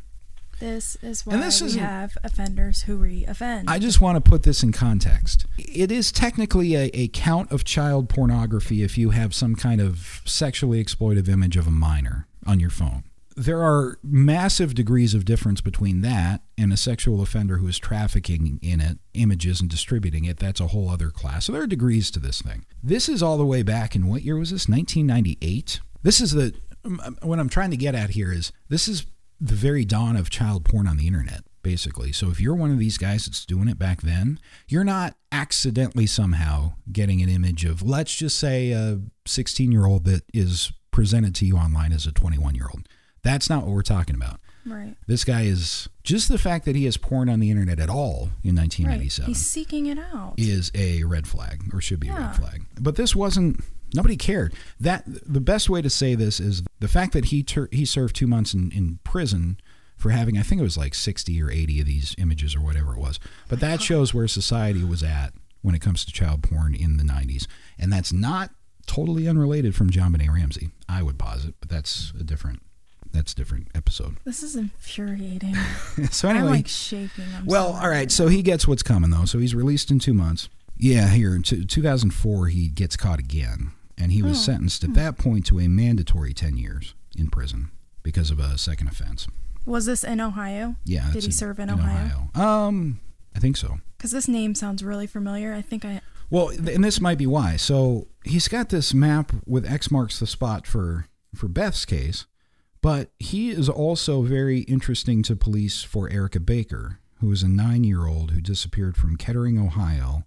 This 0.59 0.97
is 1.03 1.23
why 1.25 1.33
And 1.35 1.43
this 1.43 1.61
we 1.61 1.67
isn't- 1.67 1.81
have 1.81 2.17
offenders 2.23 2.83
who 2.83 2.95
re-offend. 2.95 3.69
I 3.69 3.77
just 3.77 4.01
want 4.01 4.15
to 4.15 4.27
put 4.27 4.41
this 4.43 4.63
in 4.63 4.71
context. 4.71 5.45
It 5.57 5.91
is 5.91 6.11
technically 6.11 6.73
a, 6.75 6.89
a 6.93 7.09
count 7.09 7.51
of 7.51 7.63
child 7.63 8.09
pornography 8.09 8.81
if 8.81 8.97
you 8.97 9.11
have 9.11 9.35
some 9.35 9.55
kind 9.55 9.79
of 9.81 10.21
sexually 10.25 10.83
exploitive 10.83 11.29
image 11.29 11.55
of 11.55 11.67
a 11.67 11.71
minor 11.71 12.25
on 12.47 12.59
your 12.59 12.69
phone. 12.71 13.03
There 13.35 13.61
are 13.61 13.99
massive 14.01 14.73
degrees 14.75 15.13
of 15.13 15.25
difference 15.25 15.59
between 15.59 16.01
that 16.01 16.41
and 16.57 16.71
a 16.71 16.77
sexual 16.77 17.21
offender 17.21 17.57
who 17.57 17.67
is 17.67 17.77
trafficking 17.77 18.59
in 18.61 18.79
it, 18.79 18.97
images 19.13 19.59
and 19.59 19.69
distributing 19.69 20.23
it. 20.23 20.37
That's 20.37 20.61
a 20.61 20.67
whole 20.67 20.89
other 20.89 21.09
class. 21.09 21.45
So 21.45 21.51
there 21.51 21.61
are 21.61 21.67
degrees 21.67 22.09
to 22.11 22.19
this 22.19 22.41
thing. 22.41 22.65
This 22.81 23.09
is 23.09 23.21
all 23.21 23.37
the 23.37 23.45
way 23.45 23.61
back 23.61 23.95
in 23.95 24.07
what 24.07 24.21
year 24.21 24.37
was 24.37 24.51
this? 24.51 24.69
1998. 24.69 25.81
This 26.03 26.21
is 26.21 26.31
the 26.31 26.55
um, 26.85 27.01
um, 27.03 27.17
what 27.23 27.39
I'm 27.39 27.49
trying 27.49 27.71
to 27.71 27.77
get 27.77 27.95
at 27.95 28.11
here 28.11 28.31
is 28.31 28.51
this 28.69 28.87
is 28.87 29.05
the 29.41 29.55
very 29.55 29.83
dawn 29.83 30.15
of 30.15 30.29
child 30.29 30.63
porn 30.63 30.87
on 30.87 30.97
the 30.97 31.07
internet, 31.07 31.43
basically. 31.61 32.11
So 32.11 32.29
if 32.29 32.39
you're 32.39 32.55
one 32.55 32.71
of 32.71 32.79
these 32.79 32.97
guys 32.97 33.25
that's 33.25 33.45
doing 33.45 33.67
it 33.67 33.77
back 33.77 34.01
then, 34.01 34.39
you're 34.67 34.83
not 34.83 35.15
accidentally 35.31 36.05
somehow 36.05 36.73
getting 36.91 37.21
an 37.21 37.29
image 37.29 37.65
of, 37.65 37.81
let's 37.81 38.15
just 38.15 38.39
say, 38.39 38.71
a 38.71 39.01
16 39.25 39.71
year 39.71 39.85
old 39.85 40.05
that 40.05 40.23
is 40.33 40.71
presented 40.91 41.35
to 41.35 41.45
you 41.45 41.57
online 41.57 41.91
as 41.91 42.05
a 42.05 42.11
21 42.11 42.55
year 42.55 42.69
old. 42.71 42.87
That's 43.25 43.49
not 43.49 43.63
what 43.65 43.71
we're 43.73 43.81
talking 43.81 44.15
about. 44.15 44.39
right. 44.65 44.95
This 45.07 45.23
guy 45.25 45.41
is 45.41 45.89
just 46.03 46.29
the 46.29 46.37
fact 46.37 46.63
that 46.65 46.75
he 46.75 46.85
has 46.85 46.95
porn 46.95 47.27
on 47.29 47.39
the 47.41 47.49
internet 47.51 47.79
at 47.79 47.89
all 47.89 48.29
in 48.43 48.55
Right. 48.55 48.61
1997 48.63 49.27
He's 49.27 49.45
seeking 49.45 49.87
it 49.87 49.97
out. 49.99 50.35
is 50.37 50.71
a 50.73 51.03
red 51.03 51.27
flag 51.27 51.63
or 51.73 51.81
should 51.81 51.99
be 51.99 52.07
a 52.09 52.13
red 52.13 52.35
flag. 52.35 52.65
But 52.79 52.95
this 52.95 53.15
wasn't 53.15 53.61
nobody 53.93 54.15
cared. 54.15 54.53
That 54.79 55.03
the 55.05 55.41
best 55.41 55.69
way 55.69 55.81
to 55.81 55.89
say 55.89 56.15
this 56.15 56.39
is 56.39 56.63
the 56.79 56.87
fact 56.87 57.13
that 57.13 57.25
he 57.25 57.43
tur- 57.43 57.69
he 57.71 57.83
served 57.85 58.15
2 58.15 58.27
months 58.27 58.53
in, 58.53 58.71
in 58.71 58.99
prison 59.03 59.57
for 59.97 60.09
having 60.11 60.37
I 60.37 60.41
think 60.43 60.59
it 60.59 60.63
was 60.63 60.77
like 60.77 60.93
60 60.95 61.41
or 61.41 61.49
80 61.49 61.81
of 61.81 61.87
these 61.87 62.15
images 62.17 62.55
or 62.55 62.61
whatever 62.61 62.93
it 62.95 62.99
was. 62.99 63.19
But 63.49 63.59
that 63.61 63.81
shows 63.81 64.13
where 64.13 64.27
society 64.27 64.83
was 64.83 65.01
at 65.03 65.33
when 65.61 65.73
it 65.75 65.81
comes 65.81 66.05
to 66.05 66.11
child 66.11 66.43
porn 66.43 66.75
in 66.75 66.97
the 66.97 67.03
90s. 67.03 67.47
And 67.79 67.91
that's 67.93 68.11
not 68.13 68.51
totally 68.87 69.27
unrelated 69.27 69.73
from 69.73 69.89
JonBenét 69.89 70.29
Ramsey. 70.31 70.69
I 70.87 71.01
would 71.01 71.17
posit, 71.17 71.55
but 71.59 71.69
that's 71.69 72.13
a 72.19 72.23
different 72.23 72.61
that's 73.15 73.31
a 73.33 73.35
different 73.35 73.67
episode. 73.73 74.17
This 74.25 74.43
is 74.43 74.55
infuriating. 74.55 75.55
so 76.11 76.29
anyway, 76.29 76.45
I'm 76.45 76.51
like 76.51 76.67
shaking. 76.67 77.25
I'm 77.35 77.45
well, 77.45 77.73
sorry. 77.73 77.83
all 77.83 77.89
right. 77.89 78.11
So 78.11 78.27
he 78.27 78.41
gets 78.41 78.67
what's 78.67 78.83
coming 78.83 79.09
though. 79.09 79.25
So 79.25 79.39
he's 79.39 79.55
released 79.55 79.89
in 79.91 79.99
two 79.99 80.13
months. 80.13 80.49
Yeah, 80.77 81.07
here 81.09 81.33
in 81.35 81.41
t- 81.43 81.65
2004 81.65 82.47
he 82.47 82.67
gets 82.67 82.97
caught 82.97 83.19
again, 83.19 83.71
and 83.97 84.11
he 84.11 84.21
was 84.21 84.37
Oh. 84.37 84.41
sentenced 84.51 84.83
at 84.83 84.93
that 84.95 85.17
point 85.17 85.45
to 85.47 85.59
a 85.59 85.67
mandatory 85.67 86.33
10 86.33 86.57
years 86.57 86.93
in 87.17 87.29
prison 87.29 87.71
because 88.03 88.29
of 88.29 88.39
a 88.39 88.57
second 88.57 88.87
offense. 88.89 89.27
Was 89.65 89.85
this 89.85 90.03
in 90.03 90.19
Ohio? 90.21 90.75
Yeah. 90.83 91.09
Did 91.11 91.23
he 91.23 91.31
serve 91.31 91.59
in, 91.59 91.69
Ohio? 91.69 92.27
Ohio? 92.35 92.67
Um, 92.67 92.99
I 93.35 93.39
think 93.39 93.57
so. 93.57 93.79
Because 93.97 94.11
this 94.11 94.27
name 94.27 94.53
sounds 94.53 94.83
really 94.83 95.07
familiar. 95.07 95.53
I 95.53 95.61
think 95.61 95.83
I. 95.85 96.01
Well, 96.29 96.49
and 96.49 96.83
this 96.83 96.99
might 97.01 97.17
be 97.17 97.25
why. 97.27 97.55
So 97.55 98.07
he's 98.23 98.47
got 98.47 98.69
this 98.69 98.93
map 98.93 99.31
with 99.45 99.65
X 99.65 99.89
marks 99.89 100.19
the 100.19 100.27
spot 100.27 100.67
for 100.67 101.07
for 101.33 101.47
Beth's 101.47 101.85
case, 101.85 102.25
but 102.85 103.09
he 103.17 103.49
is 103.49 103.67
also 103.67 104.21
very 104.21 104.59
interesting 104.59 105.23
to 105.23 105.35
police 105.35 105.81
for 105.81 106.07
Erica 106.11 106.39
Baker, 106.39 106.99
who 107.19 107.31
is 107.31 107.41
a 107.41 107.47
nine 107.47 107.83
year 107.83 108.05
old 108.05 108.29
who 108.29 108.39
disappeared 108.39 108.95
from 108.95 109.17
Kettering, 109.17 109.57
Ohio, 109.57 110.23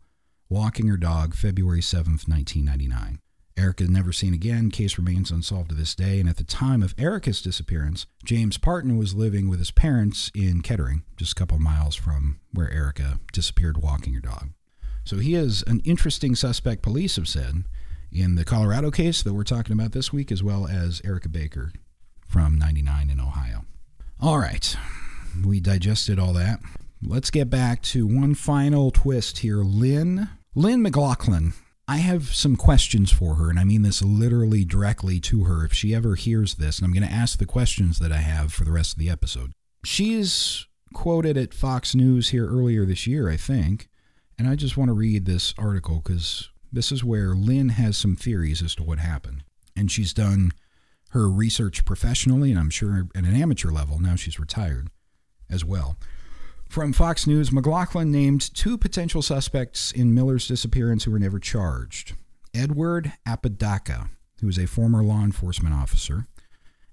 walking 0.48 0.88
her 0.88 0.96
dog 0.96 1.36
February 1.36 1.80
seventh, 1.80 2.26
nineteen 2.26 2.64
ninety 2.64 2.88
nine. 2.88 3.20
Erica 3.56 3.84
is 3.84 3.90
never 3.90 4.10
seen 4.10 4.34
again. 4.34 4.72
Case 4.72 4.98
remains 4.98 5.30
unsolved 5.30 5.68
to 5.68 5.76
this 5.76 5.94
day. 5.94 6.18
And 6.18 6.28
at 6.28 6.36
the 6.36 6.42
time 6.42 6.82
of 6.82 6.96
Erica's 6.98 7.40
disappearance, 7.40 8.06
James 8.24 8.58
Parton 8.58 8.98
was 8.98 9.14
living 9.14 9.48
with 9.48 9.60
his 9.60 9.70
parents 9.70 10.32
in 10.34 10.60
Kettering, 10.60 11.04
just 11.16 11.32
a 11.32 11.34
couple 11.36 11.60
miles 11.60 11.94
from 11.94 12.40
where 12.52 12.72
Erica 12.72 13.20
disappeared 13.32 13.84
walking 13.84 14.14
her 14.14 14.20
dog. 14.20 14.50
So 15.04 15.18
he 15.18 15.36
is 15.36 15.62
an 15.68 15.80
interesting 15.84 16.34
suspect, 16.34 16.82
police 16.82 17.14
have 17.14 17.28
said, 17.28 17.62
in 18.10 18.34
the 18.34 18.44
Colorado 18.44 18.90
case 18.90 19.22
that 19.22 19.34
we're 19.34 19.44
talking 19.44 19.74
about 19.74 19.92
this 19.92 20.12
week, 20.12 20.32
as 20.32 20.42
well 20.42 20.66
as 20.66 21.00
Erica 21.04 21.28
Baker 21.28 21.70
from 22.28 22.58
99 22.58 23.10
in 23.10 23.20
Ohio. 23.20 23.64
All 24.20 24.38
right, 24.38 24.76
we 25.44 25.60
digested 25.60 26.18
all 26.18 26.32
that. 26.34 26.60
Let's 27.02 27.30
get 27.30 27.48
back 27.48 27.82
to 27.82 28.06
one 28.06 28.34
final 28.34 28.90
twist 28.90 29.38
here. 29.38 29.58
Lynn, 29.58 30.28
Lynn 30.54 30.82
McLaughlin. 30.82 31.54
I 31.86 31.98
have 31.98 32.34
some 32.34 32.56
questions 32.56 33.10
for 33.10 33.36
her, 33.36 33.48
and 33.48 33.58
I 33.58 33.64
mean 33.64 33.80
this 33.80 34.02
literally 34.02 34.64
directly 34.64 35.20
to 35.20 35.44
her 35.44 35.64
if 35.64 35.72
she 35.72 35.94
ever 35.94 36.16
hears 36.16 36.56
this, 36.56 36.78
and 36.78 36.84
I'm 36.84 36.92
going 36.92 37.08
to 37.08 37.14
ask 37.14 37.38
the 37.38 37.46
questions 37.46 37.98
that 38.00 38.12
I 38.12 38.18
have 38.18 38.52
for 38.52 38.64
the 38.64 38.72
rest 38.72 38.92
of 38.92 38.98
the 38.98 39.08
episode. 39.08 39.52
She 39.84 40.12
is 40.12 40.66
quoted 40.92 41.38
at 41.38 41.54
Fox 41.54 41.94
News 41.94 42.28
here 42.28 42.46
earlier 42.46 42.84
this 42.84 43.06
year, 43.06 43.30
I 43.30 43.36
think, 43.38 43.88
and 44.38 44.46
I 44.48 44.54
just 44.54 44.76
want 44.76 44.88
to 44.88 44.94
read 44.94 45.24
this 45.24 45.54
article 45.56 46.02
because 46.04 46.50
this 46.70 46.92
is 46.92 47.02
where 47.02 47.34
Lynn 47.34 47.70
has 47.70 47.96
some 47.96 48.16
theories 48.16 48.62
as 48.62 48.74
to 48.74 48.82
what 48.82 48.98
happened. 48.98 49.44
And 49.74 49.90
she's 49.90 50.12
done 50.12 50.52
her 51.10 51.28
research 51.28 51.84
professionally, 51.84 52.50
and 52.50 52.58
I'm 52.58 52.70
sure 52.70 53.08
at 53.14 53.24
an 53.24 53.34
amateur 53.34 53.70
level. 53.70 53.98
Now 53.98 54.16
she's 54.16 54.38
retired 54.38 54.90
as 55.50 55.64
well. 55.64 55.96
From 56.68 56.92
Fox 56.92 57.26
News, 57.26 57.50
McLaughlin 57.50 58.12
named 58.12 58.54
two 58.54 58.76
potential 58.76 59.22
suspects 59.22 59.90
in 59.90 60.14
Miller's 60.14 60.46
disappearance 60.46 61.04
who 61.04 61.10
were 61.10 61.18
never 61.18 61.38
charged 61.38 62.14
Edward 62.54 63.12
Apodaca, 63.26 64.10
who 64.40 64.48
is 64.48 64.58
a 64.58 64.66
former 64.66 65.02
law 65.02 65.22
enforcement 65.22 65.74
officer, 65.74 66.26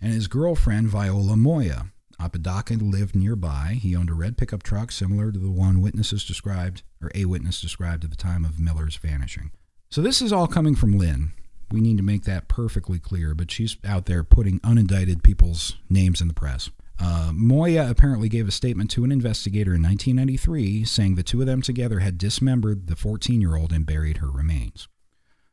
and 0.01 0.13
his 0.13 0.27
girlfriend, 0.27 0.87
Viola 0.87 1.35
Moya. 1.35 1.87
Apodaca 2.17 2.75
lived 2.75 3.15
nearby. 3.15 3.77
He 3.81 3.95
owned 3.95 4.09
a 4.09 4.13
red 4.13 4.37
pickup 4.37 4.63
truck 4.63 4.91
similar 4.93 5.33
to 5.33 5.39
the 5.39 5.51
one 5.51 5.81
witnesses 5.81 6.23
described, 6.23 6.81
or 7.01 7.11
a 7.13 7.25
witness 7.25 7.59
described 7.59 8.05
at 8.05 8.09
the 8.09 8.15
time 8.15 8.45
of 8.45 8.59
Miller's 8.59 8.95
vanishing. 8.95 9.51
So 9.89 10.01
this 10.01 10.21
is 10.21 10.31
all 10.31 10.47
coming 10.47 10.75
from 10.75 10.97
Lynn. 10.97 11.33
We 11.71 11.81
need 11.81 11.97
to 11.97 12.03
make 12.03 12.23
that 12.23 12.47
perfectly 12.47 12.99
clear, 12.99 13.33
but 13.33 13.51
she's 13.51 13.77
out 13.83 14.05
there 14.05 14.23
putting 14.23 14.59
unindicted 14.59 15.23
people's 15.23 15.77
names 15.89 16.21
in 16.21 16.27
the 16.27 16.33
press. 16.33 16.69
Uh, 16.99 17.31
Moya 17.33 17.89
apparently 17.89 18.29
gave 18.29 18.47
a 18.47 18.51
statement 18.51 18.89
to 18.91 19.03
an 19.03 19.11
investigator 19.11 19.73
in 19.73 19.83
1993 19.83 20.85
saying 20.85 21.15
the 21.15 21.23
two 21.23 21.41
of 21.41 21.47
them 21.47 21.61
together 21.61 21.99
had 21.99 22.17
dismembered 22.17 22.87
the 22.87 22.95
14 22.95 23.41
year 23.41 23.55
old 23.55 23.73
and 23.73 23.85
buried 23.85 24.17
her 24.17 24.29
remains. 24.29 24.87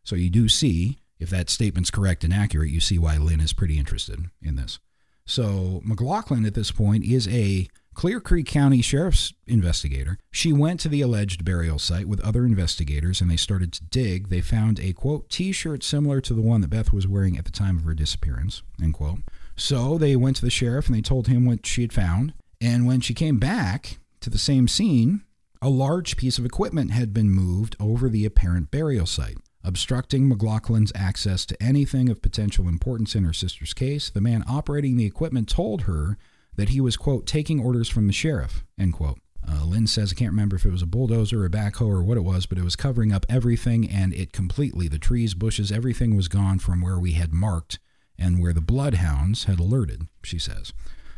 So 0.05 0.15
you 0.15 0.31
do 0.31 0.49
see, 0.49 0.99
if 1.19 1.31
that 1.31 1.51
statement's 1.51 1.91
correct 1.91 2.25
and 2.25 2.33
accurate, 2.33 2.71
you 2.71 2.81
see 2.81 2.99
why 2.99 3.17
Lynn 3.17 3.41
is 3.41 3.53
pretty 3.53 3.79
interested 3.79 4.31
in 4.41 4.57
this. 4.57 4.79
So 5.25 5.81
McLaughlin 5.85 6.45
at 6.45 6.55
this 6.55 6.71
point 6.71 7.05
is 7.05 7.29
a 7.29 7.69
Clear 7.95 8.21
Creek 8.21 8.47
County 8.47 8.81
Sheriff's 8.81 9.35
investigator. 9.47 10.19
She 10.31 10.53
went 10.53 10.81
to 10.81 10.89
the 10.89 11.03
alleged 11.03 11.45
burial 11.45 11.79
site 11.79 12.09
with 12.09 12.21
other 12.21 12.45
investigators 12.45 13.21
and 13.21 13.31
they 13.31 13.37
started 13.37 13.73
to 13.75 13.85
dig. 13.85 14.29
They 14.29 14.41
found 14.41 14.81
a 14.81 14.93
quote 14.93 15.29
t 15.29 15.53
shirt 15.53 15.85
similar 15.85 16.21
to 16.23 16.35
the 16.35 16.41
one 16.41 16.63
that 16.63 16.71
Beth 16.71 16.93
was 16.93 17.07
wearing 17.07 17.37
at 17.37 17.45
the 17.45 17.51
time 17.51 17.77
of 17.77 17.85
her 17.85 17.95
disappearance, 17.95 18.63
end 18.83 18.95
quote. 18.95 19.19
So 19.57 19.99
they 19.99 20.17
went 20.17 20.37
to 20.37 20.45
the 20.45 20.51
sheriff 20.51 20.87
and 20.87 20.97
they 20.97 21.03
told 21.03 21.29
him 21.29 21.45
what 21.45 21.67
she 21.67 21.83
had 21.83 21.93
found. 21.93 22.33
And 22.61 22.87
when 22.87 23.01
she 23.01 23.15
came 23.15 23.39
back 23.39 23.99
to 24.21 24.31
the 24.31 24.39
same 24.39 24.69
scene, 24.69 25.23
a 25.61 25.69
large 25.69 26.17
piece 26.17 26.39
of 26.39 26.47
equipment 26.47 26.91
had 26.93 27.13
been 27.13 27.31
moved 27.31 27.77
over 27.79 28.09
the 28.09 28.25
apparent 28.25 28.71
burial 28.71 29.07
site, 29.07 29.39
obstructing 29.63 30.29
McLaughlin's 30.29 30.93
access 30.95 31.45
to 31.47 31.63
anything 31.63 32.09
of 32.09 32.23
potential 32.23 32.69
importance 32.69 33.15
in 33.15 33.25
her 33.25 33.33
sister's 33.33 33.75
case. 33.75 34.11
The 34.11 34.21
man 34.21 34.45
operating 34.49 34.97
the 34.97 35.07
equipment 35.07 35.49
told 35.49 35.83
her 35.83 36.17
that 36.57 36.71
he 36.71 36.81
was, 36.81 36.97
quote, 36.97 37.27
taking 37.27 37.61
orders 37.61 37.89
from 37.89 38.07
the 38.07 38.13
sheriff, 38.13 38.65
end 38.79 38.93
quote. 38.93 39.19
Uh, 39.49 39.65
Lynn 39.65 39.87
says, 39.87 40.13
I 40.13 40.15
can't 40.15 40.31
remember 40.31 40.57
if 40.57 40.65
it 40.65 40.71
was 40.71 40.83
a 40.83 40.87
bulldozer 40.87 41.43
or 41.43 41.47
a 41.47 41.51
backhoe 41.51 41.89
or 41.89 42.03
what 42.03 42.17
it 42.17 42.25
was, 42.25 42.47
but 42.47 42.59
it 42.59 42.65
was 42.65 42.77
covering 42.77 43.13
up 43.13 43.27
everything 43.29 43.89
and 43.91 44.13
it 44.15 44.33
completely, 44.33 44.87
the 44.87 44.99
trees, 44.99 45.35
bushes, 45.35 45.73
everything 45.73 46.17
was 46.17 46.29
gone 46.29 46.59
from 46.59 46.81
where 46.81 46.99
we 46.99 47.13
had 47.13 47.33
marked 47.33 47.81
and 48.19 48.41
where 48.41 48.53
the 48.53 48.61
bloodhounds 48.61 49.45
had 49.45 49.59
alerted, 49.59 50.07
she 50.23 50.39
says. 50.39 50.73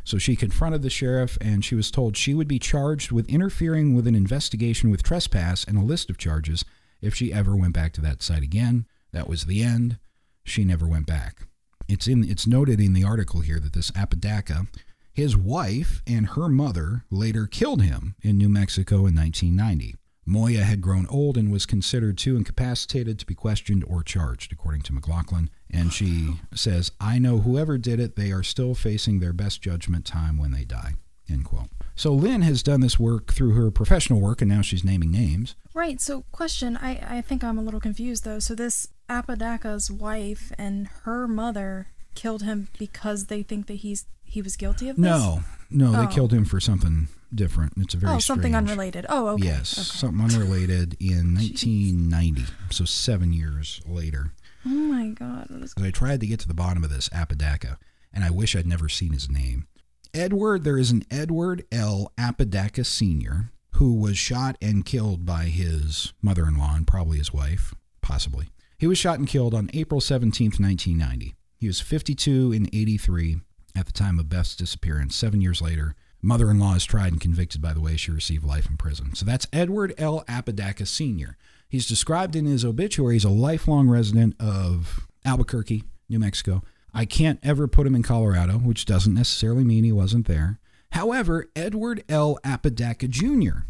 So 0.04 0.18
she 0.18 0.36
confronted 0.36 0.82
the 0.82 0.90
sheriff 0.90 1.36
and 1.40 1.64
she 1.64 1.74
was 1.74 1.90
told 1.90 2.16
she 2.16 2.34
would 2.34 2.48
be 2.48 2.58
charged 2.58 3.10
with 3.10 3.28
interfering 3.28 3.94
with 3.94 4.06
an 4.06 4.14
investigation 4.14 4.90
with 4.90 5.02
trespass 5.02 5.64
and 5.64 5.76
a 5.76 5.84
list 5.84 6.10
of 6.10 6.18
charges 6.18 6.64
if 7.00 7.14
she 7.14 7.32
ever 7.32 7.56
went 7.56 7.74
back 7.74 7.92
to 7.94 8.00
that 8.02 8.22
site 8.22 8.42
again. 8.42 8.86
That 9.12 9.28
was 9.28 9.44
the 9.44 9.62
end. 9.62 9.98
She 10.44 10.64
never 10.64 10.86
went 10.86 11.06
back. 11.06 11.46
It's 11.88 12.06
in 12.06 12.24
it's 12.24 12.46
noted 12.46 12.80
in 12.80 12.92
the 12.92 13.04
article 13.04 13.40
here 13.40 13.60
that 13.60 13.72
this 13.72 13.92
Apodaca, 13.94 14.66
his 15.14 15.36
wife 15.36 16.02
and 16.06 16.30
her 16.30 16.48
mother 16.48 17.04
later 17.08 17.46
killed 17.46 17.82
him 17.82 18.16
in 18.20 18.36
New 18.36 18.48
Mexico 18.48 19.06
in 19.06 19.14
1990. 19.14 19.94
Moya 20.26 20.64
had 20.64 20.80
grown 20.80 21.06
old 21.08 21.36
and 21.36 21.52
was 21.52 21.66
considered 21.66 22.18
too 22.18 22.36
incapacitated 22.36 23.18
to 23.18 23.26
be 23.26 23.34
questioned 23.34 23.84
or 23.86 24.02
charged, 24.02 24.52
according 24.52 24.82
to 24.82 24.92
McLaughlin. 24.92 25.50
And 25.70 25.92
she 25.92 26.40
says, 26.54 26.90
I 27.00 27.18
know 27.18 27.38
whoever 27.38 27.78
did 27.78 28.00
it, 28.00 28.16
they 28.16 28.32
are 28.32 28.42
still 28.42 28.74
facing 28.74 29.20
their 29.20 29.32
best 29.32 29.60
judgment 29.60 30.04
time 30.04 30.36
when 30.36 30.50
they 30.50 30.64
die. 30.64 30.94
End 31.30 31.44
quote. 31.44 31.68
So 31.94 32.12
Lynn 32.12 32.42
has 32.42 32.62
done 32.62 32.80
this 32.80 32.98
work 32.98 33.32
through 33.32 33.52
her 33.52 33.70
professional 33.70 34.20
work, 34.20 34.42
and 34.42 34.50
now 34.50 34.62
she's 34.62 34.84
naming 34.84 35.10
names. 35.10 35.54
Right. 35.72 36.00
So, 36.00 36.24
question. 36.32 36.76
I 36.76 37.18
I 37.18 37.20
think 37.20 37.42
I'm 37.42 37.58
a 37.58 37.62
little 37.62 37.80
confused 37.80 38.24
though. 38.24 38.40
So 38.40 38.54
this 38.54 38.88
Apodaca's 39.08 39.90
wife 39.90 40.52
and 40.58 40.88
her 41.04 41.26
mother 41.26 41.88
killed 42.14 42.42
him 42.42 42.68
because 42.78 43.26
they 43.26 43.42
think 43.42 43.66
that 43.66 43.74
he's 43.74 44.06
he 44.34 44.42
was 44.42 44.56
guilty 44.56 44.88
of 44.88 44.96
this? 44.96 45.02
No, 45.02 45.42
no, 45.70 45.92
they 45.92 45.98
Oh. 45.98 46.06
killed 46.06 46.32
him 46.32 46.44
for 46.44 46.60
something 46.60 47.08
different. 47.34 47.72
It's 47.78 47.94
a 47.94 47.96
very 47.98 48.14
oh, 48.14 48.18
something 48.18 48.52
strange- 48.52 48.70
unrelated. 48.70 49.06
Oh, 49.08 49.28
okay. 49.28 49.44
Yes, 49.46 49.72
Okay. 49.78 49.98
something 49.98 50.20
unrelated 50.24 50.96
in 51.00 51.34
1990, 51.36 52.44
so 52.70 52.84
seven 52.84 53.32
years 53.32 53.80
later. 53.86 54.32
Oh 54.66 54.68
my 54.70 55.08
god. 55.08 55.48
Is 55.62 55.74
I 55.80 55.90
tried 55.90 56.20
to 56.20 56.26
get 56.26 56.40
to 56.40 56.48
the 56.48 56.54
bottom 56.54 56.84
of 56.84 56.90
this 56.90 57.08
Apodaca, 57.12 57.78
and 58.12 58.24
I 58.24 58.30
wish 58.30 58.54
I'd 58.56 58.66
never 58.66 58.88
seen 58.88 59.12
his 59.12 59.28
name. 59.30 59.66
Edward, 60.12 60.62
there 60.64 60.78
is 60.78 60.90
an 60.90 61.02
Edward 61.10 61.64
L. 61.72 62.12
Apodaca 62.16 62.84
Sr., 62.84 63.50
who 63.72 63.94
was 63.94 64.16
shot 64.16 64.56
and 64.62 64.84
killed 64.84 65.26
by 65.26 65.44
his 65.46 66.12
mother 66.22 66.46
in 66.46 66.56
law 66.56 66.74
and 66.76 66.86
probably 66.86 67.18
his 67.18 67.32
wife, 67.32 67.74
possibly. 68.00 68.48
He 68.78 68.86
was 68.86 68.98
shot 68.98 69.18
and 69.18 69.26
killed 69.28 69.54
on 69.54 69.70
April 69.74 70.00
17th, 70.00 70.60
1990. 70.60 71.34
He 71.58 71.66
was 71.66 71.80
52 71.80 72.52
and 72.52 72.68
83 72.72 73.40
at 73.74 73.86
the 73.86 73.92
time 73.92 74.18
of 74.18 74.28
Beth's 74.28 74.56
disappearance. 74.56 75.16
Seven 75.16 75.40
years 75.40 75.60
later, 75.60 75.94
mother 76.22 76.50
in 76.50 76.58
law 76.58 76.74
is 76.74 76.84
tried 76.84 77.12
and 77.12 77.20
convicted, 77.20 77.60
by 77.60 77.72
the 77.72 77.80
way. 77.80 77.96
She 77.96 78.10
received 78.10 78.44
life 78.44 78.66
in 78.68 78.76
prison. 78.76 79.14
So 79.14 79.24
that's 79.24 79.46
Edward 79.52 79.94
L. 79.98 80.24
Apodaca 80.28 80.86
Sr. 80.86 81.36
He's 81.68 81.88
described 81.88 82.36
in 82.36 82.46
his 82.46 82.64
obituary 82.64 83.16
as 83.16 83.24
a 83.24 83.30
lifelong 83.30 83.88
resident 83.88 84.36
of 84.40 85.06
Albuquerque, 85.24 85.84
New 86.08 86.18
Mexico. 86.18 86.62
I 86.92 87.04
can't 87.04 87.40
ever 87.42 87.66
put 87.66 87.86
him 87.86 87.96
in 87.96 88.04
Colorado, 88.04 88.58
which 88.58 88.84
doesn't 88.84 89.14
necessarily 89.14 89.64
mean 89.64 89.82
he 89.82 89.92
wasn't 89.92 90.28
there. 90.28 90.60
However, 90.92 91.46
Edward 91.56 92.04
L. 92.08 92.38
Apodaca 92.44 93.08
Jr., 93.08 93.64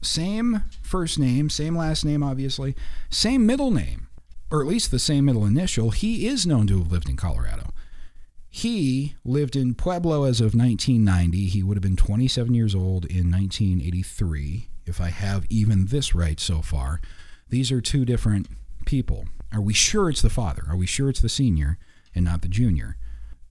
same 0.00 0.62
first 0.80 1.18
name, 1.18 1.50
same 1.50 1.76
last 1.76 2.04
name, 2.04 2.22
obviously, 2.22 2.74
same 3.10 3.44
middle 3.44 3.70
name, 3.70 4.08
or 4.50 4.62
at 4.62 4.66
least 4.66 4.90
the 4.90 4.98
same 4.98 5.26
middle 5.26 5.44
initial. 5.44 5.90
He 5.90 6.26
is 6.26 6.46
known 6.46 6.66
to 6.68 6.78
have 6.78 6.90
lived 6.90 7.10
in 7.10 7.16
Colorado. 7.16 7.74
He 8.56 9.16
lived 9.22 9.54
in 9.54 9.74
Pueblo 9.74 10.24
as 10.24 10.40
of 10.40 10.54
1990. 10.54 11.44
He 11.44 11.62
would 11.62 11.76
have 11.76 11.82
been 11.82 11.94
27 11.94 12.54
years 12.54 12.74
old 12.74 13.04
in 13.04 13.30
1983, 13.30 14.70
if 14.86 14.98
I 14.98 15.10
have 15.10 15.44
even 15.50 15.88
this 15.88 16.14
right 16.14 16.40
so 16.40 16.62
far. 16.62 17.02
These 17.50 17.70
are 17.70 17.82
two 17.82 18.06
different 18.06 18.48
people. 18.86 19.26
Are 19.52 19.60
we 19.60 19.74
sure 19.74 20.08
it's 20.08 20.22
the 20.22 20.30
father? 20.30 20.62
Are 20.70 20.76
we 20.76 20.86
sure 20.86 21.10
it's 21.10 21.20
the 21.20 21.28
senior 21.28 21.76
and 22.14 22.24
not 22.24 22.40
the 22.40 22.48
junior? 22.48 22.96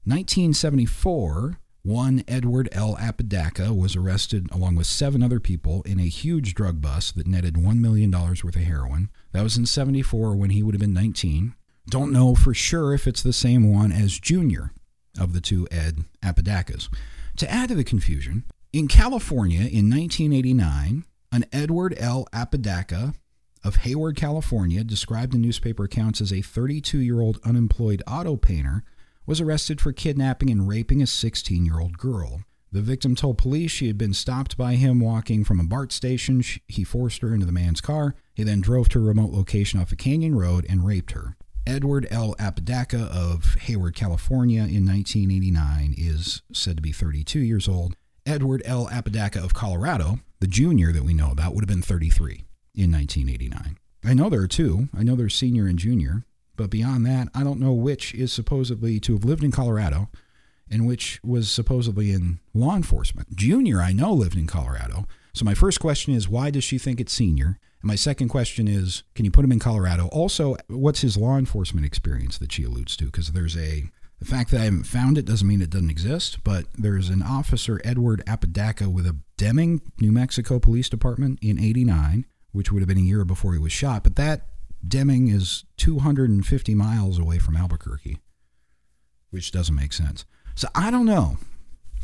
1974, 0.05 1.59
one 1.83 2.23
Edward 2.27 2.67
L. 2.71 2.97
Apodaca 2.99 3.75
was 3.75 3.95
arrested 3.95 4.49
along 4.51 4.73
with 4.73 4.87
seven 4.87 5.21
other 5.21 5.39
people 5.39 5.83
in 5.83 5.99
a 5.99 6.07
huge 6.07 6.55
drug 6.55 6.81
bust 6.81 7.15
that 7.15 7.27
netted 7.27 7.53
$1 7.53 7.77
million 7.77 8.09
worth 8.09 8.43
of 8.43 8.55
heroin. 8.55 9.11
That 9.33 9.43
was 9.43 9.55
in 9.55 9.67
74 9.67 10.35
when 10.35 10.49
he 10.49 10.63
would 10.63 10.73
have 10.73 10.81
been 10.81 10.95
19. 10.95 11.53
Don't 11.91 12.11
know 12.11 12.33
for 12.33 12.55
sure 12.55 12.95
if 12.95 13.05
it's 13.05 13.21
the 13.21 13.33
same 13.33 13.71
one 13.71 13.91
as 13.91 14.17
Junior 14.17 14.71
of 15.19 15.33
the 15.33 15.41
two 15.41 15.67
Ed 15.71 16.05
Apodacas. 16.23 16.89
To 17.37 17.51
add 17.51 17.69
to 17.69 17.75
the 17.75 17.83
confusion, 17.83 18.43
in 18.71 18.87
California 18.87 19.59
in 19.59 19.89
1989, 19.89 21.05
an 21.31 21.45
Edward 21.51 21.95
L. 21.97 22.27
Apodaca 22.33 23.13
of 23.63 23.77
Hayward, 23.77 24.15
California, 24.15 24.83
described 24.83 25.33
in 25.33 25.41
newspaper 25.41 25.85
accounts 25.85 26.21
as 26.21 26.31
a 26.31 26.41
32 26.41 26.99
year 26.99 27.19
old 27.19 27.39
unemployed 27.43 28.03
auto 28.07 28.35
painter, 28.35 28.83
was 29.25 29.41
arrested 29.41 29.81
for 29.81 29.91
kidnapping 29.91 30.49
and 30.49 30.67
raping 30.67 31.01
a 31.01 31.07
16 31.07 31.65
year 31.65 31.79
old 31.79 31.97
girl. 31.97 32.41
The 32.71 32.81
victim 32.81 33.15
told 33.15 33.37
police 33.37 33.71
she 33.71 33.87
had 33.87 33.97
been 33.97 34.13
stopped 34.13 34.57
by 34.57 34.75
him 34.75 34.99
walking 34.99 35.45
from 35.45 35.59
a 35.59 35.63
BART 35.63 35.93
station. 35.93 36.43
He 36.67 36.83
forced 36.83 37.21
her 37.21 37.33
into 37.33 37.45
the 37.45 37.51
man's 37.51 37.79
car. 37.79 38.15
He 38.33 38.43
then 38.43 38.59
drove 38.59 38.89
to 38.89 38.99
a 38.99 39.01
remote 39.01 39.31
location 39.31 39.79
off 39.79 39.93
a 39.93 39.95
canyon 39.95 40.35
road 40.35 40.65
and 40.67 40.85
raped 40.85 41.11
her. 41.11 41.37
Edward 41.67 42.07
L. 42.11 42.35
Apodaca 42.37 43.09
of 43.11 43.55
Hayward, 43.61 43.95
California 43.95 44.61
in 44.61 44.85
1989 44.85 45.95
is 45.97 46.41
said 46.53 46.77
to 46.77 46.81
be 46.81 46.91
32 46.91 47.39
years 47.39 47.67
old. 47.67 47.95
Edward 48.25 48.61
L. 48.65 48.87
Apodaca 48.91 49.43
of 49.43 49.53
Colorado, 49.53 50.19
the 50.39 50.47
junior 50.47 50.91
that 50.91 51.03
we 51.03 51.13
know 51.13 51.31
about, 51.31 51.53
would 51.53 51.63
have 51.63 51.69
been 51.69 51.81
33 51.81 52.45
in 52.75 52.91
1989. 52.91 53.77
I 54.03 54.13
know 54.13 54.29
there 54.29 54.41
are 54.41 54.47
two. 54.47 54.89
I 54.95 55.03
know 55.03 55.15
there's 55.15 55.35
senior 55.35 55.65
and 55.65 55.79
junior. 55.79 56.23
But 56.55 56.69
beyond 56.69 57.05
that, 57.05 57.29
I 57.33 57.43
don't 57.43 57.59
know 57.59 57.73
which 57.73 58.13
is 58.13 58.31
supposedly 58.31 58.99
to 59.01 59.13
have 59.13 59.25
lived 59.25 59.43
in 59.43 59.51
Colorado 59.51 60.09
and 60.69 60.87
which 60.87 61.19
was 61.23 61.49
supposedly 61.49 62.11
in 62.11 62.39
law 62.53 62.75
enforcement. 62.75 63.35
Junior, 63.35 63.81
I 63.81 63.91
know, 63.91 64.13
lived 64.13 64.37
in 64.37 64.47
Colorado. 64.47 65.05
So 65.33 65.45
my 65.45 65.53
first 65.53 65.79
question 65.79 66.13
is, 66.13 66.29
why 66.29 66.49
does 66.49 66.63
she 66.63 66.77
think 66.77 66.99
it's 66.99 67.13
senior? 67.13 67.59
And 67.81 67.87
my 67.87 67.95
second 67.95 68.29
question 68.29 68.67
is, 68.67 69.03
can 69.13 69.25
you 69.25 69.31
put 69.31 69.45
him 69.45 69.51
in 69.51 69.59
Colorado? 69.59 70.07
Also, 70.11 70.55
what's 70.67 71.01
his 71.01 71.17
law 71.17 71.37
enforcement 71.37 71.85
experience 71.85 72.37
that 72.37 72.51
she 72.51 72.63
alludes 72.63 72.95
to? 72.97 73.05
Because 73.05 73.31
there's 73.31 73.57
a 73.57 73.89
the 74.19 74.25
fact 74.25 74.51
that 74.51 74.61
I 74.61 74.65
haven't 74.65 74.85
found 74.85 75.17
it 75.17 75.25
doesn't 75.25 75.47
mean 75.47 75.61
it 75.61 75.69
doesn't 75.69 75.89
exist, 75.89 76.43
but 76.43 76.65
there's 76.77 77.09
an 77.09 77.21
officer, 77.21 77.81
Edward 77.83 78.23
Apodaca, 78.25 78.89
with 78.89 79.05
a 79.05 79.17
Deming, 79.37 79.81
New 79.99 80.11
Mexico 80.11 80.57
Police 80.57 80.87
Department 80.87 81.37
in 81.41 81.59
89, 81.59 82.25
which 82.53 82.71
would 82.71 82.79
have 82.79 82.87
been 82.87 82.97
a 82.97 83.01
year 83.01 83.25
before 83.25 83.53
he 83.53 83.59
was 83.59 83.73
shot. 83.73 84.03
But 84.03 84.15
that 84.15 84.47
Deming 84.87 85.27
is 85.27 85.65
250 85.77 86.75
miles 86.75 87.19
away 87.19 87.39
from 87.39 87.57
Albuquerque, 87.57 88.19
which 89.31 89.51
doesn't 89.51 89.75
make 89.75 89.91
sense. 89.91 90.25
So 90.55 90.69
I 90.73 90.91
don't 90.91 91.05
know. 91.05 91.37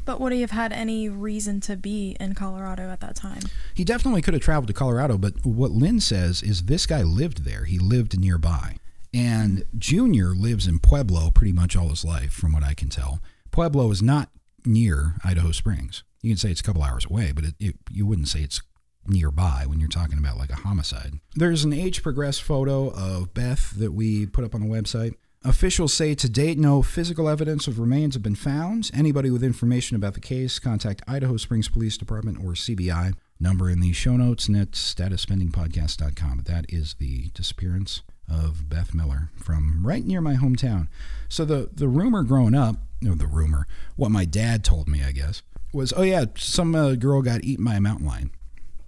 But 0.06 0.20
would 0.20 0.34
he 0.34 0.42
have 0.42 0.52
had 0.52 0.74
any 0.74 1.10
reason 1.10 1.60
to 1.62 1.76
be 1.76 2.16
in 2.20 2.34
Colorado 2.34 2.90
at 2.90 3.00
that 3.02 3.16
time? 3.16 3.42
He 3.74 3.84
definitely 3.84 4.22
could 4.22 4.34
have 4.34 4.44
traveled 4.44 4.68
to 4.68 4.74
Colorado, 4.74 5.18
but 5.18 5.46
what 5.46 5.72
Lynn 5.72 6.00
says 6.00 6.42
is 6.42 6.64
this 6.64 6.86
guy 6.86 7.04
lived 7.04 7.46
there. 7.46 7.66
He 7.66 7.78
lived 7.80 8.20
nearby. 8.20 8.78
And 9.14 9.66
Junior 9.78 10.28
lives 10.28 10.68
in 10.68 10.80
Pueblo 10.80 11.32
pretty 11.32 11.52
much 11.52 11.76
all 11.76 11.90
his 11.90 12.06
life, 12.06 12.32
from 12.32 12.54
what 12.54 12.64
I 12.64 12.74
can 12.74 12.90
tell. 12.90 13.22
Pueblo 13.52 13.92
is 13.92 14.02
not 14.02 14.30
near 14.66 15.16
Idaho 15.24 15.52
Springs. 15.52 16.04
You 16.22 16.32
can 16.32 16.38
say 16.38 16.52
it's 16.52 16.62
a 16.62 16.64
couple 16.64 16.84
hours 16.84 17.06
away, 17.06 17.32
but 17.32 17.44
it, 17.44 17.56
it, 17.60 17.76
you 17.90 18.06
wouldn't 18.06 18.28
say 18.28 18.42
it's 18.42 18.62
nearby 19.08 19.64
when 19.66 19.80
you're 19.80 19.90
talking 19.90 20.18
about 20.18 20.38
like 20.38 20.52
a 20.52 20.56
homicide. 20.56 21.20
There's 21.36 21.64
an 21.64 21.74
age 21.74 22.04
progressed 22.04 22.44
photo 22.44 22.90
of 22.90 23.34
Beth 23.34 23.72
that 23.78 23.92
we 23.92 24.26
put 24.28 24.44
up 24.44 24.56
on 24.56 24.62
the 24.62 24.68
website. 24.68 25.16
Officials 25.44 25.92
say 25.92 26.14
to 26.14 26.30
date, 26.30 26.60
no 26.60 26.84
physical 26.84 27.28
evidence 27.28 27.68
of 27.68 27.80
remains 27.80 28.14
have 28.14 28.22
been 28.22 28.36
found. 28.36 28.92
Anybody 28.94 29.32
with 29.32 29.44
information 29.44 29.96
about 29.96 30.14
the 30.14 30.20
case, 30.20 30.60
contact 30.60 31.02
Idaho 31.08 31.36
Springs 31.38 31.68
Police 31.68 31.98
Department 31.98 32.38
or 32.38 32.52
CBI. 32.52 33.14
Number 33.40 33.68
in 33.68 33.80
the 33.80 33.92
show 33.92 34.16
notes 34.18 34.48
and 34.48 34.56
at 34.56 34.72
statuspendingpodcast.com. 34.74 36.38
But 36.38 36.46
that 36.46 36.66
is 36.70 36.94
the 37.00 37.30
disappearance 37.34 38.04
of 38.30 38.70
Beth 38.70 38.94
Miller 38.94 39.30
from 39.36 39.84
right 39.86 40.06
near 40.06 40.22
my 40.22 40.36
hometown. 40.36 40.88
So 41.28 41.44
the, 41.44 41.72
the 41.74 41.88
rumor 41.88 42.22
growing 42.22 42.54
up, 42.54 42.76
no, 43.02 43.16
the 43.16 43.26
rumor, 43.26 43.66
what 43.96 44.12
my 44.12 44.26
dad 44.26 44.64
told 44.64 44.88
me, 44.88 45.04
I 45.04 45.12
guess, 45.12 45.42
was, 45.74 45.92
oh 45.98 46.04
yeah, 46.04 46.26
some 46.38 46.76
uh, 46.76 46.94
girl 46.94 47.24
got 47.24 47.44
eaten 47.44 47.66
by 47.66 47.74
a 47.76 47.82
mountain 47.82 48.06
lion 48.06 48.30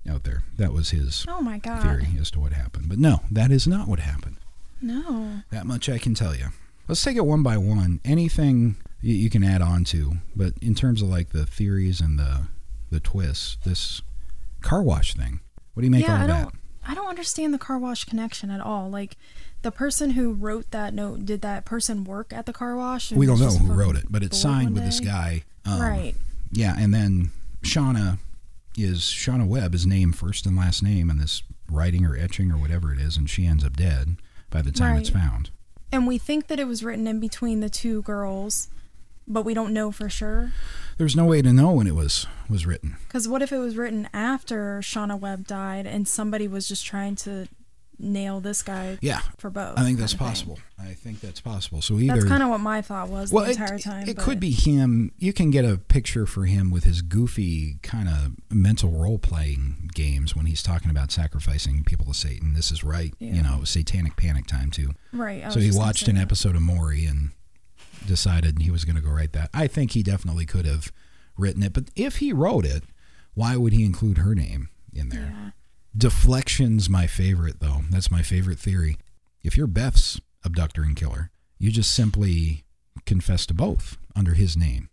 out 0.08 0.24
there. 0.24 0.43
That 0.58 0.72
was 0.72 0.91
his 0.91 1.26
Oh 1.28 1.41
my 1.41 1.58
god. 1.58 1.82
theory 1.82 2.10
as 2.22 2.30
to 2.32 2.39
what 2.39 2.54
happened. 2.54 2.89
But 2.89 2.99
no, 2.99 3.22
that 3.32 3.49
is 3.51 3.68
not 3.68 3.88
what 3.88 3.99
happened. 3.99 4.38
No. 4.84 5.42
That 5.50 5.66
much 5.66 5.88
I 5.88 5.98
can 5.98 6.14
tell 6.14 6.36
you. 6.36 6.48
Let's 6.88 7.02
take 7.02 7.16
it 7.16 7.26
one 7.26 7.42
by 7.42 7.58
one. 7.58 8.02
Anything 8.04 8.76
you, 9.02 9.30
can 9.30 9.44
add 9.44 9.62
on 9.62 9.86
to, 9.86 10.18
but 10.36 10.54
in 10.62 10.76
terms 10.76 11.02
of 11.02 11.08
like 11.08 11.30
the 11.30 11.46
theories 11.46 12.02
and 12.02 12.20
the 12.20 12.48
the 12.92 13.00
twists, 13.00 13.58
this 13.66 14.02
car 14.62 14.84
wash 14.84 15.16
thing. 15.16 15.40
What 15.74 15.82
do 15.82 15.88
you 15.88 15.92
make 15.92 16.06
yeah, 16.06 16.14
out 16.14 16.20
I 16.20 16.22
of 16.24 16.28
that? 16.28 16.44
don't 16.44 16.56
I 16.86 16.94
don't 16.94 17.08
understand 17.08 17.54
the 17.54 17.58
car 17.58 17.80
wash 17.80 18.04
connection 18.04 18.52
at 18.52 18.60
all. 18.60 18.90
Like 18.90 19.16
the 19.62 19.72
person 19.72 20.12
who 20.12 20.34
wrote 20.34 20.70
that 20.72 20.94
note, 20.94 21.26
did 21.26 21.42
that 21.42 21.64
person 21.64 22.04
work 22.04 22.34
at 22.34 22.46
the 22.46 22.54
car 22.54 22.76
wash? 22.76 23.12
We 23.12 23.26
don't 23.26 23.40
know 23.40 23.52
who 23.52 23.74
wrote 23.74 23.96
it, 23.96 24.06
but 24.10 24.22
it's 24.22 24.38
signed 24.38 24.74
with 24.74 24.84
this 24.84 25.00
guy. 25.00 25.44
Um, 25.66 25.82
right. 25.82 26.16
Yeah, 26.52 26.76
and 26.78 26.94
then 26.94 27.32
Shauna 27.62 28.20
is 28.78 29.02
Shauna 29.02 29.48
Webb 29.48 29.74
is 29.74 29.88
named 29.88 30.18
first 30.18 30.46
and 30.46 30.58
last 30.58 30.84
name 30.84 31.10
in 31.10 31.18
this 31.18 31.42
writing 31.72 32.06
or 32.06 32.18
etching 32.18 32.52
or 32.52 32.58
whatever 32.58 32.92
it 32.94 33.00
is, 33.00 33.16
and 33.16 33.30
she 33.30 33.46
ends 33.46 33.64
up 33.64 33.78
dead 33.78 34.18
by 34.54 34.62
the 34.62 34.72
time 34.72 34.97
it's 34.97 35.10
found. 35.10 35.49
And 35.91 36.08
we 36.08 36.18
think 36.18 36.47
that 36.47 36.60
it 36.60 36.68
was 36.68 36.84
written 36.84 37.08
in 37.08 37.20
between 37.20 37.60
the 37.60 37.70
two 37.70 38.04
girls, 38.04 38.70
but 39.28 39.43
we 39.43 39.54
don't 39.54 39.74
know 39.74 39.91
for 39.91 40.10
sure. 40.10 40.54
There's 40.97 41.16
no 41.16 41.26
way 41.26 41.41
to 41.41 41.51
know 41.51 41.72
when 41.72 41.88
it 41.88 41.95
was 41.95 42.28
was 42.49 42.66
written. 42.66 42.97
Because 43.08 43.28
what 43.28 43.41
if 43.41 43.51
it 43.51 43.58
was 43.58 43.76
written 43.76 44.08
after 44.14 44.80
Shauna 44.80 45.20
Webb 45.20 45.47
died 45.47 45.88
and 45.88 46.08
somebody 46.08 46.47
was 46.47 46.68
just 46.68 46.86
trying 46.86 47.16
to 47.18 47.47
nail 48.00 48.39
this 48.39 48.62
guy 48.62 48.98
Yeah, 49.02 49.22
for 49.38 49.50
both? 49.50 49.78
I 49.78 49.84
think 49.84 49.98
that's 50.00 50.14
of 50.14 50.20
thing? 50.20 50.28
possible. 50.28 50.60
I 50.80 50.94
think 50.94 51.22
that's 51.22 51.39
possible. 51.39 51.82
So 51.82 51.98
either 52.00 52.14
That's 52.16 52.26
kind 52.26 52.44
of 52.44 52.50
what 52.50 52.60
my 52.60 52.82
thought 52.82 53.08
was 53.10 53.32
well, 53.32 53.46
the 53.46 53.52
it, 53.52 53.60
entire 53.60 53.80
time. 53.80 54.08
it 54.10 54.16
but- 54.18 54.26
could 54.26 54.39
be 54.39 54.52
him. 54.52 55.12
You 55.18 55.32
can 55.34 55.50
get 55.52 55.64
a 55.66 55.78
picture 55.78 56.26
for 56.26 56.46
him 56.46 56.70
with 56.72 56.84
his 56.84 57.02
goofy 57.02 57.78
kind 57.84 58.10
of 58.10 58.34
mental 58.52 58.89
role 58.91 59.18
playing 59.18 59.89
games 59.94 60.36
when 60.36 60.46
he's 60.46 60.62
talking 60.64 60.89
about 60.91 61.12
sacrificing 61.12 61.84
people 61.86 62.06
to 62.08 62.14
Satan. 62.14 62.54
This 62.54 62.72
is 62.72 62.84
right, 62.84 63.14
you 63.20 63.41
know, 63.41 63.64
satanic 63.64 64.18
panic 64.18 64.48
time 64.48 64.72
too. 64.72 64.91
Right. 65.14 65.52
So 65.54 65.60
he 65.60 65.72
watched 65.72 66.08
an 66.08 66.16
that. 66.16 66.22
episode 66.24 66.56
of 66.56 66.62
Maury 66.62 67.06
and 67.06 67.32
decided 68.06 68.62
he 68.62 68.72
was 68.72 68.86
going 68.86 68.96
to 68.96 69.02
go 69.02 69.10
write 69.12 69.34
that. 69.34 69.50
I 69.54 69.68
think 69.68 69.91
he 69.91 70.04
definitely 70.04 70.46
could 70.46 70.66
have 70.66 70.91
written 71.38 71.64
it, 71.64 71.74
but 71.74 71.86
if 71.96 72.18
he 72.18 72.34
wrote 72.34 72.66
it, 72.66 72.84
why 73.34 73.56
would 73.56 73.74
he 73.74 73.86
include 73.86 74.18
her 74.20 74.36
name 74.36 74.70
in 74.94 75.10
there? 75.10 75.34
Yeah. 75.36 75.50
Deflection's 75.96 76.89
my 76.89 77.08
favorite, 77.08 77.60
though. 77.60 77.82
That's 77.89 78.10
my 78.12 78.22
favorite 78.22 78.60
theory. 78.60 78.98
If 79.44 79.58
you're 79.58 79.68
Beth's 79.68 80.20
abductor 80.44 80.82
and 80.84 80.96
killer, 80.96 81.30
you 81.60 81.72
just 81.72 81.94
simply 81.96 82.64
confess 83.06 83.46
to 83.48 83.54
both 83.54 83.98
under 84.16 84.34
his 84.34 84.56
name. 84.58 84.89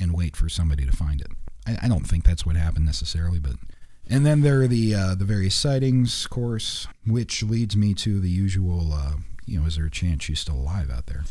and 0.00 0.12
wait 0.12 0.36
for 0.36 0.48
somebody 0.48 0.84
to 0.84 0.90
find 0.92 1.20
it. 1.20 1.28
I, 1.66 1.78
I 1.82 1.88
don't 1.88 2.06
think 2.06 2.24
that's 2.24 2.44
what 2.44 2.56
happened 2.56 2.86
necessarily, 2.86 3.38
but. 3.38 3.54
And 4.10 4.26
then 4.26 4.40
there 4.40 4.62
are 4.62 4.66
the 4.66 4.94
uh, 4.94 5.14
the 5.14 5.24
various 5.24 5.54
sightings, 5.54 6.24
of 6.24 6.30
course, 6.30 6.88
which 7.06 7.42
leads 7.44 7.76
me 7.76 7.94
to 7.94 8.18
the 8.20 8.28
usual. 8.28 8.92
Uh, 8.92 9.12
you 9.46 9.60
know, 9.60 9.66
is 9.66 9.76
there 9.76 9.86
a 9.86 9.90
chance 9.90 10.24
she's 10.24 10.40
still 10.40 10.56
alive 10.56 10.90
out 10.90 11.06
there? 11.06 11.22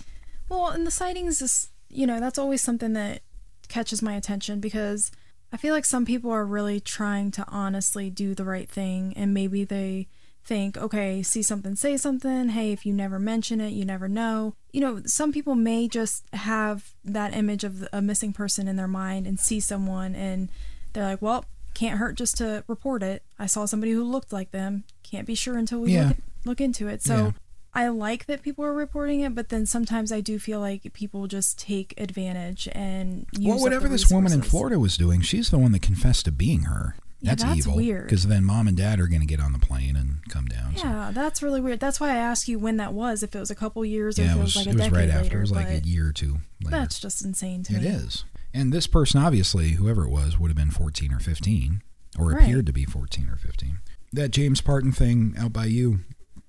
Well, 0.48 0.68
and 0.70 0.88
the 0.88 0.92
sightings 0.92 1.42
is, 1.42 1.70
you 1.90 2.08
know, 2.08 2.20
that's 2.22 2.38
always 2.40 2.62
something 2.62 2.94
that 2.94 3.22
catches 3.68 4.02
my 4.02 4.16
attention 4.16 4.60
because 4.62 5.12
I 5.54 5.58
feel 5.58 5.74
like 5.74 5.86
some 5.86 6.06
people 6.06 6.32
are 6.32 6.46
really 6.46 6.80
trying 6.80 7.32
to 7.32 7.46
honestly 7.48 8.10
do 8.10 8.34
the 8.34 8.46
right 8.46 8.70
thing 8.70 9.14
and 9.16 9.34
maybe 9.34 9.64
they 9.64 10.08
think, 10.44 10.78
okay, 10.78 11.22
see 11.22 11.44
something, 11.44 11.76
say 11.76 11.98
something. 11.98 12.50
Hey, 12.50 12.72
if 12.72 12.86
you 12.86 12.94
never 12.94 13.20
mention 13.20 13.60
it, 13.62 13.70
you 13.74 13.86
never 13.86 14.08
know. 14.08 14.56
You 14.72 14.82
know, 14.82 15.02
some 15.06 15.32
people 15.32 15.56
may 15.56 15.88
just 15.88 16.24
have 16.34 16.94
that 17.04 17.36
image 17.36 17.64
of 17.64 17.88
a 17.94 18.02
missing 18.02 18.34
person 18.34 18.68
in 18.68 18.76
their 18.76 18.88
mind 18.88 19.28
and 19.28 19.40
see 19.40 19.60
someone 19.60 20.16
and 20.16 20.50
they're 20.94 21.04
like, 21.04 21.22
well, 21.22 21.46
can't 21.74 22.00
hurt 22.00 22.16
just 22.16 22.38
to 22.38 22.64
report 22.68 23.04
it. 23.04 23.24
I 23.38 23.46
saw 23.46 23.66
somebody 23.66 23.92
who 23.92 24.04
looked 24.04 24.34
like 24.34 24.52
them. 24.52 24.84
Can't 25.04 25.28
be 25.28 25.36
sure 25.36 25.58
until 25.58 25.82
we 25.82 25.94
Yeah. 25.94 26.08
look, 26.10 26.18
look 26.46 26.62
into 26.62 26.88
it. 26.88 27.04
So 27.04 27.16
Yeah. 27.16 27.32
I 27.74 27.88
like 27.88 28.26
that 28.26 28.42
people 28.42 28.66
are 28.66 28.74
reporting 28.74 29.22
it, 29.22 29.34
but 29.34 29.50
then 29.50 29.66
sometimes 29.66 30.12
I 30.12 30.20
do 30.22 30.38
feel 30.40 30.60
like 30.60 30.92
people 30.94 31.28
just 31.28 31.58
take 31.58 31.94
advantage 31.98 32.68
and 32.74 33.26
use 33.32 33.48
well, 33.48 33.60
whatever 33.62 33.88
this 33.88 34.12
woman 34.12 34.34
in. 34.34 34.42
Florida 34.42 34.78
was 34.80 34.98
doing, 34.98 35.22
she's 35.22 35.50
the 35.50 35.58
one 35.58 35.72
that 35.72 35.82
confessed 35.82 36.26
to 36.26 36.32
being 36.32 36.64
her. 36.64 36.96
That's, 37.22 37.44
Yeah, 37.44 37.50
That's, 37.50 37.60
evil. 37.60 37.76
weird. 37.78 38.06
Because 38.06 38.28
then 38.28 38.44
mom 38.44 38.68
and 38.68 38.76
dad 38.76 39.00
are 39.00 39.08
going 39.08 39.22
to 39.22 39.28
get 39.28 39.40
on 39.40 39.54
the 39.54 39.60
plane 39.60 39.96
and 39.96 40.18
come 40.28 40.46
down. 40.48 40.76
so- 40.76 40.84
Yeah, 40.88 41.12
that's 41.14 41.42
really 41.44 41.62
weird. 41.62 41.80
That's 41.80 42.00
why 42.00 42.10
I 42.10 42.16
asked 42.18 42.48
you 42.48 42.58
when 42.60 42.78
that 42.78 42.94
was. 42.94 43.22
If 43.24 43.36
it 43.36 43.40
was 43.40 43.52
a 43.52 43.56
couple 43.56 43.86
years 43.86 44.18
or 44.20 44.24
Yeah, 44.24 44.32
if 44.32 44.36
it 44.36 44.40
it 44.40 44.42
was, 44.42 44.56
was 44.56 44.56
like 44.56 44.66
a 44.66 44.70
it 44.70 44.74
was 44.74 44.82
decade 44.82 44.98
right 44.98 45.08
later. 45.08 45.20
after. 45.26 45.38
It 45.38 45.42
was 45.42 45.52
like 45.52 45.68
a 45.68 45.80
year 45.88 46.08
or 46.10 46.12
two 46.14 46.38
later. 46.64 46.78
That's 46.78 47.00
just 47.00 47.24
insane 47.24 47.64
to 47.64 47.76
It 47.76 47.82
me. 47.84 47.88
is. 47.88 48.26
And 48.54 48.74
this 48.74 48.88
person, 48.88 49.22
obviously, 49.22 49.70
whoever 49.74 50.04
it 50.04 50.10
was, 50.10 50.38
would 50.40 50.50
have 50.50 50.58
been 50.58 50.72
14 50.72 51.14
or 51.14 51.20
15, 51.20 51.84
or 52.20 52.32
Right. 52.32 52.42
appeared 52.44 52.66
to 52.66 52.74
be 52.74 52.84
14 52.86 53.30
or 53.30 53.38
15. 53.38 53.78
That 54.12 54.32
James 54.32 54.60
Parton 54.60 54.92
thing 54.92 55.36
out 55.38 55.54
by 55.54 55.66
you, 55.66 56.00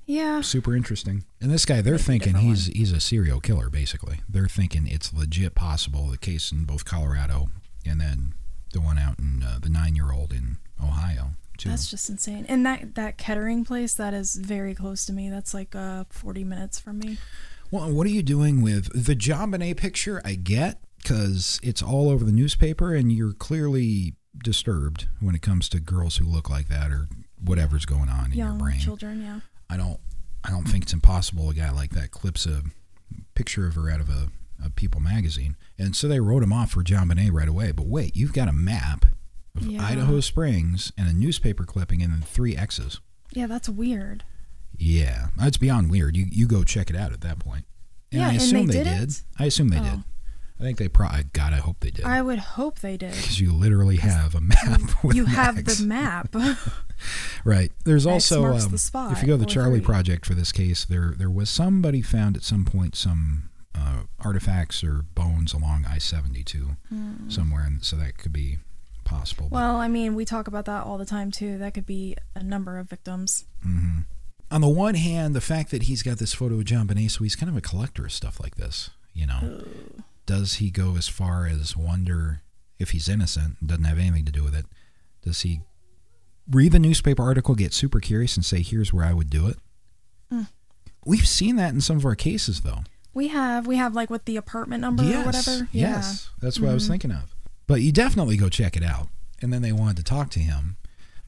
Yeah. 0.07 0.41
super 0.41 0.75
interesting. 0.77 1.25
And 1.41 1.51
this 1.51 1.65
guy, 1.65 1.81
they're 1.81 1.99
thinking 1.99 2.35
he's 2.37 2.67
he's 2.67 2.93
a 2.93 3.01
serial 3.01 3.41
killer, 3.41 3.71
basically. 3.71 4.21
They're 4.29 4.49
thinking 4.49 4.87
it's 4.87 5.13
legit 5.13 5.55
possible, 5.55 6.07
the 6.09 6.19
case 6.19 6.53
in 6.53 6.65
both 6.65 6.85
Colorado 6.85 7.49
and 7.87 8.01
then 8.01 8.35
the 8.73 8.81
one 8.81 8.99
out 8.99 9.19
in 9.19 9.43
uh, 9.43 9.59
the 9.61 9.69
nine 9.69 9.95
year 9.97 10.13
old 10.13 10.33
in 10.33 10.57
Ohio, 10.83 11.31
too. 11.59 11.69
That's 11.69 11.91
just 11.91 12.09
insane. 12.11 12.47
And 12.49 12.65
that 12.67 12.95
that 12.95 13.17
Kettering 13.19 13.65
place 13.65 13.95
that 13.95 14.15
is 14.15 14.37
very 14.37 14.75
close 14.75 15.05
to 15.07 15.13
me. 15.13 15.31
That's 15.31 15.55
like 15.55 15.75
uh 15.75 16.05
40 16.11 16.45
minutes 16.45 16.79
from 16.81 16.99
me. 16.99 17.19
Well, 17.71 17.91
what 17.91 18.07
are 18.07 18.11
you 18.11 18.23
doing 18.23 18.61
with 18.61 18.91
the 18.93 19.17
JonBenét 19.17 19.77
picture? 19.79 20.21
I 20.25 20.35
get 20.35 20.81
because 20.99 21.59
it's 21.63 21.83
all 21.83 22.11
over 22.11 22.25
the 22.25 22.33
newspaper, 22.33 22.95
and 22.95 23.11
you're 23.11 23.33
clearly 23.33 24.15
disturbed 24.45 25.09
when 25.21 25.35
it 25.35 25.43
comes 25.43 25.69
to 25.71 25.81
girls 25.81 26.17
who 26.17 26.25
look 26.25 26.49
like 26.51 26.69
that 26.69 26.91
or 26.91 27.09
whatever's 27.43 27.85
going 27.87 28.09
on 28.09 28.27
in 28.33 28.39
your 28.39 28.49
Young 28.49 28.59
brain. 28.59 28.79
children, 28.79 29.23
yeah. 29.23 29.41
I 29.73 29.77
don't, 29.77 29.99
I 30.45 30.51
don't 30.51 30.65
think 30.65 30.85
it's 30.85 30.93
impossible. 30.93 31.51
A 31.51 31.55
guy 31.55 31.71
like 31.71 31.91
that 31.93 32.11
clips 32.11 32.47
a 32.47 32.63
picture 33.35 33.67
of 33.67 33.75
her 33.75 33.91
out 33.91 34.01
of 34.01 34.09
a, 34.09 34.29
a 34.65 34.71
People 34.71 35.01
magazine, 35.01 35.57
and 35.79 35.97
so 35.97 36.07
they 36.09 36.21
wrote 36.21 36.43
him 36.43 36.53
off 36.53 36.71
for 36.73 36.83
JonBenét 36.83 37.33
right 37.33 37.49
away. 37.49 37.73
But 37.73 37.87
wait, 37.87 38.15
you've 38.17 38.33
got 38.33 38.49
a 38.49 38.53
map 38.53 39.07
of 39.57 39.67
Yeah. 39.67 39.85
Idaho 39.85 40.21
Springs 40.21 40.93
and 40.99 41.09
a 41.09 41.13
newspaper 41.13 41.65
clipping, 41.65 42.03
and 42.03 42.13
then 42.13 42.23
three 42.23 42.57
X's. 42.57 43.01
Yeah, 43.33 43.47
that's 43.47 43.69
weird. 43.69 44.25
Yeah, 44.77 45.29
that's 45.37 45.57
beyond 45.59 45.91
weird. 45.91 46.17
You 46.17 46.27
you 46.31 46.47
go 46.47 46.65
check 46.65 46.91
it 46.91 46.97
out 46.97 47.13
at 47.13 47.21
that 47.23 47.39
point. 47.39 47.65
And 48.11 48.21
Yeah, 48.21 48.27
I 48.27 48.31
and 48.33 48.41
they 48.41 48.45
assume 48.45 48.67
they, 48.67 48.85
did 48.85 48.85
did. 48.85 49.13
I 49.39 49.45
assume 49.47 49.69
they 49.69 49.79
did. 49.81 49.87
Oh. 49.99 50.05
I 50.61 50.65
think 50.65 50.79
they 50.79 50.89
probably. 50.89 51.25
God, 51.33 51.53
I 51.53 51.57
hope 51.57 51.81
they 51.81 51.91
did. 51.91 52.05
I 52.05 52.23
would 52.23 52.39
hope 52.39 52.79
they 52.81 52.97
did. 52.97 53.11
Because 53.17 53.41
you 53.41 53.53
literally 53.53 53.97
have 53.97 54.35
a 54.35 54.41
map. 54.41 55.03
With 55.03 55.17
You 55.17 55.25
have 55.27 55.65
the 55.65 55.85
map. 55.85 56.35
Right. 57.45 57.73
There's 57.85 58.07
also 58.07 58.45
um, 58.45 58.59
the 58.59 59.09
if 59.13 59.23
you 59.23 59.27
go 59.27 59.35
to 59.35 59.39
the 59.39 59.47
Charley 59.47 59.79
three. 59.79 59.87
Project 59.87 60.27
for 60.27 60.35
this 60.35 60.53
case, 60.53 60.85
there 60.85 61.15
there 61.17 61.31
was 61.31 61.51
somebody 61.51 62.03
found 62.03 62.37
at 62.37 62.43
some 62.43 62.65
point 62.65 62.95
some 62.95 63.51
uh, 63.75 64.03
artifacts 64.21 64.85
or 64.85 65.05
bones 65.15 65.53
along 65.53 65.87
I-72 65.89 66.77
somewhere, 67.29 67.65
and 67.65 67.85
so 67.85 67.97
that 67.97 68.19
could 68.19 68.33
be 68.33 68.59
possible. 69.05 69.49
Hmm. 69.49 69.55
well, 69.55 69.77
I 69.77 69.89
mean, 69.89 70.15
we 70.15 70.25
talk 70.25 70.47
about 70.47 70.67
that 70.67 70.85
all 70.85 70.99
the 70.99 71.07
time 71.07 71.31
too. 71.31 71.59
That 71.59 71.75
could 71.75 71.87
be 71.87 72.17
a 72.35 72.43
number 72.43 72.79
of 72.79 72.89
victims. 72.89 73.45
on 73.65 74.61
the 74.61 74.69
one 74.69 74.95
hand, 74.95 75.35
the 75.35 75.41
fact 75.41 75.71
that 75.71 75.85
he's 75.85 76.03
got 76.03 76.19
this 76.19 76.35
photo 76.35 76.57
of 76.57 76.65
JonBenét, 76.65 77.11
so 77.11 77.25
he's 77.25 77.37
kind 77.37 77.51
of 77.51 77.57
a 77.57 77.61
collector 77.63 78.05
of 78.05 78.13
stuff 78.13 78.39
like 78.41 78.57
this. 78.57 78.91
You 79.15 79.27
know, 79.27 79.65
does 80.27 80.55
he 80.55 80.71
go 80.71 80.97
as 80.97 81.09
far 81.09 81.47
as 81.47 81.77
wonder 81.77 82.43
if 82.79 82.91
he's 82.91 83.09
innocent 83.09 83.57
and 83.61 83.69
doesn't 83.69 83.85
have 83.85 83.99
anything 83.99 84.25
to 84.25 84.33
do 84.33 84.43
with 84.43 84.55
it? 84.55 84.67
Does 85.23 85.41
he 85.43 85.61
read 86.51 86.73
the 86.73 86.79
newspaper 86.79 87.23
article, 87.23 87.55
get 87.55 87.73
super 87.73 88.01
curious, 88.01 88.37
and 88.37 88.45
say, 88.45 88.63
"Here's 88.63 88.93
where 88.93 89.05
I 89.05 89.13
would 89.13 89.31
do 89.31 89.47
it"? 89.49 89.57
Hmm. 90.31 90.43
We've 91.05 91.27
seen 91.27 91.57
that 91.57 91.75
in 91.75 91.81
some 91.81 91.97
of 91.97 92.05
our 92.05 92.15
cases, 92.15 92.61
though. 92.63 92.85
We 93.15 93.29
have 93.29 93.67
we 93.67 93.77
have 93.77 93.95
like 93.95 94.09
with 94.11 94.25
the 94.25 94.37
apartment 94.37 94.81
number 94.81 95.03
yes, 95.03 95.23
or 95.23 95.27
whatever. 95.27 95.69
yes, 95.73 96.31
that's 96.41 96.59
what 96.59 96.67
I 96.67 96.69
Mm-hmm. 96.69 96.75
was 96.75 96.89
thinking 96.89 97.11
of. 97.13 97.35
But 97.67 97.83
you 97.83 97.93
definitely 97.93 98.37
go 98.37 98.49
check 98.49 98.77
it 98.77 98.83
out. 98.83 99.09
And 99.41 99.53
then 99.53 99.63
they 99.63 99.73
wanted 99.73 99.97
to 99.97 100.05
talk 100.05 100.31
to 100.31 100.41
him, 100.41 100.77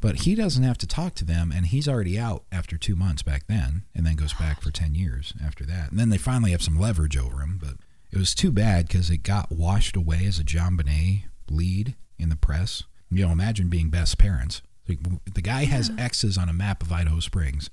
but 0.01 0.21
he 0.21 0.35
doesn't 0.37 0.63
have 0.63 0.79
to 0.79 0.87
talk 0.87 1.15
to 1.17 1.25
them, 1.25 1.51
and 1.53 1.67
he's 1.67 1.89
already 1.89 2.17
out 2.19 2.45
after 2.53 2.77
two 2.77 2.95
months 2.95 3.23
back 3.23 3.47
then, 3.49 3.83
and 3.95 4.07
then 4.07 4.15
goes 4.15 4.33
back 4.35 4.61
for 4.63 4.71
ten 4.71 4.95
years 4.95 5.35
after 5.45 5.65
that. 5.67 5.91
And 5.91 5.99
then 5.99 6.11
they 6.11 6.17
finally 6.19 6.53
have 6.53 6.63
some 6.63 6.79
leverage 6.79 7.17
over 7.17 7.41
him, 7.41 7.59
but 7.61 7.75
it 8.13 8.19
was 8.19 8.33
too 8.35 8.53
bad 8.53 8.87
because 8.87 9.11
it 9.11 9.25
got 9.25 9.51
washed 9.51 9.97
away 9.97 10.25
as 10.27 10.39
a 10.39 10.45
JonBenét 10.45 11.25
lead 11.51 11.97
in 12.19 12.29
the 12.29 12.37
press. 12.37 12.85
You 13.11 13.27
know, 13.27 13.33
imagine 13.33 13.69
being 13.69 13.91
Beth's 13.91 14.15
parents. 14.15 14.63
Like, 14.89 14.99
The 15.35 15.43
guy 15.43 15.65
has 15.65 15.91
X's 15.99 16.37
on 16.39 16.49
a 16.49 16.53
map 16.53 16.83
of 16.83 16.93
Idaho 16.93 17.21
Springs. 17.21 17.71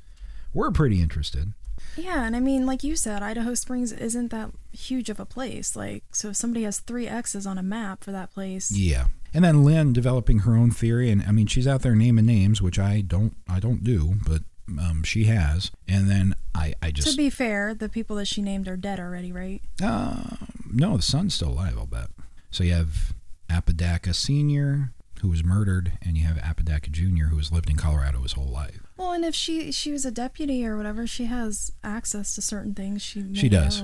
We're 0.53 0.71
pretty 0.71 1.01
interested. 1.01 1.53
Yeah, 1.97 2.25
and 2.25 2.35
I 2.35 2.39
mean, 2.39 2.65
like 2.65 2.83
you 2.83 2.95
said, 2.95 3.21
Idaho 3.23 3.53
Springs 3.53 3.91
isn't 3.91 4.29
that 4.31 4.51
huge 4.71 5.09
of 5.09 5.19
a 5.19 5.25
place. 5.25 5.75
Like, 5.75 6.03
so 6.11 6.29
if 6.29 6.35
somebody 6.35 6.63
has 6.63 6.79
three 6.79 7.07
X's 7.07 7.45
on 7.47 7.57
a 7.57 7.63
map 7.63 8.03
for 8.03 8.11
that 8.11 8.33
place, 8.33 8.71
Yeah. 8.71 9.07
And 9.33 9.45
then 9.45 9.63
Lynn 9.63 9.93
developing 9.93 10.39
her 10.39 10.55
own 10.57 10.71
theory, 10.71 11.09
and 11.09 11.23
I 11.23 11.31
mean 11.31 11.47
she's 11.47 11.65
out 11.67 11.81
there 11.83 11.95
naming 11.95 12.25
names, 12.25 12.61
which 12.61 12.77
I 12.77 12.99
don't, 13.01 13.33
I 13.49 13.59
don't 13.61 13.81
do, 13.83 14.15
but 14.27 14.41
um, 14.77 15.03
she 15.03 15.23
has. 15.25 15.71
And 15.87 16.09
then 16.09 16.35
I, 16.53 16.73
I 16.81 16.91
just 16.91 17.09
to 17.11 17.15
be 17.17 17.29
fair, 17.29 17.73
the 17.73 17.87
people 17.87 18.17
that 18.17 18.27
she 18.27 18.41
named 18.41 18.67
are 18.67 18.75
dead 18.77 18.99
already, 18.99 19.31
right? 19.31 19.61
uh, 19.81 20.35
no, 20.69 20.97
the 20.97 21.03
son's 21.03 21.33
still 21.33 21.49
alive. 21.49 21.77
I'll 21.77 21.85
bet. 21.85 22.07
So 22.51 22.63
you 22.65 22.73
have 22.73 23.13
Apodaca 23.49 24.13
Senior, 24.13 24.91
who 25.21 25.29
was 25.29 25.43
murdered, 25.43 25.93
and 26.01 26.17
you 26.17 26.25
have 26.25 26.37
Apodaca 26.43 26.89
Junior, 26.89 27.27
who 27.27 27.37
has 27.37 27.51
lived 27.51 27.69
in 27.69 27.75
Colorado 27.77 28.21
his 28.21 28.33
whole 28.33 28.47
life. 28.51 28.81
Well, 28.97 29.13
and 29.13 29.23
if 29.25 29.33
she 29.35 29.71
she 29.71 29.91
was 29.91 30.05
a 30.05 30.11
deputy 30.11 30.65
or 30.65 30.77
whatever, 30.77 31.07
she 31.07 31.25
has 31.25 31.71
access 31.83 32.35
to 32.35 32.41
certain 32.41 32.73
things. 32.75 33.01
She 33.01 33.21
may 33.23 33.37
She 33.39 33.49
does. 33.49 33.83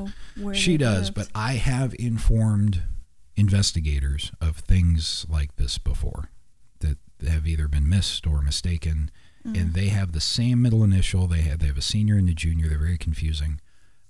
She 0.53 0.77
does, 0.77 1.05
lived. 1.05 1.15
but 1.15 1.27
I 1.33 1.53
have 1.53 1.95
informed 1.97 2.83
investigators 3.35 4.31
of 4.41 4.57
things 4.57 5.25
like 5.29 5.55
this 5.55 5.77
before 5.77 6.29
that 6.79 6.97
have 7.27 7.47
either 7.47 7.67
been 7.67 7.87
missed 7.87 8.27
or 8.27 8.41
mistaken, 8.41 9.11
Mm. 9.45 9.59
and 9.61 9.73
they 9.73 9.87
have 9.89 10.11
the 10.11 10.19
same 10.19 10.61
middle 10.61 10.83
initial. 10.83 11.27
They 11.27 11.41
have 11.41 11.59
they 11.59 11.67
have 11.67 11.77
a 11.77 11.81
senior 11.81 12.15
and 12.17 12.27
a 12.27 12.33
junior. 12.33 12.67
They're 12.67 12.77
very 12.79 12.97
confusing. 12.97 13.61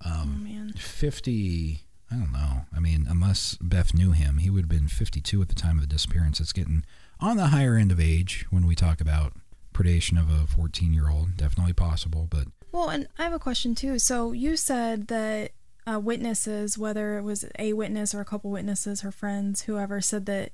oh 0.06 0.26
man, 0.26 0.74
Fifty. 0.78 1.82
I 2.10 2.16
don't 2.16 2.32
know. 2.32 2.62
I 2.74 2.80
mean, 2.80 3.06
unless 3.10 3.58
Beth 3.62 3.94
knew 3.94 4.12
him, 4.12 4.38
he 4.38 4.50
would 4.50 4.62
have 4.62 4.70
been 4.70 4.88
52 4.88 5.42
at 5.42 5.50
the 5.50 5.56
time 5.56 5.78
of 5.78 5.82
the 5.82 5.88
disappearance. 5.94 6.40
It's 6.40 6.54
getting 6.54 6.86
on 7.20 7.38
the 7.38 7.48
higher 7.48 7.76
end 7.76 7.92
of 7.92 8.00
age 8.00 8.46
when 8.50 8.66
we 8.66 8.76
talk 8.76 9.02
about 9.02 9.34
predation 9.74 10.20
of 10.20 10.30
a 10.30 10.48
14 10.48 10.94
year 10.94 11.10
old. 11.10 11.38
Definitely 11.38 11.74
possible, 11.74 12.28
but 12.30 12.48
Well, 12.72 12.90
and 12.90 13.08
I 13.18 13.24
have 13.24 13.34
a 13.34 13.40
question 13.40 13.76
too. 13.76 14.00
So 14.00 14.32
you 14.32 14.58
said 14.58 15.08
that 15.08 15.52
uh, 15.86 16.00
witnesses, 16.00 16.78
whether 16.78 17.18
it 17.18 17.24
was 17.24 17.46
a 17.58 17.74
witness 17.74 18.14
or 18.14 18.22
a 18.22 18.26
couple 18.26 18.52
witnesses, 18.52 19.02
her 19.02 19.12
friends, 19.12 19.64
whoever, 19.64 20.02
said 20.02 20.26
that 20.26 20.52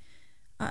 uh, 0.60 0.70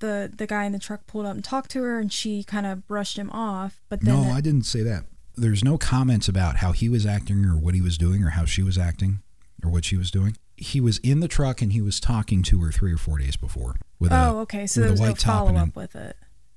the 0.00 0.30
the 0.36 0.46
guy 0.46 0.64
in 0.64 0.72
the 0.72 0.78
truck 0.78 1.06
pulled 1.06 1.26
up 1.26 1.34
and 1.34 1.44
talked 1.44 1.70
to 1.70 1.82
her, 1.82 1.98
and 1.98 2.12
she 2.12 2.42
kind 2.42 2.66
of 2.66 2.86
brushed 2.86 3.16
him 3.16 3.30
off. 3.30 3.80
But 3.88 4.02
then, 4.02 4.22
no, 4.22 4.30
I 4.30 4.40
didn't 4.40 4.66
say 4.66 4.82
that. 4.82 5.04
There's 5.34 5.64
no 5.64 5.78
comments 5.78 6.28
about 6.28 6.56
how 6.56 6.72
he 6.72 6.90
was 6.90 7.06
acting 7.06 7.44
or 7.46 7.56
what 7.56 7.74
he 7.74 7.80
was 7.80 7.96
doing 7.96 8.22
or 8.22 8.30
how 8.30 8.44
she 8.44 8.62
was 8.62 8.76
acting 8.76 9.22
or 9.64 9.70
what 9.70 9.84
she 9.86 9.96
was 9.96 10.10
doing. 10.10 10.36
He 10.56 10.80
was 10.80 10.98
in 10.98 11.20
the 11.20 11.28
truck 11.28 11.62
and 11.62 11.72
he 11.72 11.80
was 11.80 11.98
talking 11.98 12.42
to 12.42 12.60
her 12.60 12.70
three 12.70 12.92
or 12.92 12.98
four 12.98 13.16
days 13.16 13.36
before 13.36 13.76
with 14.02 14.12
a 14.12 14.26
oh, 14.28 14.38
okay. 14.40 14.66
So 14.66 14.80
there 14.80 14.88
a 14.90 14.92
was 14.92 15.00
no 15.00 15.14
follow 15.14 15.56
up 15.56 15.74
with 15.74 15.96
it 15.96 16.16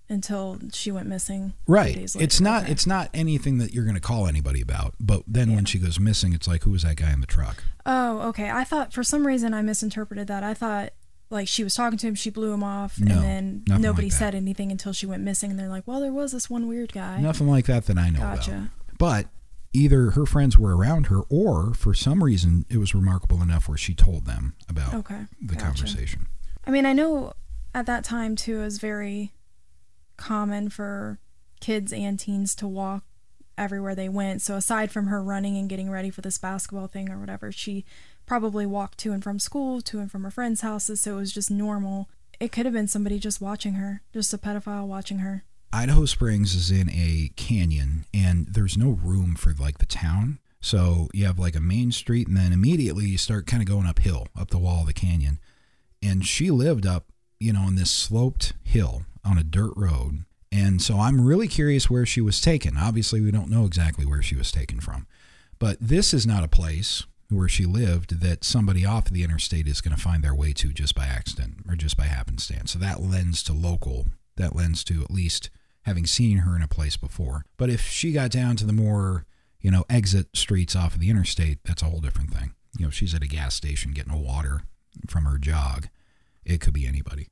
until 0.09 0.59
she 0.71 0.91
went 0.91 1.07
missing. 1.07 1.53
Right. 1.67 1.95
It's 2.15 2.39
not 2.41 2.63
Okay. 2.63 2.71
it's 2.71 2.85
not 2.85 3.09
anything 3.13 3.57
that 3.59 3.73
you're 3.73 3.85
going 3.85 3.95
to 3.95 4.01
call 4.01 4.27
anybody 4.27 4.61
about. 4.61 4.93
But 4.99 5.23
then 5.27 5.55
when 5.55 5.65
she 5.65 5.79
goes 5.79 5.99
missing, 5.99 6.33
it's 6.33 6.47
like 6.47 6.63
who 6.63 6.71
was 6.71 6.83
that 6.83 6.97
guy 6.97 7.11
in 7.11 7.21
the 7.21 7.27
truck? 7.27 7.63
Oh, 7.85 8.19
okay. 8.29 8.49
I 8.49 8.63
thought 8.63 8.93
for 8.93 9.03
some 9.03 9.25
reason 9.25 9.53
I 9.53 9.61
misinterpreted 9.61 10.27
that. 10.27 10.43
I 10.43 10.53
thought 10.53 10.91
like 11.31 11.47
she 11.47 11.63
was 11.63 11.73
talking 11.73 11.97
to 11.97 12.07
him, 12.07 12.13
she 12.15 12.29
blew 12.29 12.53
him 12.53 12.63
off, 12.63 12.99
No, 12.99 13.15
and 13.15 13.65
then 13.65 13.81
nobody 13.81 14.07
like 14.07 14.13
said 14.13 14.35
anything 14.35 14.71
until 14.71 14.93
she 14.93 15.05
went 15.07 15.23
missing. 15.23 15.49
And 15.49 15.59
they're 15.59 15.67
like, 15.69 15.87
"Well, 15.87 15.99
there 15.99 16.13
was 16.13 16.31
this 16.31 16.49
one 16.51 16.67
weird 16.67 16.93
guy." 16.93 17.19
Nothing 17.19 17.47
like 17.47 17.65
that 17.65 17.85
that 17.87 17.97
I 17.97 18.09
know 18.11 18.19
Gotcha. 18.19 18.51
about. 18.51 18.67
But 18.99 19.25
either 19.73 20.11
her 20.11 20.25
friends 20.27 20.57
were 20.57 20.77
around 20.77 21.07
her 21.07 21.21
or 21.29 21.73
for 21.73 21.93
some 21.95 22.23
reason 22.23 22.65
it 22.69 22.77
was 22.77 22.93
remarkable 22.95 23.41
enough 23.41 23.67
where 23.67 23.77
she 23.77 23.93
told 23.95 24.25
them 24.25 24.53
about 24.69 24.93
Okay, 24.93 25.21
the 25.41 25.55
gotcha. 25.55 25.65
conversation. 25.65 26.27
I 26.66 26.72
mean, 26.72 26.86
I 26.86 26.93
know 26.93 27.34
at 27.74 27.86
that 27.86 28.03
time 28.03 28.36
too, 28.36 28.61
it 28.61 28.66
was 28.66 28.78
very 28.80 29.34
common 30.18 30.70
for 30.70 31.20
kids 31.59 31.93
and 31.93 32.20
teens 32.20 32.55
to 32.55 32.68
walk 32.68 33.03
everywhere 33.57 33.95
they 33.95 34.09
went. 34.09 34.41
So 34.41 34.55
aside 34.55 34.91
from 34.91 35.07
her 35.07 35.24
running 35.24 35.57
and 35.57 35.70
getting 35.70 35.89
ready 35.89 36.09
for 36.09 36.22
this 36.22 36.38
basketball 36.38 36.88
thing 36.88 37.09
or 37.09 37.20
whatever, 37.20 37.51
she 37.51 37.86
probably 38.26 38.66
walked 38.66 38.97
to 38.99 39.11
and 39.11 39.24
from 39.24 39.39
school, 39.39 39.82
to 39.82 39.99
and 39.99 40.11
from 40.11 40.24
her 40.24 40.32
friends' 40.32 40.61
houses. 40.61 41.01
So 41.01 41.13
it 41.13 41.20
was 41.20 41.34
just 41.34 41.51
normal. 41.51 42.09
It 42.39 42.51
could 42.51 42.66
have 42.66 42.74
been 42.74 42.88
somebody 42.88 43.20
just 43.20 43.39
watching 43.39 43.74
her, 43.74 44.01
just 44.13 44.34
a 44.34 44.38
pedophile 44.38 44.88
watching 44.88 45.20
her. 45.20 45.43
Idaho 45.72 46.05
Springs 46.05 46.55
is 46.55 46.72
in 46.72 46.89
a 46.89 47.32
canyon 47.36 48.05
and 48.13 48.47
there's 48.47 48.78
no 48.78 48.89
room 48.89 49.36
for 49.36 49.53
like 49.53 49.78
the 49.78 49.86
town. 49.86 50.39
So 50.61 51.09
you 51.13 51.26
have 51.26 51.38
like 51.38 51.55
a 51.55 51.61
main 51.61 51.91
street 51.91 52.28
and 52.28 52.36
then 52.38 52.51
immediately 52.51 53.05
you 53.05 53.18
start 53.18 53.45
kind 53.45 53.61
of 53.61 53.68
going 53.68 53.86
uphill 53.86 54.28
up 54.39 54.49
the 54.49 54.57
wall 54.57 54.82
of 54.82 54.88
the 54.88 54.93
canyon. 54.93 55.39
And 56.05 56.25
she 56.25 56.51
lived 56.51 56.85
up, 56.85 57.05
you 57.39 57.53
know, 57.53 57.61
on 57.61 57.75
this 57.75 57.91
sloped 57.91 58.53
hill 58.63 59.03
on 59.23 59.37
a 59.37 59.43
dirt 59.43 59.73
road. 59.75 60.25
And 60.51 60.81
so 60.81 60.99
I'm 60.99 61.25
really 61.25 61.47
curious 61.47 61.89
where 61.89 62.05
she 62.05 62.21
was 62.21 62.39
taken. 62.39 62.77
Obviously, 62.77 63.19
we 63.19 63.31
don't 63.31 63.49
know 63.49 63.65
exactly 63.65 64.05
where 64.05 64.21
she 64.21 64.35
was 64.35 64.51
taken 64.51 64.79
from. 64.79 65.07
But 65.59 65.77
this 65.81 66.13
is 66.13 66.27
not 66.27 66.43
a 66.43 66.49
place 66.49 67.03
where 67.29 67.49
she 67.49 67.65
lived 67.65 68.21
that 68.21 68.43
somebody 68.43 68.85
off 68.85 69.05
the 69.05 69.23
interstate 69.23 69.67
is 69.67 69.81
going 69.81 69.95
to 69.95 70.01
find 70.01 70.23
their 70.23 70.35
way 70.35 70.53
to 70.53 70.71
just 70.71 70.93
by 70.93 71.07
accident 71.07 71.55
or 71.67 71.75
just 71.75 71.97
by 71.97 72.03
happenstance. 72.03 72.71
So 72.71 72.79
that 72.79 73.01
lends 73.01 73.41
to 73.43 73.53
local, 73.53 74.05
that 74.37 74.55
lends 74.55 74.83
to 74.85 75.01
at 75.01 75.11
least 75.11 75.49
having 75.83 76.05
seen 76.05 76.39
her 76.39 76.55
in 76.55 76.61
a 76.61 76.67
place 76.67 76.97
before. 76.97 77.45
But 77.57 77.69
if 77.69 77.87
she 77.87 78.11
got 78.11 78.31
down 78.31 78.55
to 78.57 78.65
the 78.65 78.73
more, 78.73 79.25
you 79.59 79.71
know, 79.71 79.85
exit 79.89 80.27
streets 80.35 80.75
off 80.75 80.93
of 80.93 80.99
the 80.99 81.09
interstate, 81.09 81.59
that's 81.65 81.81
a 81.81 81.85
whole 81.85 81.99
different 81.99 82.31
thing. 82.31 82.53
You 82.77 82.85
know, 82.85 82.91
she's 82.91 83.15
at 83.15 83.23
a 83.23 83.27
gas 83.27 83.55
station 83.55 83.91
getting 83.91 84.13
a 84.13 84.17
water 84.17 84.61
from 85.07 85.25
her 85.25 85.37
jog, 85.37 85.87
it 86.45 86.61
could 86.61 86.73
be 86.73 86.87
anybody. 86.87 87.27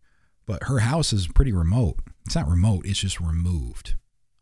But 0.46 0.64
her 0.64 0.80
house 0.80 1.14
is 1.14 1.28
pretty 1.28 1.52
remote. 1.52 2.00
It's 2.26 2.36
not 2.36 2.48
remote, 2.48 2.86
it's 2.86 3.00
just 3.00 3.20
removed 3.20 3.96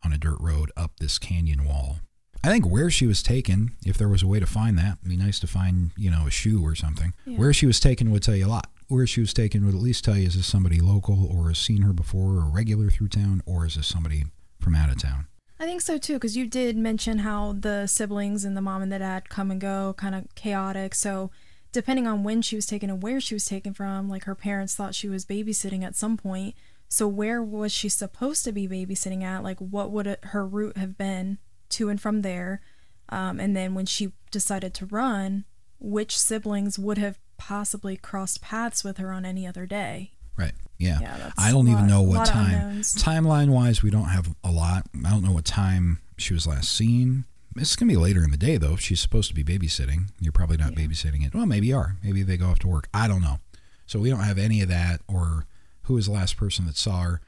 on 0.04 0.12
a 0.12 0.18
dirt 0.18 0.38
road 0.40 0.72
up 0.76 0.98
this 0.98 1.18
canyon 1.18 1.64
wall. 1.64 2.00
I 2.44 2.48
think 2.48 2.68
where 2.68 2.90
she 2.90 3.06
was 3.06 3.22
taken, 3.22 3.76
if 3.86 3.96
there 3.96 4.08
was 4.08 4.22
a 4.22 4.26
way 4.26 4.40
to 4.40 4.46
find 4.46 4.76
that, 4.78 4.98
it'd 5.00 5.08
be 5.08 5.16
nice 5.16 5.38
to 5.40 5.46
find, 5.46 5.92
you 5.96 6.10
know, 6.10 6.26
a 6.26 6.30
shoe 6.30 6.64
or 6.64 6.74
something. 6.74 7.14
Yeah. 7.24 7.38
Where 7.38 7.52
she 7.52 7.66
was 7.66 7.78
taken 7.78 8.10
would 8.10 8.24
tell 8.24 8.34
you 8.34 8.46
a 8.46 8.48
lot. 8.48 8.68
Where 8.88 9.06
she 9.06 9.20
was 9.20 9.32
taken 9.32 9.64
would 9.64 9.76
at 9.76 9.80
least 9.80 10.04
tell 10.04 10.16
you 10.16 10.26
is 10.26 10.34
this 10.34 10.46
somebody 10.46 10.80
local 10.80 11.24
or 11.24 11.48
has 11.48 11.58
seen 11.58 11.82
her 11.82 11.92
before 11.92 12.36
or 12.38 12.50
regular 12.50 12.90
through 12.90 13.08
town 13.08 13.42
or 13.46 13.64
is 13.64 13.76
this 13.76 13.86
somebody 13.86 14.24
from 14.60 14.74
out 14.74 14.90
of 14.90 15.00
town? 15.00 15.28
I 15.60 15.64
think 15.64 15.80
so 15.80 15.96
too, 15.96 16.14
because 16.14 16.36
you 16.36 16.46
did 16.48 16.76
mention 16.76 17.20
how 17.20 17.54
the 17.56 17.86
siblings 17.86 18.44
and 18.44 18.56
the 18.56 18.60
mom 18.60 18.82
and 18.82 18.90
the 18.90 18.98
dad 18.98 19.28
come 19.28 19.52
and 19.52 19.60
go, 19.60 19.94
kind 19.96 20.16
of 20.16 20.26
chaotic. 20.34 20.96
So, 20.96 21.30
depending 21.72 22.06
on 22.06 22.22
when 22.22 22.42
she 22.42 22.56
was 22.56 22.66
taken 22.66 22.90
and 22.90 23.02
where 23.02 23.20
she 23.20 23.34
was 23.34 23.46
taken 23.46 23.74
from, 23.74 24.08
like 24.08 24.24
her 24.24 24.34
parents 24.34 24.74
thought 24.74 24.94
she 24.94 25.08
was 25.08 25.24
babysitting 25.24 25.82
at 25.82 25.96
some 25.96 26.16
point. 26.16 26.54
So, 26.88 27.08
where 27.08 27.42
was 27.42 27.72
she 27.72 27.88
supposed 27.88 28.44
to 28.44 28.52
be 28.52 28.68
babysitting 28.68 29.22
at? 29.22 29.42
Like, 29.42 29.58
what 29.58 29.90
would 29.90 30.06
it, 30.06 30.20
her 30.26 30.46
route 30.46 30.76
have 30.76 30.98
been 30.98 31.38
to 31.70 31.88
and 31.88 32.00
from 32.00 32.20
there? 32.20 32.60
Um, 33.08 33.40
and 33.40 33.56
then 33.56 33.74
when 33.74 33.86
she 33.86 34.12
decided 34.30 34.74
to 34.74 34.86
run, 34.86 35.44
which 35.80 36.18
siblings 36.18 36.78
would 36.78 36.98
have 36.98 37.18
possibly 37.38 37.96
crossed 37.96 38.42
paths 38.42 38.84
with 38.84 38.98
her 38.98 39.10
on 39.10 39.24
any 39.24 39.46
other 39.46 39.64
day? 39.64 40.12
Right. 40.36 40.52
Yeah. 40.78 40.98
Yeah, 41.00 41.30
I 41.38 41.50
don't 41.50 41.68
even 41.68 41.86
know 41.86 42.02
what 42.02 42.26
time. 42.26 42.80
Timeline 42.80 43.48
wise, 43.48 43.82
we 43.82 43.90
don't 43.90 44.04
have 44.04 44.34
a 44.44 44.50
lot. 44.50 44.86
I 45.04 45.10
don't 45.10 45.22
know 45.22 45.32
what 45.32 45.44
time 45.44 45.98
she 46.18 46.34
was 46.34 46.46
last 46.46 46.72
seen. 46.72 47.24
It's 47.56 47.76
going 47.76 47.88
to 47.88 47.94
be 47.94 48.00
later 48.00 48.24
in 48.24 48.30
the 48.30 48.36
day, 48.36 48.56
though. 48.56 48.74
If 48.74 48.80
she's 48.80 49.00
supposed 49.00 49.28
to 49.28 49.34
be 49.34 49.44
babysitting, 49.44 50.10
you're 50.20 50.32
probably 50.32 50.56
not 50.56 50.72
babysitting 50.72 51.26
it. 51.26 51.34
Well, 51.34 51.46
maybe 51.46 51.68
you 51.68 51.76
are. 51.76 51.96
Maybe 52.02 52.22
they 52.22 52.36
go 52.36 52.46
off 52.46 52.58
to 52.60 52.68
work. 52.68 52.88
I 52.94 53.08
don't 53.08 53.22
know. 53.22 53.40
So 53.86 53.98
we 53.98 54.08
don't 54.10 54.20
have 54.20 54.38
any 54.38 54.62
of 54.62 54.68
that 54.68 55.00
or 55.06 55.46
who 55.82 55.94
was 55.94 56.06
the 56.06 56.12
last 56.12 56.36
person 56.36 56.66
that 56.66 56.76
saw 56.76 57.02
her. 57.02 57.20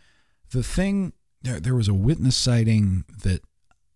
The 0.51 0.63
thing, 0.63 1.13
there, 1.43 1.61
there 1.61 1.75
was 1.75 1.89
a 1.89 1.95
witness 1.95 2.37
sighting 2.37 3.05
that 3.23 3.43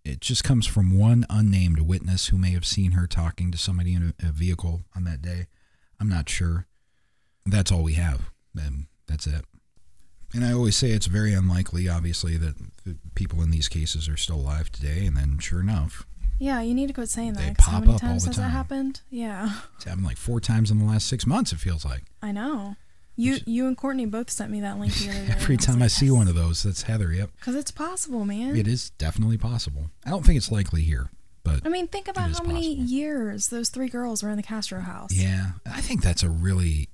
it 0.04 0.20
just 0.20 0.44
comes 0.44 0.66
from 0.66 0.98
one 0.98 1.24
unnamed 1.30 1.80
witness 1.80 2.26
who 2.28 2.38
may 2.38 2.50
have 2.50 2.66
seen 2.66 2.92
her 2.92 3.06
talking 3.06 3.50
to 3.50 3.58
somebody 3.58 3.94
in 3.94 4.14
a, 4.22 4.28
a 4.28 4.32
vehicle 4.32 4.82
on 4.94 5.04
that 5.04 5.22
day. 5.22 5.46
I'm 6.00 6.08
not 6.08 6.28
sure. 6.28 6.66
That's 7.46 7.72
all 7.72 7.82
we 7.82 7.94
have. 7.94 8.30
And 8.54 8.86
that's 9.06 9.26
it. 9.26 9.44
And 10.34 10.44
I 10.44 10.52
always 10.52 10.76
say 10.76 10.90
it's 10.90 11.06
very 11.06 11.32
unlikely, 11.32 11.88
obviously, 11.88 12.36
that 12.36 12.56
the 12.84 12.98
people 13.14 13.40
in 13.40 13.50
these 13.50 13.68
cases 13.68 14.08
are 14.08 14.16
still 14.16 14.36
alive 14.36 14.70
today. 14.70 15.06
And 15.06 15.16
then, 15.16 15.38
sure 15.38 15.60
enough, 15.60 16.06
Yeah, 16.38 16.60
you 16.62 16.74
need 16.74 16.86
to 16.88 16.92
quit 16.92 17.08
saying 17.08 17.34
that. 17.34 17.40
They 17.40 17.46
that. 17.48 17.56
'cause 17.58 17.66
how 17.66 17.80
many 17.80 17.92
up 17.92 18.02
all 18.02 18.08
times 18.08 18.24
the 18.24 18.28
has 18.30 18.36
time. 18.36 18.44
that 18.46 18.50
happened? 18.50 19.00
Yeah, 19.10 19.60
it's 19.76 19.84
happened 19.84 20.04
like 20.06 20.16
four 20.16 20.40
times 20.40 20.70
in 20.70 20.78
the 20.78 20.84
last 20.84 21.06
six 21.08 21.26
months. 21.26 21.52
It 21.52 21.56
feels 21.58 21.84
like 21.84 22.04
I 22.22 22.32
know. 22.32 22.76
You 23.16 23.38
you 23.46 23.66
and 23.66 23.76
Courtney 23.76 24.06
both 24.06 24.30
sent 24.30 24.50
me 24.52 24.60
that 24.60 24.78
link 24.78 24.94
the 24.94 25.10
other 25.10 25.18
day. 25.26 25.32
every 25.32 25.56
time 25.56 25.82
I 25.82 25.88
see 25.88 26.08
one 26.10 26.28
of 26.28 26.36
those, 26.36 26.62
that's 26.62 26.82
Heather. 26.82 27.12
Yep, 27.12 27.30
Because 27.40 27.56
it's 27.56 27.72
possible, 27.72 28.24
man. 28.24 28.54
it 28.56 28.68
is 28.68 28.90
definitely 28.90 29.36
possible. 29.38 29.90
I 30.06 30.10
don't 30.10 30.24
think 30.24 30.36
it's 30.36 30.52
likely 30.52 30.82
here, 30.82 31.10
but 31.42 31.66
I 31.66 31.68
mean, 31.68 31.88
think 31.88 32.06
about 32.06 32.30
how 32.30 32.42
many 32.44 32.76
possible. 32.76 32.84
years 32.84 33.48
those 33.48 33.70
three 33.70 33.88
girls 33.88 34.22
were 34.22 34.30
in 34.30 34.36
the 34.36 34.42
Castro 34.44 34.80
house. 34.82 35.10
yeah, 35.12 35.52
I 35.66 35.80
think 35.80 36.02
that's 36.02 36.22
a 36.22 36.30
really 36.30 36.90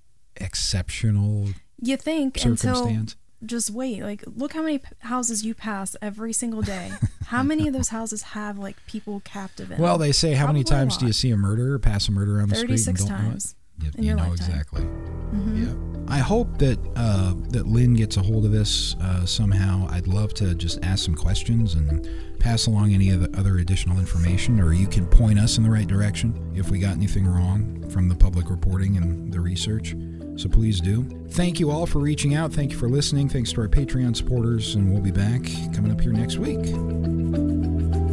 exceptional 0.59 1.49
You 1.81 1.97
think 1.97 2.37
until 2.45 2.57
circumstance. 2.77 3.17
Just 3.47 3.71
wait. 3.71 4.03
Like, 4.03 4.25
look 4.27 4.53
how 4.53 4.63
many 4.63 4.79
p- 4.79 4.89
houses 5.01 5.45
you 5.45 5.55
pass 5.55 5.97
every 6.03 6.33
single 6.33 6.63
day. 6.63 6.91
how 7.27 7.43
many 7.43 7.67
of 7.69 7.75
those 7.75 7.89
houses 7.89 8.23
have 8.23 8.59
like 8.59 8.77
people 8.87 9.21
captive 9.25 9.71
in? 9.71 9.79
Well, 9.79 9.99
they 9.99 10.13
say 10.13 10.33
how 10.35 10.47
many 10.47 10.63
Probably 10.65 10.77
times 10.79 10.97
do 10.99 11.07
you 11.07 11.13
see 11.13 11.31
a 11.31 11.37
murderer 11.37 11.79
pass 11.79 12.09
a 12.09 12.13
murder 12.13 12.41
on 12.41 12.49
the 12.49 12.57
street 12.57 12.69
36 12.81 13.05
don't 13.05 13.11
know 13.11 13.17
times 13.31 13.55
You, 13.81 13.91
in 13.97 14.03
you 14.03 14.09
your 14.09 14.17
know 14.17 14.29
lifetime. 14.29 14.49
exactly. 14.51 14.83
Mhm. 14.83 15.67
Yeah. 15.67 15.91
I 16.07 16.19
hope 16.19 16.59
that 16.59 16.79
uh, 16.97 17.33
that 17.49 17.67
Lynn 17.67 17.95
gets 17.95 18.17
a 18.19 18.23
hold 18.23 18.45
of 18.45 18.53
this 18.53 18.95
uh, 19.01 19.25
somehow. 19.25 19.89
I'd 19.91 20.07
love 20.07 20.35
to 20.35 20.55
just 20.55 20.85
ask 20.85 21.03
some 21.05 21.15
questions 21.15 21.75
and 21.75 22.07
pass 22.39 22.67
along 22.67 22.93
any 22.93 23.09
of 23.11 23.21
the 23.21 23.39
other 23.39 23.57
additional 23.57 23.99
information, 23.99 24.61
or 24.61 24.75
you 24.75 24.87
can 24.87 25.07
point 25.07 25.39
us 25.39 25.57
in 25.57 25.65
the 25.65 25.71
right 25.71 25.87
direction 25.87 26.53
if 26.55 26.71
we 26.71 26.79
got 26.79 26.93
anything 26.93 27.27
wrong 27.27 27.89
from 27.89 28.09
the 28.11 28.15
public 28.15 28.51
reporting 28.51 28.99
and 28.99 29.33
the 29.33 29.41
research. 29.41 29.95
So 30.37 30.49
please 30.49 30.81
do. 30.81 31.05
Thank 31.31 31.61
you 31.61 31.71
all 31.71 31.87
for 31.87 31.99
reaching 31.99 32.35
out. 32.35 32.53
Thank 32.53 32.73
you 32.73 32.79
for 32.79 32.89
listening. 32.89 33.29
Thanks 33.29 33.53
to 33.53 33.61
our 33.61 33.69
Patreon 33.69 34.17
supporters. 34.17 34.75
And 34.75 34.93
we'll 34.93 35.03
be 35.03 35.11
back 35.11 35.43
coming 35.75 35.91
up 35.91 36.01
here 36.01 36.13
next 36.13 36.39
week. 36.39 38.04